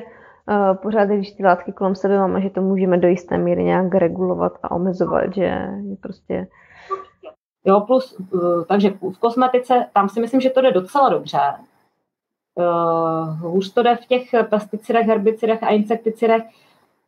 uh, 0.49 0.77
pořád, 0.77 1.05
když 1.05 1.31
ty 1.31 1.43
látky 1.43 1.71
kolem 1.71 1.95
sebe 1.95 2.17
máme, 2.17 2.41
že 2.41 2.49
to 2.49 2.61
můžeme 2.61 2.97
do 2.97 3.07
jisté 3.07 3.37
míry 3.37 3.63
nějak 3.63 3.95
regulovat 3.95 4.53
a 4.63 4.71
omezovat, 4.71 5.35
že, 5.35 5.67
že 5.89 5.95
prostě 6.01 6.47
Jo, 7.65 7.81
plus, 7.81 8.15
uh, 8.31 8.63
takže 8.63 8.89
v 8.89 9.19
kosmetice, 9.19 9.85
tam 9.93 10.09
si 10.09 10.21
myslím, 10.21 10.41
že 10.41 10.49
to 10.49 10.61
jde 10.61 10.71
docela 10.71 11.09
dobře. 11.09 11.39
Uh, 12.55 13.41
hůř 13.41 13.73
to 13.73 13.83
jde 13.83 13.95
v 13.95 14.05
těch 14.05 14.29
pesticidech, 14.49 15.07
herbicidech 15.07 15.63
a 15.63 15.69
insekticidech. 15.69 16.43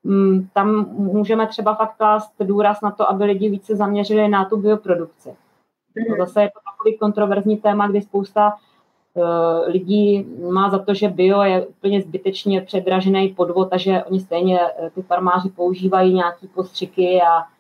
Um, 0.04 0.50
tam 0.54 0.90
můžeme 0.90 1.48
třeba 1.48 1.76
fakt 1.76 1.98
klást 1.98 2.32
důraz 2.40 2.82
na 2.82 2.92
to, 2.92 3.10
aby 3.10 3.26
lidi 3.26 3.50
více 3.50 3.76
zaměřili 3.76 4.28
na 4.28 4.46
tu 4.46 4.58
bioprodukci. 4.58 5.36
To 6.10 6.26
zase 6.26 6.42
je 6.42 6.48
to 6.48 6.60
takový 6.72 6.98
kontroverzní 6.98 7.58
téma, 7.58 7.88
kdy 7.88 8.02
spousta 8.02 8.54
uh, 9.14 9.24
lidí 9.68 10.26
má 10.52 10.70
za 10.70 10.80
to, 10.80 10.94
že 10.94 11.08
bio 11.08 11.42
je 11.42 11.66
úplně 11.66 12.02
zbytečně 12.02 12.62
předražený 12.62 13.30
podvod 13.30 13.74
a 13.74 13.78
že 13.78 14.04
oni 14.04 14.20
stejně 14.20 14.60
ty 14.96 15.02
farmáři 15.02 15.50
používají 15.50 16.14
nějaký 16.14 16.48
postřiky 16.48 17.22
a 17.22 17.44
Eh, 17.44 17.55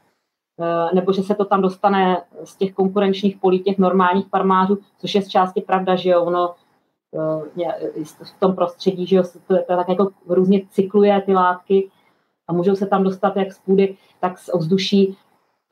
nebo 0.93 1.13
že 1.13 1.23
se 1.23 1.35
to 1.35 1.45
tam 1.45 1.61
dostane 1.61 2.21
z 2.43 2.55
těch 2.55 2.73
konkurenčních 2.73 3.37
polí 3.37 3.59
těch 3.59 3.77
normálních 3.77 4.27
farmářů, 4.27 4.77
což 4.97 5.15
je 5.15 5.21
z 5.21 5.27
části 5.27 5.61
pravda, 5.61 5.95
že 5.95 6.09
jo, 6.09 6.23
ono 6.23 6.53
eh, 7.63 8.03
v 8.05 8.39
tom 8.39 8.55
prostředí, 8.55 9.05
že 9.05 9.15
jo, 9.15 9.23
to, 9.47 9.55
to 9.57 9.75
tak 9.75 9.89
jako 9.89 10.09
různě 10.27 10.61
cykluje 10.69 11.21
ty 11.21 11.33
látky 11.33 11.89
a 12.47 12.53
můžou 12.53 12.75
se 12.75 12.85
tam 12.85 13.03
dostat 13.03 13.35
jak 13.35 13.53
z 13.53 13.59
půdy, 13.59 13.97
tak 14.19 14.39
z 14.39 14.49
ovzduší 14.53 15.17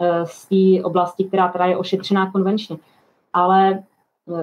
eh, 0.01 0.25
z 0.25 0.45
té 0.45 0.83
oblasti, 0.83 1.23
která 1.23 1.47
teda 1.47 1.65
je 1.65 1.77
ošetřená 1.77 2.31
konvenčně. 2.31 2.77
Ale 3.33 3.83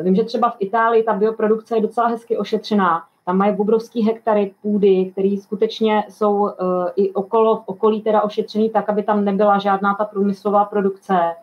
vím, 0.02 0.14
že 0.14 0.24
třeba 0.24 0.50
v 0.50 0.56
Itálii 0.58 1.02
ta 1.02 1.12
bioprodukce 1.12 1.76
je 1.76 1.82
docela 1.82 2.06
hezky 2.06 2.36
ošetřená, 2.36 3.04
tam 3.24 3.36
mají 3.36 3.56
obrovský 3.58 4.02
hektary 4.02 4.54
půdy, 4.62 5.10
které 5.12 5.36
skutečně 5.42 6.04
jsou 6.08 6.34
uh, 6.34 6.50
i 6.96 7.12
okolo, 7.12 7.56
v 7.56 7.62
okolí 7.66 8.02
teda 8.02 8.22
ošetřený 8.22 8.70
tak, 8.70 8.88
aby 8.88 9.02
tam 9.02 9.24
nebyla 9.24 9.58
žádná 9.58 9.94
ta 9.94 10.04
průmyslová 10.04 10.64
produkce 10.64 11.34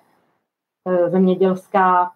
uh, 0.86 1.10
zemědělská 1.10 2.12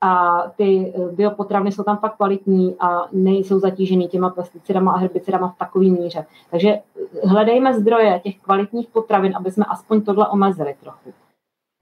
a 0.00 0.42
ty 0.56 0.92
uh, 0.96 1.10
biopotraviny 1.10 1.72
jsou 1.72 1.82
tam 1.82 1.98
fakt 1.98 2.16
kvalitní 2.16 2.76
a 2.80 3.08
nejsou 3.12 3.58
zatížený 3.58 4.08
těma 4.08 4.30
pesticidama 4.30 4.92
a 4.92 4.98
herbicidama 4.98 5.48
v 5.48 5.58
takové 5.58 5.84
míře. 5.84 6.26
Takže 6.50 6.78
hledejme 7.24 7.74
zdroje 7.74 8.20
těch 8.24 8.40
kvalitních 8.40 8.88
potravin, 8.88 9.36
aby 9.36 9.50
jsme 9.50 9.64
aspoň 9.64 10.02
tohle 10.02 10.28
omezili 10.28 10.74
trochu. 10.80 11.12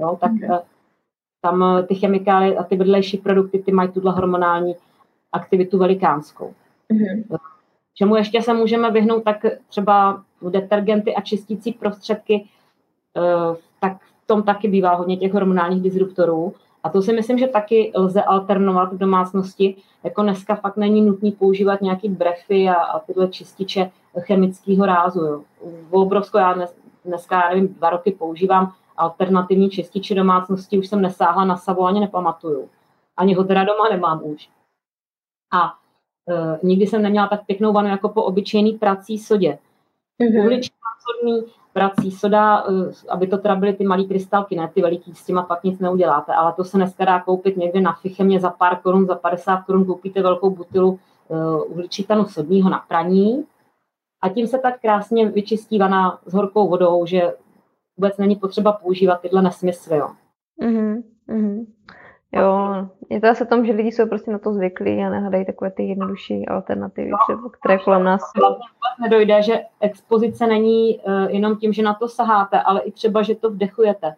Jo, 0.00 0.16
tak 0.20 0.32
mm. 0.32 0.58
tam 1.42 1.64
ty 1.86 1.94
chemikálie 1.94 2.56
a 2.56 2.62
ty 2.62 2.76
vedlejší 2.76 3.18
produkty, 3.18 3.58
ty 3.58 3.72
mají 3.72 3.88
tuhle 3.88 4.12
hormonální 4.12 4.74
aktivitu 5.32 5.78
velikánskou. 5.78 6.54
Mm. 6.92 7.22
Čemu 7.94 8.16
ještě 8.16 8.42
se 8.42 8.54
můžeme 8.54 8.90
vyhnout, 8.90 9.24
tak 9.24 9.36
třeba 9.68 10.22
detergenty 10.50 11.14
a 11.14 11.20
čistící 11.20 11.72
prostředky, 11.72 12.48
tak 13.80 13.98
v 14.00 14.26
tom 14.26 14.42
taky 14.42 14.68
bývá 14.68 14.94
hodně 14.94 15.16
těch 15.16 15.32
hormonálních 15.32 15.82
disruptorů. 15.82 16.54
A 16.82 16.90
to 16.90 17.02
si 17.02 17.12
myslím, 17.12 17.38
že 17.38 17.46
taky 17.46 17.92
lze 17.94 18.22
alternovat 18.22 18.92
v 18.92 18.98
domácnosti. 18.98 19.76
Jako 20.04 20.22
dneska 20.22 20.54
fakt 20.54 20.76
není 20.76 21.02
nutný 21.02 21.32
používat 21.32 21.80
nějaký 21.80 22.08
brefy 22.08 22.68
a, 22.68 22.74
a 22.74 22.98
tyhle 22.98 23.28
čističe 23.28 23.90
chemického 24.18 24.86
rázu. 24.86 25.20
Jo. 25.20 25.42
Obrovsko 25.90 26.38
já 26.38 26.52
dnes, 26.52 26.76
dneska, 27.04 27.42
já 27.42 27.48
nevím, 27.48 27.74
dva 27.74 27.90
roky 27.90 28.12
používám 28.12 28.72
alternativní 28.96 29.70
čističe 29.70 30.14
domácnosti, 30.14 30.78
už 30.78 30.88
jsem 30.88 31.02
nesáhla 31.02 31.44
na 31.44 31.56
savo, 31.56 31.84
ani 31.84 32.00
nepamatuju. 32.00 32.68
Ani 33.16 33.34
ho 33.34 33.44
teda 33.44 33.64
doma 33.64 33.88
nemám 33.90 34.20
už. 34.24 34.48
A 35.52 35.74
nikdy 36.62 36.86
jsem 36.86 37.02
neměla 37.02 37.28
tak 37.28 37.46
pěknou 37.46 37.72
vanu 37.72 37.88
jako 37.88 38.08
po 38.08 38.22
obyčejný 38.22 38.72
prací 38.72 39.18
sodě. 39.18 39.58
Mm-hmm 40.22 40.70
sodný 41.00 41.44
prací 41.72 42.10
soda, 42.10 42.64
eh, 42.68 42.92
aby 43.08 43.26
to 43.26 43.38
teda 43.38 43.56
byly 43.56 43.72
ty 43.72 43.84
malé 43.84 44.04
krystalky, 44.04 44.56
ne 44.56 44.70
ty 44.74 44.82
veliký, 44.82 45.14
s 45.14 45.24
těma 45.24 45.42
pak 45.42 45.64
nic 45.64 45.78
neuděláte, 45.78 46.34
ale 46.34 46.52
to 46.52 46.64
se 46.64 46.76
dneska 46.76 47.04
dá 47.04 47.20
koupit 47.20 47.56
někde 47.56 47.80
na 47.80 47.92
Fichemě 47.92 48.40
za 48.40 48.50
pár 48.50 48.76
korun, 48.76 49.06
za 49.06 49.14
50 49.14 49.56
korun 49.56 49.84
koupíte 49.84 50.22
velkou 50.22 50.50
butilu 50.50 50.98
uh, 51.28 51.72
uhličitanu 51.72 52.24
sodního 52.24 52.70
na 52.70 52.84
praní 52.88 53.44
a 54.22 54.28
tím 54.28 54.46
se 54.46 54.58
tak 54.58 54.80
krásně 54.80 55.28
vyčistí 55.28 55.78
vana 55.78 56.18
s 56.26 56.32
horkou 56.32 56.68
vodou, 56.68 57.06
že 57.06 57.34
vůbec 57.96 58.18
není 58.18 58.36
potřeba 58.36 58.72
používat 58.72 59.20
tyhle 59.20 59.42
nesmysly. 59.42 59.96
Jo. 59.96 60.08
Mm-hmm, 60.62 61.02
mm-hmm. 61.28 61.66
Jo, 62.32 62.88
je 63.10 63.20
to 63.20 63.28
asi 63.28 63.46
tom, 63.46 63.66
že 63.66 63.72
lidi 63.72 63.92
jsou 63.92 64.06
prostě 64.06 64.30
na 64.30 64.38
to 64.38 64.52
zvyklí 64.52 65.02
a 65.02 65.10
nehledají 65.10 65.46
takové 65.46 65.70
ty 65.70 65.82
jednodušší 65.82 66.48
alternativy, 66.48 67.10
třeba, 67.26 67.50
které 67.60 67.78
kolem 67.78 68.04
nás 68.04 68.20
jsou. 68.20 68.48
Vlastně 68.48 69.02
nedojde, 69.02 69.42
že 69.42 69.60
expozice 69.80 70.46
není 70.46 70.98
uh, 70.98 71.30
jenom 71.30 71.56
tím, 71.56 71.72
že 71.72 71.82
na 71.82 71.94
to 71.94 72.08
saháte, 72.08 72.60
ale 72.60 72.80
i 72.80 72.92
třeba, 72.92 73.22
že 73.22 73.34
to 73.34 73.50
vdechujete. 73.50 74.14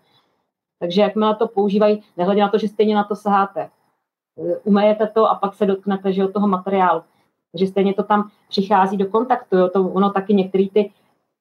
Takže 0.78 1.02
jakmile 1.02 1.36
to 1.36 1.48
používají, 1.48 2.02
nehledě 2.16 2.40
na 2.40 2.48
to, 2.48 2.58
že 2.58 2.68
stejně 2.68 2.94
na 2.94 3.04
to 3.04 3.16
saháte, 3.16 3.70
uh, 4.36 4.52
umejete 4.64 5.06
to 5.06 5.30
a 5.30 5.34
pak 5.34 5.54
se 5.54 5.66
dotknete 5.66 6.12
že 6.12 6.24
od 6.24 6.32
toho 6.32 6.48
materiálu. 6.48 7.02
Takže 7.52 7.66
stejně 7.66 7.94
to 7.94 8.02
tam 8.02 8.30
přichází 8.48 8.96
do 8.96 9.06
kontaktu. 9.06 9.56
Jo? 9.56 9.68
To, 9.68 9.82
ono 9.82 10.10
taky 10.10 10.34
některý 10.34 10.70
ty 10.70 10.92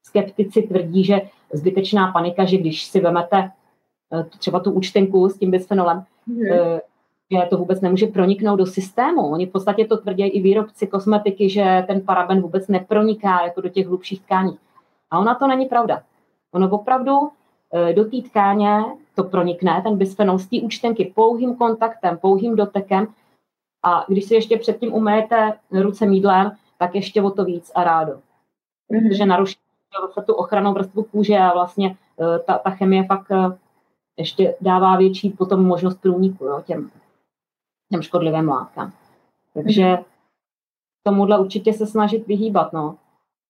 skeptici 0.04 0.62
tvrdí, 0.62 1.04
že 1.04 1.22
zbytečná 1.54 2.12
panika, 2.12 2.46
že 2.46 2.58
když 2.58 2.86
si 2.86 3.00
vemete 3.00 3.52
uh, 4.10 4.24
třeba 4.24 4.60
tu 4.60 4.72
účtenku 4.72 5.30
s 5.30 5.38
tím 5.38 5.52
bisfenolem, 5.52 6.06
mm-hmm. 6.30 6.82
že 7.32 7.48
to 7.50 7.58
vůbec 7.58 7.82
nemůže 7.82 8.08
proniknout 8.08 8.56
do 8.56 8.66
systému. 8.66 9.32
Oni 9.32 9.46
v 9.46 9.52
podstatě 9.52 9.86
to 9.86 9.98
tvrdí 9.98 10.24
i 10.24 10.42
výrobci 10.42 10.88
kosmetiky, 10.88 11.50
že 11.50 11.84
ten 11.88 12.02
paraben 12.02 12.42
vůbec 12.42 12.68
neproniká 12.68 13.46
jako 13.46 13.62
do 13.62 13.70
těch 13.70 13.88
hlubších 13.88 14.22
tkání. 14.22 14.58
A 15.12 15.20
ona 15.20 15.36
to 15.36 15.48
není 15.48 15.66
pravda. 15.66 16.04
Ono 16.52 16.70
opravdu 16.70 17.18
eh, 17.74 17.94
do 17.94 18.06
té 18.06 18.22
tkáně 18.22 18.84
to 19.16 19.24
pronikne, 19.24 19.82
ten 19.84 19.98
bisfenol 19.98 20.40
z 20.40 20.48
té 20.48 20.58
účtenky 20.62 21.14
pouhým 21.16 21.56
kontaktem, 21.56 22.18
pouhým 22.18 22.56
dotekem 22.56 23.08
a 23.84 24.06
když 24.08 24.26
si 24.26 24.34
ještě 24.34 24.58
předtím 24.58 24.94
umejete 24.94 25.54
ruce 25.72 26.06
mídlem, 26.06 26.52
tak 26.78 26.96
ještě 26.96 27.22
o 27.22 27.32
to 27.32 27.46
víc 27.46 27.72
a 27.76 27.84
rádo. 27.84 28.12
Mm-hmm. 28.12 29.10
Protože 29.10 29.26
naruší 29.26 29.56
tu 30.26 30.34
ochranou 30.34 30.74
vrstvu 30.74 31.04
kůže 31.04 31.38
a 31.38 31.54
vlastně 31.54 31.96
eh, 32.20 32.40
ta, 32.40 32.58
ta 32.58 32.70
chemie 32.70 33.04
fakt 33.04 33.32
ještě 34.18 34.56
dává 34.62 34.98
větší 34.98 35.30
potom 35.30 35.66
možnost 35.66 36.02
průniku 36.02 36.46
jo, 36.46 36.64
těm, 36.66 36.92
těm 37.92 38.02
škodlivým 38.02 38.48
látkám. 38.48 38.92
Takže 39.54 39.98
tomuhle 41.04 41.40
určitě 41.40 41.74
se 41.74 41.88
snažit 41.88 42.28
vyhýbat. 42.28 42.74
No. 42.74 42.96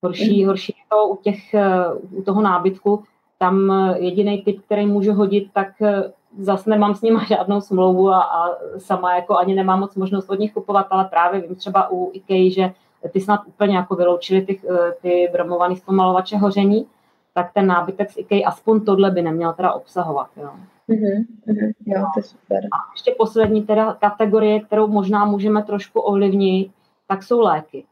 Horší, 0.04 0.42
mhm. 0.42 0.48
horší 0.48 0.74
je 0.78 0.84
to 0.90 1.08
u, 1.08 1.16
těch, 1.16 1.54
eh, 1.54 1.94
u 2.12 2.24
toho 2.24 2.42
nábytku, 2.42 3.04
tam 3.40 3.72
eh, 3.72 4.00
jediný 4.00 4.42
typ, 4.42 4.62
který 4.66 4.86
můžu 4.86 5.14
hodit, 5.14 5.50
tak 5.54 5.82
eh, 5.82 6.14
zase 6.40 6.70
nemám 6.70 6.96
s 6.96 7.02
nima 7.02 7.24
žádnou 7.28 7.62
smlouvu 7.62 8.10
a, 8.10 8.22
a 8.22 8.50
sama 8.78 9.16
jako 9.16 9.38
ani 9.38 9.56
nemám 9.56 9.80
moc 9.80 9.96
možnost 9.96 10.30
od 10.30 10.40
nich 10.40 10.54
kupovat, 10.54 10.88
ale 10.90 11.06
právě 11.06 11.42
vím 11.42 11.56
třeba 11.56 11.92
u 11.92 12.12
IKEA, 12.14 12.52
že 12.52 12.74
ty 13.12 13.22
snad 13.22 13.42
úplně 13.48 13.76
jako 13.76 13.96
vyloučili 13.96 14.42
ty, 14.42 14.62
ty 15.02 15.30
bromované 15.34 15.76
zpomalovače 15.76 16.38
hoření, 16.38 16.88
tak 17.34 17.54
ten 17.54 17.68
nábytek 17.68 18.12
z 18.12 18.18
IKEA 18.18 18.48
aspoň 18.48 18.86
tohle 18.86 19.12
by 19.12 19.22
neměl 19.22 19.54
teda 19.54 19.74
obsahovat. 19.74 20.28
Jo. 20.38 20.50
Mm-hmm, 20.90 21.74
jo, 21.86 22.06
to 22.14 22.20
je 22.20 22.24
super. 22.24 22.64
A 22.64 22.78
ještě 22.94 23.16
poslední 23.18 23.64
teda 23.64 23.94
kategorie, 23.94 24.60
kterou 24.60 24.88
možná 24.88 25.26
můžeme 25.26 25.64
trošku 25.64 26.00
ovlivnit, 26.00 26.72
tak 27.08 27.24
jsou 27.24 27.40
léky. 27.40 27.86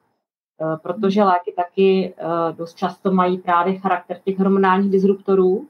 E, 0.62 0.78
protože 0.78 1.24
léky 1.24 1.54
taky 1.56 2.14
e, 2.18 2.54
dost 2.54 2.74
často 2.74 3.12
mají 3.12 3.38
právě 3.38 3.80
charakter 3.80 4.20
těch 4.26 4.40
hormonálních 4.40 4.92
disruptorů 4.92 5.68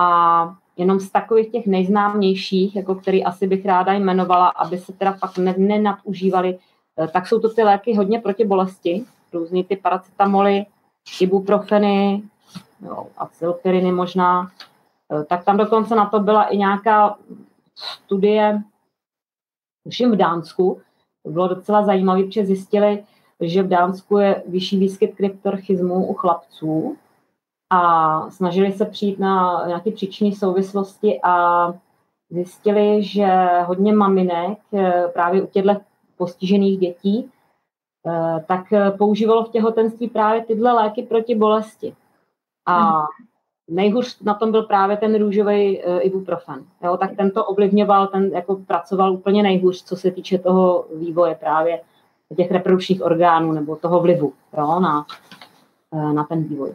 a 0.00 0.54
jenom 0.76 1.00
z 1.00 1.10
takových 1.10 1.50
těch 1.50 1.66
nejznámějších, 1.66 2.76
jako 2.76 2.94
který 2.94 3.24
asi 3.24 3.46
bych 3.46 3.66
ráda 3.66 3.92
jmenovala, 3.92 4.48
aby 4.48 4.78
se 4.78 4.92
teda 4.92 5.12
fakt 5.12 5.38
nenadužívali, 5.38 6.58
e, 6.98 7.08
tak 7.08 7.26
jsou 7.26 7.40
to 7.40 7.48
ty 7.48 7.62
léky 7.62 7.96
hodně 7.96 8.20
proti 8.20 8.44
bolesti, 8.44 9.04
různý 9.32 9.64
ty 9.64 9.76
paracetamoly, 9.76 10.66
ibuprofeny, 11.20 12.22
jo, 12.84 13.06
acylpiriny 13.16 13.92
možná, 13.92 14.50
e, 15.12 15.24
tak 15.24 15.44
tam 15.44 15.56
dokonce 15.56 15.94
na 15.94 16.06
to 16.06 16.20
byla 16.20 16.44
i 16.44 16.56
nějaká 16.56 17.18
studie, 17.74 18.62
všem 19.88 20.12
v 20.12 20.16
Dánsku, 20.16 20.80
bylo 21.26 21.48
docela 21.48 21.84
zajímavé, 21.84 22.22
protože 22.22 22.46
zjistili, 22.46 23.04
že 23.40 23.62
v 23.62 23.68
Dánsku 23.68 24.18
je 24.18 24.42
vyšší 24.46 24.78
výskyt 24.78 25.14
kryptorchismu 25.14 26.06
u 26.06 26.14
chlapců 26.14 26.96
a 27.70 28.30
snažili 28.30 28.72
se 28.72 28.84
přijít 28.84 29.18
na 29.18 29.64
nějaké 29.66 29.90
příčinné 29.90 30.32
souvislosti 30.32 31.20
a 31.22 31.66
zjistili, 32.30 33.02
že 33.02 33.26
hodně 33.66 33.92
maminek 33.92 34.58
e, 34.74 35.08
právě 35.08 35.42
u 35.42 35.46
těchto 35.46 35.76
postižených 36.16 36.78
dětí 36.78 37.30
e, 38.06 38.44
tak 38.46 38.64
používalo 38.98 39.44
v 39.44 39.50
těhotenství 39.50 40.08
právě 40.08 40.44
tyhle 40.44 40.72
léky 40.72 41.02
proti 41.02 41.34
bolesti. 41.34 41.96
A 42.66 42.98
mhm. 42.98 43.06
nejhůř 43.70 44.20
na 44.20 44.34
tom 44.34 44.50
byl 44.50 44.62
právě 44.62 44.96
ten 44.96 45.18
růžový 45.18 45.82
uh, 45.82 45.98
ibuprofen. 46.02 46.64
Jo, 46.84 46.96
tak 46.96 47.16
ten 47.16 47.30
to 47.30 47.44
ovlivňoval, 47.44 48.06
ten 48.06 48.30
jako 48.32 48.56
pracoval 48.56 49.12
úplně 49.12 49.42
nejhůř, 49.42 49.84
co 49.84 49.96
se 49.96 50.10
týče 50.10 50.38
toho 50.38 50.86
vývoje 50.94 51.34
právě 51.34 51.80
těch 52.36 52.50
reprodukčních 52.50 53.02
orgánů 53.02 53.52
nebo 53.52 53.76
toho 53.76 54.00
vlivu 54.00 54.32
jo, 54.58 54.80
na, 54.80 55.06
uh, 55.90 56.12
na 56.12 56.24
ten 56.24 56.42
vývoj. 56.42 56.74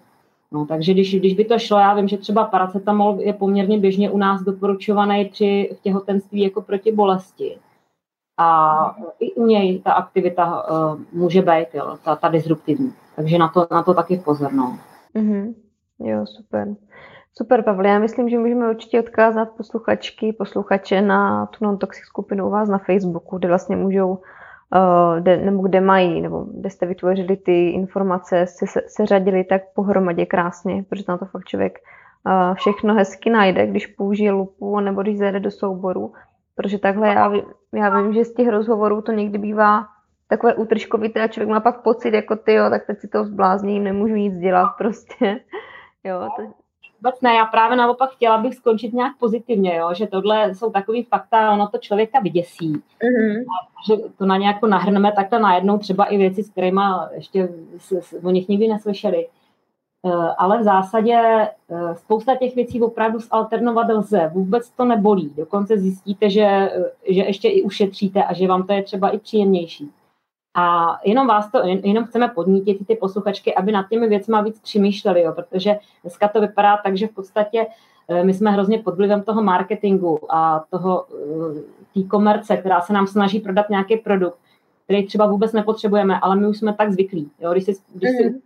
No, 0.52 0.66
takže 0.66 0.94
když, 0.94 1.16
když 1.16 1.34
by 1.34 1.46
to 1.46 1.60
šlo, 1.60 1.80
já 1.80 1.94
vím, 1.94 2.08
že 2.08 2.18
třeba 2.18 2.46
paracetamol 2.46 3.18
je 3.20 3.34
poměrně 3.34 3.80
běžně 3.80 4.10
u 4.10 4.18
nás 4.18 4.42
doporučovaný 4.42 5.26
při 5.26 5.70
v 5.80 5.82
těhotenství 5.82 6.42
jako 6.42 6.62
proti 6.62 6.92
bolesti. 6.92 7.58
A 8.38 8.96
i 9.20 9.34
u 9.34 9.46
něj 9.46 9.80
ta 9.80 9.94
aktivita 9.94 10.70
uh, 10.70 11.00
může 11.14 11.42
být, 11.42 11.68
jo, 11.74 11.98
ta, 12.04 12.16
ta 12.16 12.30
disruptivní. 12.30 12.94
Takže 13.16 13.38
na 13.38 13.48
to, 13.48 13.68
na 13.72 13.84
to 13.84 13.94
taky 13.94 14.18
pozor. 14.18 14.54
No. 14.54 14.80
Mm-hmm. 15.16 15.54
Jo, 16.00 16.26
super. 16.26 16.68
Super, 17.34 17.64
Pavle. 17.64 17.90
Já 17.90 18.00
myslím, 18.00 18.30
že 18.30 18.40
můžeme 18.40 18.70
určitě 18.70 19.00
odkázat 19.00 19.50
posluchačky, 19.58 20.34
posluchače 20.34 21.02
na 21.02 21.46
tu 21.46 21.66
non-toxic 21.66 22.06
skupinu 22.06 22.48
u 22.48 22.50
vás 22.50 22.70
na 22.70 22.78
Facebooku, 22.78 23.38
kde 23.38 23.48
vlastně 23.48 23.76
můžou, 23.76 24.10
uh, 24.10 25.20
kde, 25.20 25.38
nebo 25.38 25.62
kde 25.62 25.82
mají, 25.82 26.22
nebo 26.22 26.46
kde 26.54 26.70
jste 26.70 26.86
vytvořili 26.86 27.38
ty 27.38 27.70
informace, 27.70 28.48
se, 28.48 28.68
se, 28.68 28.82
se 28.88 29.06
řadili 29.06 29.44
tak 29.44 29.62
pohromadě 29.76 30.26
krásně, 30.26 30.84
protože 30.90 31.06
tam 31.06 31.20
to 31.20 31.26
fakt 31.26 31.46
člověk 31.46 31.80
uh, 32.26 32.56
všechno 32.56 32.94
hezky 32.94 33.30
najde, 33.30 33.68
když 33.68 33.88
použije 33.88 34.32
lupu, 34.32 34.80
nebo 34.80 35.02
když 35.02 35.18
zajde 35.18 35.40
do 35.40 35.52
souboru. 35.52 36.14
Protože 36.56 36.80
takhle 36.80 37.08
já, 37.08 37.32
já 37.74 38.02
vím, 38.02 38.14
že 38.14 38.26
z 38.26 38.34
těch 38.34 38.48
rozhovorů 38.48 39.02
to 39.02 39.12
někdy 39.12 39.38
bývá 39.38 39.86
takové 40.28 40.56
útržkovité 40.56 41.22
a 41.22 41.28
člověk 41.28 41.50
má 41.50 41.60
pak 41.60 41.82
pocit, 41.82 42.14
jako 42.14 42.36
ty, 42.36 42.54
jo, 42.54 42.70
tak 42.70 42.86
teď 42.86 43.00
si 43.00 43.08
to 43.08 43.24
zblázním, 43.24 43.84
nemůžu 43.84 44.16
nic 44.16 44.38
dělat 44.38 44.70
prostě. 44.78 45.40
Jo, 46.04 46.30
to... 46.36 46.44
Vůbec 47.02 47.22
ne, 47.22 47.36
já 47.36 47.46
právě 47.46 47.78
naopak 47.78 48.12
chtěla 48.12 48.38
bych 48.38 48.56
skončit 48.56 48.94
nějak 48.94 49.14
pozitivně, 49.20 49.76
jo, 49.76 49.94
že 49.94 50.08
tohle 50.08 50.56
jsou 50.56 50.72
takový 50.72 51.04
fakta, 51.04 51.52
ono 51.52 51.68
to 51.68 51.78
člověka 51.78 52.20
vyděsí. 52.20 52.74
Mm-hmm. 52.74 53.42
A 53.42 53.68
že 53.88 53.96
to 54.18 54.26
na 54.26 54.38
nějako 54.38 54.68
nahrneme 54.68 55.12
takhle 55.12 55.40
najednou 55.40 55.78
třeba 55.78 56.06
i 56.06 56.18
věci, 56.18 56.44
s 56.44 56.50
kterými 56.50 56.82
ještě 57.14 57.50
o 58.24 58.30
nich 58.30 58.48
nikdy 58.48 58.68
neslyšeli. 58.68 59.28
Eh, 60.06 60.34
ale 60.38 60.60
v 60.60 60.64
zásadě 60.64 61.16
eh, 61.16 61.96
spousta 61.96 62.36
těch 62.36 62.56
věcí 62.56 62.82
opravdu 62.82 63.20
zalternovat 63.20 63.90
lze. 63.90 64.32
Vůbec 64.34 64.70
to 64.70 64.86
nebolí. 64.86 65.34
Dokonce 65.38 65.78
zjistíte, 65.78 66.30
že, 66.30 66.42
eh, 66.42 66.74
že 67.14 67.22
ještě 67.22 67.50
i 67.50 67.62
ušetříte 67.62 68.24
a 68.24 68.34
že 68.34 68.48
vám 68.48 68.68
to 68.68 68.74
je 68.74 68.84
třeba 68.84 69.10
i 69.10 69.18
příjemnější. 69.18 69.92
A 70.60 71.00
jenom 71.06 71.28
vás 71.28 71.52
to, 71.52 71.60
jenom 71.64 72.06
chceme 72.06 72.28
podnítit 72.28 72.88
ty 72.88 72.96
posluchačky, 72.96 73.56
aby 73.56 73.72
nad 73.72 73.90
těmi 73.90 74.08
věcmi 74.08 74.38
víc 74.44 74.60
přemýšleli, 74.60 75.22
jo, 75.22 75.34
protože 75.34 75.80
dneska 76.02 76.28
to 76.28 76.42
vypadá 76.42 76.78
tak, 76.78 76.98
že 76.98 77.08
v 77.08 77.12
podstatě 77.12 77.68
eh, 78.08 78.24
my 78.24 78.34
jsme 78.34 78.52
hrozně 78.52 78.80
pod 78.80 78.96
vlivem 78.96 79.24
toho 79.24 79.44
marketingu 79.44 80.20
a 80.30 80.66
toho 80.70 81.06
té 81.94 82.04
komerce, 82.04 82.58
která 82.58 82.82
se 82.82 82.94
nám 82.94 83.08
snaží 83.08 83.40
prodat 83.40 83.70
nějaký 83.70 83.98
produkt, 83.98 84.38
který 84.84 85.08
třeba 85.08 85.28
vůbec 85.28 85.54
nepotřebujeme, 85.54 86.20
ale 86.20 86.36
my 86.36 86.48
už 86.48 86.58
jsme 86.58 86.74
tak 86.74 86.92
zvyklí. 86.92 87.32
Jo? 87.40 87.52
Když 87.52 87.64
si, 87.64 87.74
když 87.94 88.10
si 88.10 88.30
mm. 88.30 88.40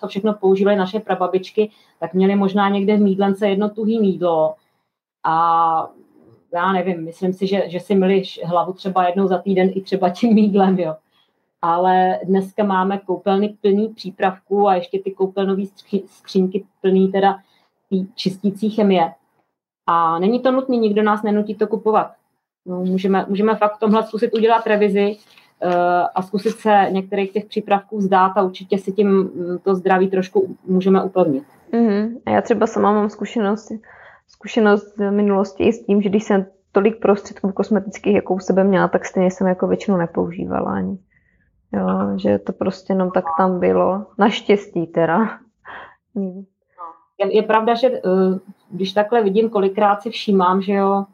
co 0.00 0.08
všechno 0.08 0.34
používají 0.34 0.78
naše 0.78 1.00
prababičky, 1.00 1.70
tak 2.00 2.14
měli 2.14 2.36
možná 2.36 2.68
někde 2.68 2.96
v 2.96 3.00
mídlence 3.00 3.48
jedno 3.48 3.68
tuhý 3.68 4.00
mídlo 4.00 4.54
a 5.24 5.90
já 6.54 6.72
nevím, 6.72 7.04
myslím 7.04 7.32
si, 7.32 7.46
že, 7.46 7.62
že 7.66 7.80
si 7.80 7.94
měli 7.94 8.22
hlavu 8.44 8.72
třeba 8.72 9.06
jednou 9.06 9.26
za 9.26 9.38
týden 9.38 9.70
i 9.74 9.80
třeba 9.80 10.10
tím 10.10 10.34
mídlem, 10.34 10.78
jo. 10.78 10.94
Ale 11.62 12.18
dneska 12.24 12.64
máme 12.64 12.98
koupelny 12.98 13.56
plný 13.60 13.88
přípravků 13.88 14.68
a 14.68 14.74
ještě 14.74 14.98
ty 14.98 15.10
koupelnové 15.10 15.62
skřínky 16.06 16.64
plný 16.80 17.12
teda 17.12 17.38
čistící 18.14 18.70
chemie. 18.70 19.12
A 19.86 20.18
není 20.18 20.40
to 20.40 20.52
nutné, 20.52 20.76
nikdo 20.76 21.02
nás 21.02 21.22
nenutí 21.22 21.54
to 21.54 21.66
kupovat. 21.66 22.12
No, 22.66 22.84
můžeme, 22.84 23.26
můžeme 23.28 23.54
fakt 23.56 23.76
v 23.76 23.80
tomhle 23.80 24.06
zkusit 24.06 24.34
udělat 24.34 24.66
revizi 24.66 25.16
uh, 25.16 25.72
a 26.14 26.22
zkusit 26.22 26.50
se 26.50 26.86
některých 26.90 27.32
těch 27.32 27.44
přípravků 27.44 28.00
zdát 28.00 28.32
a 28.36 28.42
určitě 28.42 28.78
si 28.78 28.92
tím 28.92 29.08
mm, 29.08 29.58
to 29.58 29.74
zdraví 29.74 30.08
trošku 30.08 30.56
můžeme 30.66 31.04
upevnit. 31.04 31.44
Mm-hmm. 31.72 32.20
A 32.26 32.30
já 32.30 32.40
třeba 32.40 32.66
sama 32.66 32.92
mám 32.92 33.10
zkušenost, 33.10 33.72
zkušenost 34.28 34.94
z 34.96 35.10
minulosti 35.10 35.64
i 35.64 35.72
s 35.72 35.86
tím, 35.86 36.02
že 36.02 36.08
když 36.08 36.24
jsem 36.24 36.46
tolik 36.72 37.00
prostředků 37.00 37.52
kosmetických, 37.52 38.14
jako 38.14 38.34
u 38.34 38.38
sebe 38.38 38.64
měla, 38.64 38.88
tak 38.88 39.04
stejně 39.04 39.30
jsem 39.30 39.46
jako 39.46 39.66
většinu 39.66 39.96
nepoužívala 39.96 40.72
ani. 40.72 40.98
Jo, 41.72 42.18
že 42.18 42.38
to 42.38 42.52
prostě 42.52 42.92
jenom 42.92 43.10
tak 43.10 43.24
tam 43.38 43.60
bylo. 43.60 44.06
Naštěstí 44.18 44.86
teda. 44.86 45.38
Je, 47.18 47.36
je 47.36 47.42
pravda, 47.42 47.74
že 47.74 47.90
uh, 47.90 48.38
když 48.70 48.92
takhle 48.92 49.22
vidím, 49.22 49.50
kolikrát 49.50 50.02
si 50.02 50.10
všímám, 50.10 50.62
že 50.62 50.72
jo, 50.72 51.04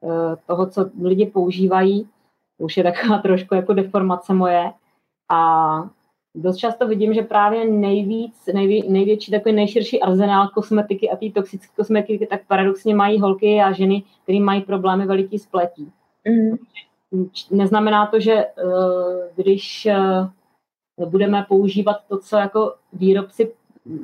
uh, 0.00 0.34
toho, 0.46 0.66
co 0.66 0.90
lidi 1.02 1.26
používají, 1.26 2.08
to 2.58 2.64
už 2.64 2.76
je 2.76 2.82
taková 2.82 3.18
trošku 3.22 3.54
jako 3.54 3.72
deformace 3.72 4.34
moje, 4.34 4.72
a 5.28 5.90
dost 6.34 6.56
často 6.56 6.88
vidím, 6.88 7.14
že 7.14 7.22
právě 7.22 7.64
nejvíc, 7.70 8.46
nejvě, 8.54 8.90
největší 8.90 9.30
takový 9.30 9.54
nejširší 9.54 10.00
arzenál 10.00 10.48
kosmetiky 10.48 11.10
a 11.10 11.16
té 11.16 11.30
toxické 11.30 11.72
kosmetiky, 11.76 12.26
tak 12.26 12.46
paradoxně 12.46 12.94
mají 12.94 13.20
holky 13.20 13.60
a 13.60 13.72
ženy, 13.72 14.02
které 14.22 14.40
mají 14.40 14.62
problémy 14.62 15.06
veliký 15.06 15.38
spletí. 15.38 15.92
Mm. 16.28 16.56
Neznamená 17.50 18.06
to, 18.06 18.20
že 18.20 18.34
uh, 18.34 18.72
když 19.36 19.88
uh, 20.96 21.08
budeme 21.08 21.46
používat 21.48 21.96
to, 22.08 22.18
co 22.18 22.36
jako 22.36 22.74
výrobci 22.92 23.52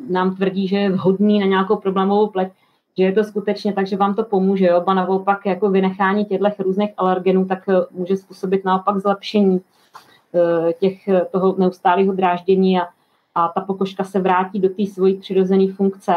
nám 0.09 0.37
tvrdí, 0.37 0.69
že 0.69 0.77
je 0.77 0.91
vhodný 0.91 1.41
na 1.41 1.47
nějakou 1.47 1.77
problémovou 1.77 2.27
pleť, 2.27 2.53
že 2.99 3.05
je 3.05 3.13
to 3.13 3.25
skutečně 3.25 3.73
tak, 3.73 3.87
že 3.87 3.97
vám 3.97 4.15
to 4.15 4.25
pomůže. 4.25 4.67
Jo? 4.67 4.81
Ba 4.81 4.95
naopak 4.95 5.47
jako 5.47 5.71
vynechání 5.71 6.25
těchto 6.25 6.63
různých 6.63 6.91
alergenů 6.97 7.45
tak 7.45 7.69
uh, 7.69 7.75
může 7.91 8.17
způsobit 8.17 8.65
naopak 8.65 8.99
zlepšení 8.99 9.61
těch, 10.81 11.09
toho 11.31 11.55
neustálého 11.59 12.13
dráždění 12.13 12.81
a, 12.81 12.89
a 13.35 13.49
ta 13.49 13.61
pokožka 13.61 14.05
se 14.05 14.21
vrátí 14.21 14.61
do 14.61 14.69
té 14.69 14.87
svojí 14.87 15.17
přirozené 15.17 15.73
funkce. 15.73 16.15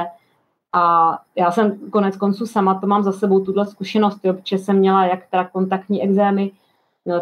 A 0.73 1.17
já 1.35 1.51
jsem 1.51 1.89
konec 1.89 2.17
konců 2.17 2.45
sama, 2.45 2.79
to 2.79 2.87
mám 2.87 3.03
za 3.03 3.11
sebou 3.11 3.39
tuhle 3.39 3.65
zkušenost, 3.65 4.19
jo, 4.23 4.33
protože 4.33 4.57
jsem 4.57 4.77
měla 4.77 5.05
jak 5.05 5.27
teda 5.31 5.45
kontaktní 5.45 6.03
exémy, 6.03 6.51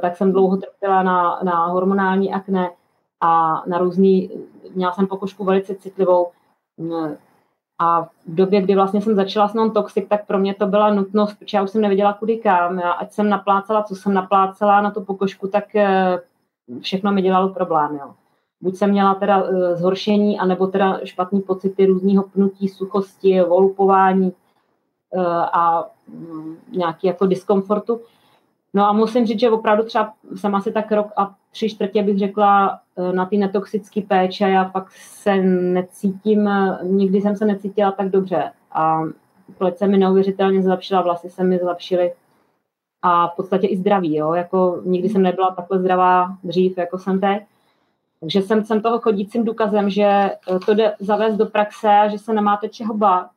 tak 0.01 0.17
jsem 0.17 0.31
dlouho 0.31 0.57
trpěla 0.57 1.03
na, 1.03 1.39
na 1.43 1.65
hormonální 1.65 2.33
akné 2.33 2.71
a 3.21 3.63
na 3.67 3.77
různý, 3.77 4.29
měla 4.75 4.91
jsem 4.91 5.07
pokožku 5.07 5.43
velice 5.43 5.75
citlivou. 5.75 6.27
No, 6.77 7.15
a 7.79 8.03
v 8.03 8.36
době, 8.36 8.61
kdy 8.61 8.75
vlastně 8.75 9.01
jsem 9.01 9.15
začala 9.15 9.47
s 9.47 9.53
non-toxic, 9.53 10.07
tak 10.09 10.27
pro 10.27 10.39
mě 10.39 10.53
to 10.53 10.67
byla 10.67 10.93
nutnost, 10.93 11.33
protože 11.33 11.57
já 11.57 11.63
už 11.63 11.69
jsem 11.69 11.81
nevěděla 11.81 12.13
kudy 12.13 12.38
kam. 12.38 12.79
Já, 12.79 12.91
ať 12.91 13.11
jsem 13.11 13.29
naplácala, 13.29 13.83
co 13.83 13.95
jsem 13.95 14.13
naplácala 14.13 14.81
na 14.81 14.91
tu 14.91 15.03
pokožku, 15.03 15.47
tak 15.47 15.75
eh, 15.75 16.19
všechno 16.81 17.11
mi 17.11 17.21
dělalo 17.21 17.49
problém. 17.49 17.95
Jo. 17.95 18.13
Buď 18.61 18.75
jsem 18.75 18.89
měla 18.89 19.15
teda 19.15 19.43
eh, 19.43 19.75
zhoršení, 19.75 20.39
anebo 20.39 20.67
teda 20.67 20.99
špatný 21.03 21.41
pocity 21.41 21.86
různého 21.86 22.23
pnutí, 22.23 22.69
suchosti, 22.69 23.41
volupování 23.41 24.33
eh, 25.13 25.21
a 25.53 25.89
mm, 26.07 26.57
nějaký 26.71 27.07
jako 27.07 27.25
diskomfortu. 27.25 28.01
No 28.76 28.86
a 28.86 28.93
musím 28.93 29.26
říct, 29.26 29.39
že 29.39 29.49
opravdu 29.49 29.84
třeba 29.84 30.13
jsem 30.36 30.55
asi 30.55 30.71
tak 30.71 30.91
rok 30.91 31.07
a 31.17 31.36
tři 31.51 31.69
čtvrtě 31.69 32.03
bych 32.03 32.19
řekla 32.19 32.80
eh, 32.97 33.13
na 33.13 33.26
ty 33.26 33.38
netoxické 33.38 34.01
péče, 34.01 34.49
já 34.49 34.69
fakt 34.69 34.91
se 34.91 35.36
necítím, 35.43 36.49
nikdy 36.84 37.21
jsem 37.21 37.36
se 37.36 37.45
necítila 37.45 37.91
tak 37.91 38.09
dobře. 38.09 38.51
A 38.71 39.01
pleť 39.57 39.78
se 39.78 39.88
mi 39.88 39.97
neuvěřitelně 39.97 40.61
zlepšila, 40.61 41.01
vlasy 41.01 41.30
se 41.30 41.43
mi 41.43 41.57
zlepšily 41.57 42.13
a 43.01 43.28
v 43.28 43.36
podstatě 43.36 43.67
i 43.67 43.78
zdraví, 43.78 44.15
jo, 44.15 44.34
jako 44.34 44.82
nikdy 44.86 45.09
jsem 45.09 45.21
nebyla 45.21 45.51
takhle 45.51 45.80
zdravá 45.80 46.38
dřív, 46.43 46.78
jako 46.78 46.99
jsem 46.99 47.19
teď. 47.19 47.43
Takže 48.19 48.41
jsem, 48.41 48.65
jsem 48.65 48.82
toho 48.82 48.99
chodícím 48.99 49.45
důkazem, 49.45 49.89
že 49.89 50.32
to 50.65 50.73
jde 50.73 50.95
zavést 50.99 51.38
do 51.38 51.45
praxe 51.45 52.03
že 52.11 52.17
se 52.19 52.34
nemáte 52.34 52.69
čeho 52.69 52.93
bát 52.93 53.30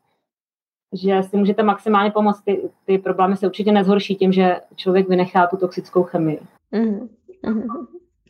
že 0.93 1.23
si 1.23 1.37
můžete 1.37 1.63
maximálně 1.63 2.11
pomoct. 2.11 2.41
Ty, 2.41 2.71
ty 2.85 2.99
problémy 2.99 3.37
se 3.37 3.47
určitě 3.47 3.73
nezhorší 3.73 4.17
tím, 4.17 4.33
že 4.33 4.61
člověk 4.77 5.09
vynechá 5.09 5.47
tu 5.47 5.57
toxickou 5.57 6.03
chemii. 6.03 6.41
Mm-hmm. 6.73 7.09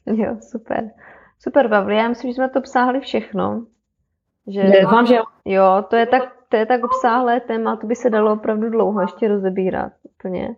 Jo, 0.06 0.36
super. 0.40 0.90
Super, 1.40 1.68
Pavli, 1.68 1.96
já 1.96 2.09
myslím, 2.09 2.30
že 2.30 2.34
jsme 2.34 2.48
to 2.48 2.59
obsáhli 2.59 3.00
všechno. 3.00 3.66
Že, 4.46 4.72
Doufám, 4.82 5.06
že 5.06 5.18
jo. 5.44 5.84
to 5.88 5.96
je 5.96 6.06
tak, 6.06 6.22
to 6.48 6.56
je 6.56 6.66
tak 6.66 6.84
obsáhlé 6.84 7.40
téma, 7.40 7.76
to 7.76 7.86
by 7.86 7.96
se 7.96 8.11
dalo 8.11 8.32
opravdu 8.32 8.70
dlouho 8.70 9.00
ještě 9.00 9.28
rozebírat 9.28 9.92
úplně. 10.02 10.56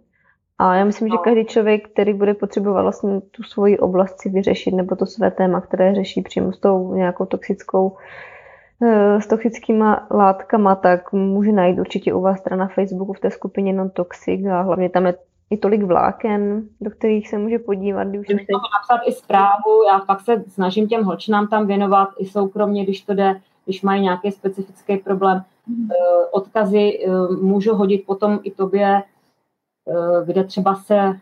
A 0.59 0.75
já 0.75 0.85
myslím, 0.85 1.09
že 1.09 1.15
no. 1.15 1.19
každý 1.19 1.45
člověk, 1.45 1.89
který 1.89 2.15
bude 2.15 2.35
potřebovat 2.35 2.83
vlastně 2.83 3.21
tu 3.21 3.43
svoji 3.43 3.79
oblast 3.79 4.21
si 4.21 4.29
vyřešit, 4.29 4.75
nebo 4.75 4.97
to 4.97 5.07
své 5.07 5.31
téma, 5.31 5.61
které 5.61 5.95
řeší 5.95 6.23
přímo 6.23 6.53
s 6.53 6.59
tou 6.59 6.95
nějakou 6.95 7.27
toxickou 7.27 7.97
s 9.19 9.27
toxickýma 9.27 10.07
látkama, 10.11 10.75
tak 10.75 11.13
může 11.13 11.53
najít 11.53 11.79
určitě 11.79 12.15
u 12.15 12.21
vás 12.21 12.39
strana 12.39 12.69
Facebooku 12.69 13.13
v 13.13 13.21
té 13.21 13.31
skupině 13.31 13.73
Non-Toxic 13.73 14.53
a 14.53 14.63
hlavně 14.63 14.91
tam 14.91 15.07
je 15.07 15.15
i 15.51 15.57
tolik 15.57 15.83
vláken, 15.83 16.69
do 16.81 16.91
kterých 16.91 17.29
se 17.29 17.39
může 17.39 17.59
podívat. 17.59 18.05
Když 18.05 18.19
Můžu 18.19 18.37
teď... 18.37 18.47
napsat 18.51 19.07
i 19.07 19.13
zprávu, 19.13 19.83
já 19.93 19.99
fakt 19.99 20.21
se 20.21 20.45
snažím 20.49 20.89
těm 20.89 21.05
holčinám 21.05 21.49
tam 21.49 21.67
věnovat 21.67 22.09
i 22.19 22.27
soukromně, 22.27 22.85
když 22.85 23.01
to 23.01 23.15
jde, 23.15 23.41
když 23.65 23.83
mají 23.83 24.03
nějaký 24.03 24.31
specifický 24.31 24.97
problém. 24.97 25.43
Mm. 25.67 25.89
Odkazy 26.31 27.05
eh, 27.05 27.11
můžu 27.41 27.75
hodit 27.75 28.07
potom 28.07 28.41
i 28.43 28.51
tobě 28.51 29.03
kde 30.25 30.45
třeba 30.45 30.75
se 30.75 31.13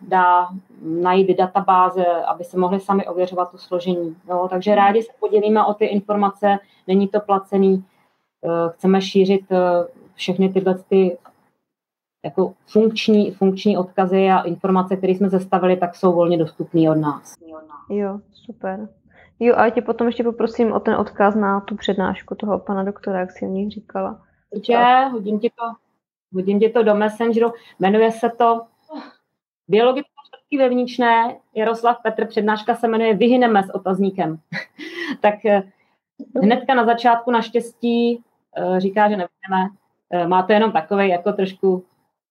dá 0.00 0.48
najít 0.82 1.38
databáze, 1.38 2.04
aby 2.06 2.44
se 2.44 2.58
mohli 2.58 2.80
sami 2.80 3.06
ověřovat 3.06 3.50
to 3.50 3.58
složení. 3.58 4.16
Jo? 4.28 4.46
Takže 4.50 4.74
rádi 4.74 5.02
se 5.02 5.12
podělíme 5.20 5.64
o 5.64 5.74
ty 5.74 5.84
informace, 5.84 6.58
není 6.86 7.08
to 7.08 7.20
placený, 7.20 7.84
eh, 8.44 8.72
chceme 8.72 9.00
šířit 9.00 9.42
všechny 10.14 10.48
tyhle 10.48 10.74
ty 10.74 11.18
jako 12.24 12.54
funkční, 12.66 13.30
funkční 13.30 13.78
odkazy 13.78 14.30
a 14.30 14.40
informace, 14.40 14.96
které 14.96 15.12
jsme 15.12 15.28
zastavili, 15.28 15.76
tak 15.76 15.96
jsou 15.96 16.12
volně 16.12 16.38
dostupné 16.38 16.90
od 16.90 16.94
nás. 16.94 17.34
Jo, 17.90 18.20
super. 18.32 18.88
Jo, 19.40 19.54
a 19.56 19.70
tě 19.70 19.82
potom 19.82 20.06
ještě 20.06 20.24
poprosím 20.24 20.72
o 20.72 20.80
ten 20.80 20.94
odkaz 20.94 21.34
na 21.34 21.60
tu 21.60 21.76
přednášku 21.76 22.34
toho 22.34 22.58
pana 22.58 22.82
doktora, 22.82 23.20
jak 23.20 23.32
jsi 23.32 23.44
o 23.44 23.48
nich 23.48 23.70
říkala. 23.70 24.22
Určitě, 24.50 25.08
hodím 25.12 25.40
ti 25.40 25.50
to 25.50 25.86
hodím 26.34 26.60
ti 26.60 26.68
to 26.68 26.82
do 26.82 26.94
Messengeru, 26.94 27.52
jmenuje 27.80 28.12
se 28.12 28.30
to 28.38 28.60
Biologické 29.68 30.10
čtvrtky 30.26 30.58
vevnitřné, 30.58 31.36
Jaroslav 31.54 31.96
Petr, 32.02 32.26
přednáška 32.26 32.74
se 32.74 32.88
jmenuje 32.88 33.14
Vyhyneme 33.14 33.62
s 33.62 33.74
otazníkem. 33.74 34.38
tak 35.20 35.44
eh, 35.44 35.62
hnedka 36.42 36.74
na 36.74 36.84
začátku 36.84 37.30
naštěstí 37.30 38.20
eh, 38.56 38.80
říká, 38.80 39.08
že 39.08 39.16
nevyhneme. 39.16 39.70
Eh, 40.12 40.26
má 40.26 40.42
to 40.42 40.52
jenom 40.52 40.72
takový 40.72 41.08
jako 41.08 41.32
trošku 41.32 41.84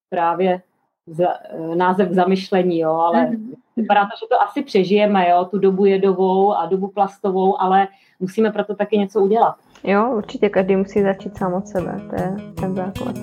právě 0.10 0.62
za, 1.08 1.28
název 1.76 2.10
k 2.10 2.14
zamyšlení, 2.14 2.80
jo, 2.80 2.92
ale 2.92 3.26
mhm. 3.26 3.54
vypadá 3.76 4.02
to, 4.02 4.10
že 4.20 4.28
to 4.30 4.42
asi 4.42 4.64
přežijeme, 4.64 5.30
jo, 5.30 5.46
tu 5.46 5.60
dobu 5.60 5.86
jedovou 5.86 6.54
a 6.54 6.66
dobu 6.66 6.88
plastovou, 6.88 7.62
ale 7.62 7.88
musíme 8.20 8.52
proto 8.52 8.76
taky 8.76 8.98
něco 8.98 9.22
udělat. 9.22 9.56
Jo, 9.84 10.14
určitě 10.18 10.50
každý 10.50 10.76
musí 10.76 11.02
začít 11.02 11.38
sám 11.38 11.54
od 11.54 11.68
sebe, 11.68 12.02
to 12.10 12.16
je 12.16 12.36
ten 12.60 12.76
základ. 12.76 13.16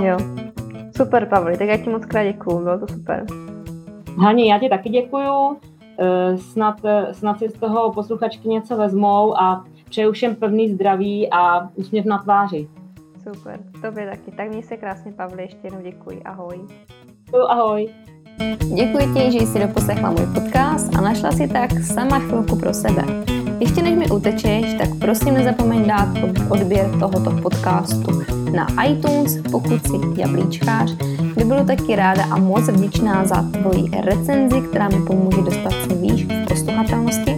Jo. 0.00 0.16
Super, 0.96 1.26
Pavli, 1.26 1.58
tak 1.58 1.68
já 1.68 1.76
ti 1.76 1.90
moc 1.90 2.06
krát 2.06 2.24
děkuju, 2.24 2.58
bylo 2.58 2.78
to 2.78 2.88
super. 2.88 3.26
Hani, 4.18 4.48
já 4.48 4.58
ti 4.58 4.68
taky 4.68 4.88
děkuju. 4.88 5.56
Eh, 5.98 6.38
snad, 6.38 6.84
eh, 6.84 7.14
snad 7.14 7.38
si 7.38 7.48
z 7.48 7.52
toho 7.52 7.92
posluchačky 7.92 8.48
něco 8.48 8.76
vezmou 8.76 9.40
a 9.40 9.64
přeju 9.90 10.12
všem 10.12 10.34
pevný 10.34 10.70
zdraví 10.70 11.28
a 11.30 11.68
úsměv 11.74 12.04
na 12.04 12.18
tváři. 12.18 12.68
Super, 13.22 13.60
tobě 13.82 14.10
taky. 14.10 14.36
Tak 14.36 14.48
měj 14.48 14.62
se 14.62 14.76
krásně, 14.76 15.12
Pavli, 15.12 15.42
ještě 15.42 15.58
jednou 15.64 15.80
děkuji. 15.82 16.22
Ahoj. 16.24 16.60
Ahoj. 17.48 17.88
Děkuji 18.74 19.14
ti, 19.14 19.32
že 19.32 19.46
jsi 19.46 19.60
doposlechla 19.60 20.10
můj 20.10 20.26
podcast 20.34 20.96
a 20.96 21.00
našla 21.00 21.32
si 21.32 21.48
tak 21.48 21.70
sama 21.84 22.18
chvilku 22.18 22.56
pro 22.56 22.74
sebe. 22.74 23.02
Ještě 23.62 23.82
než 23.82 23.94
mi 23.98 24.10
utečeš, 24.10 24.74
tak 24.78 24.94
prosím 24.98 25.34
nezapomeň 25.34 25.86
dát 25.86 26.08
odběr 26.48 26.90
tohoto 27.00 27.30
podcastu 27.30 28.22
na 28.56 28.84
iTunes, 28.84 29.38
pokud 29.50 29.86
si 29.86 30.20
jablíčkář, 30.20 30.92
by 31.36 31.44
budu 31.44 31.64
taky 31.64 31.96
ráda 31.96 32.24
a 32.24 32.38
moc 32.38 32.68
vděčná 32.68 33.24
za 33.24 33.42
tvoji 33.42 33.90
recenzi, 34.04 34.60
která 34.60 34.88
mi 34.88 35.06
pomůže 35.06 35.42
dostat 35.42 35.72
se 35.72 35.94
výš 35.94 36.24
v 36.24 36.48
posluchatelnosti. 36.48 37.36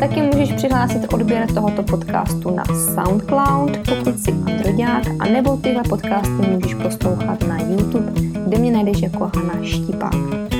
Taky 0.00 0.22
můžeš 0.22 0.52
přihlásit 0.52 1.14
odběr 1.14 1.46
tohoto 1.54 1.82
podcastu 1.82 2.50
na 2.50 2.64
SoundCloud, 2.64 3.76
pokud 3.76 4.20
jsi 4.20 4.32
Androďák, 4.32 5.02
a 5.18 5.24
nebo 5.24 5.56
tyhle 5.56 5.82
podcasty 5.82 6.46
můžeš 6.50 6.74
poslouchat 6.74 7.48
na 7.48 7.60
YouTube, 7.60 8.12
kde 8.46 8.58
mě 8.58 8.72
najdeš 8.72 9.02
jako 9.02 9.30
Hana 9.34 9.54
Štipák. 9.62 10.59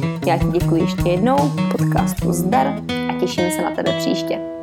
Já 0.25 0.37
ti 0.37 0.45
děkuji 0.59 0.81
ještě 0.81 1.09
jednou, 1.09 1.37
podcastu 1.71 2.33
zdar 2.33 2.67
a 3.09 3.19
těším 3.19 3.51
se 3.51 3.61
na 3.61 3.71
tebe 3.71 3.93
příště. 3.97 4.60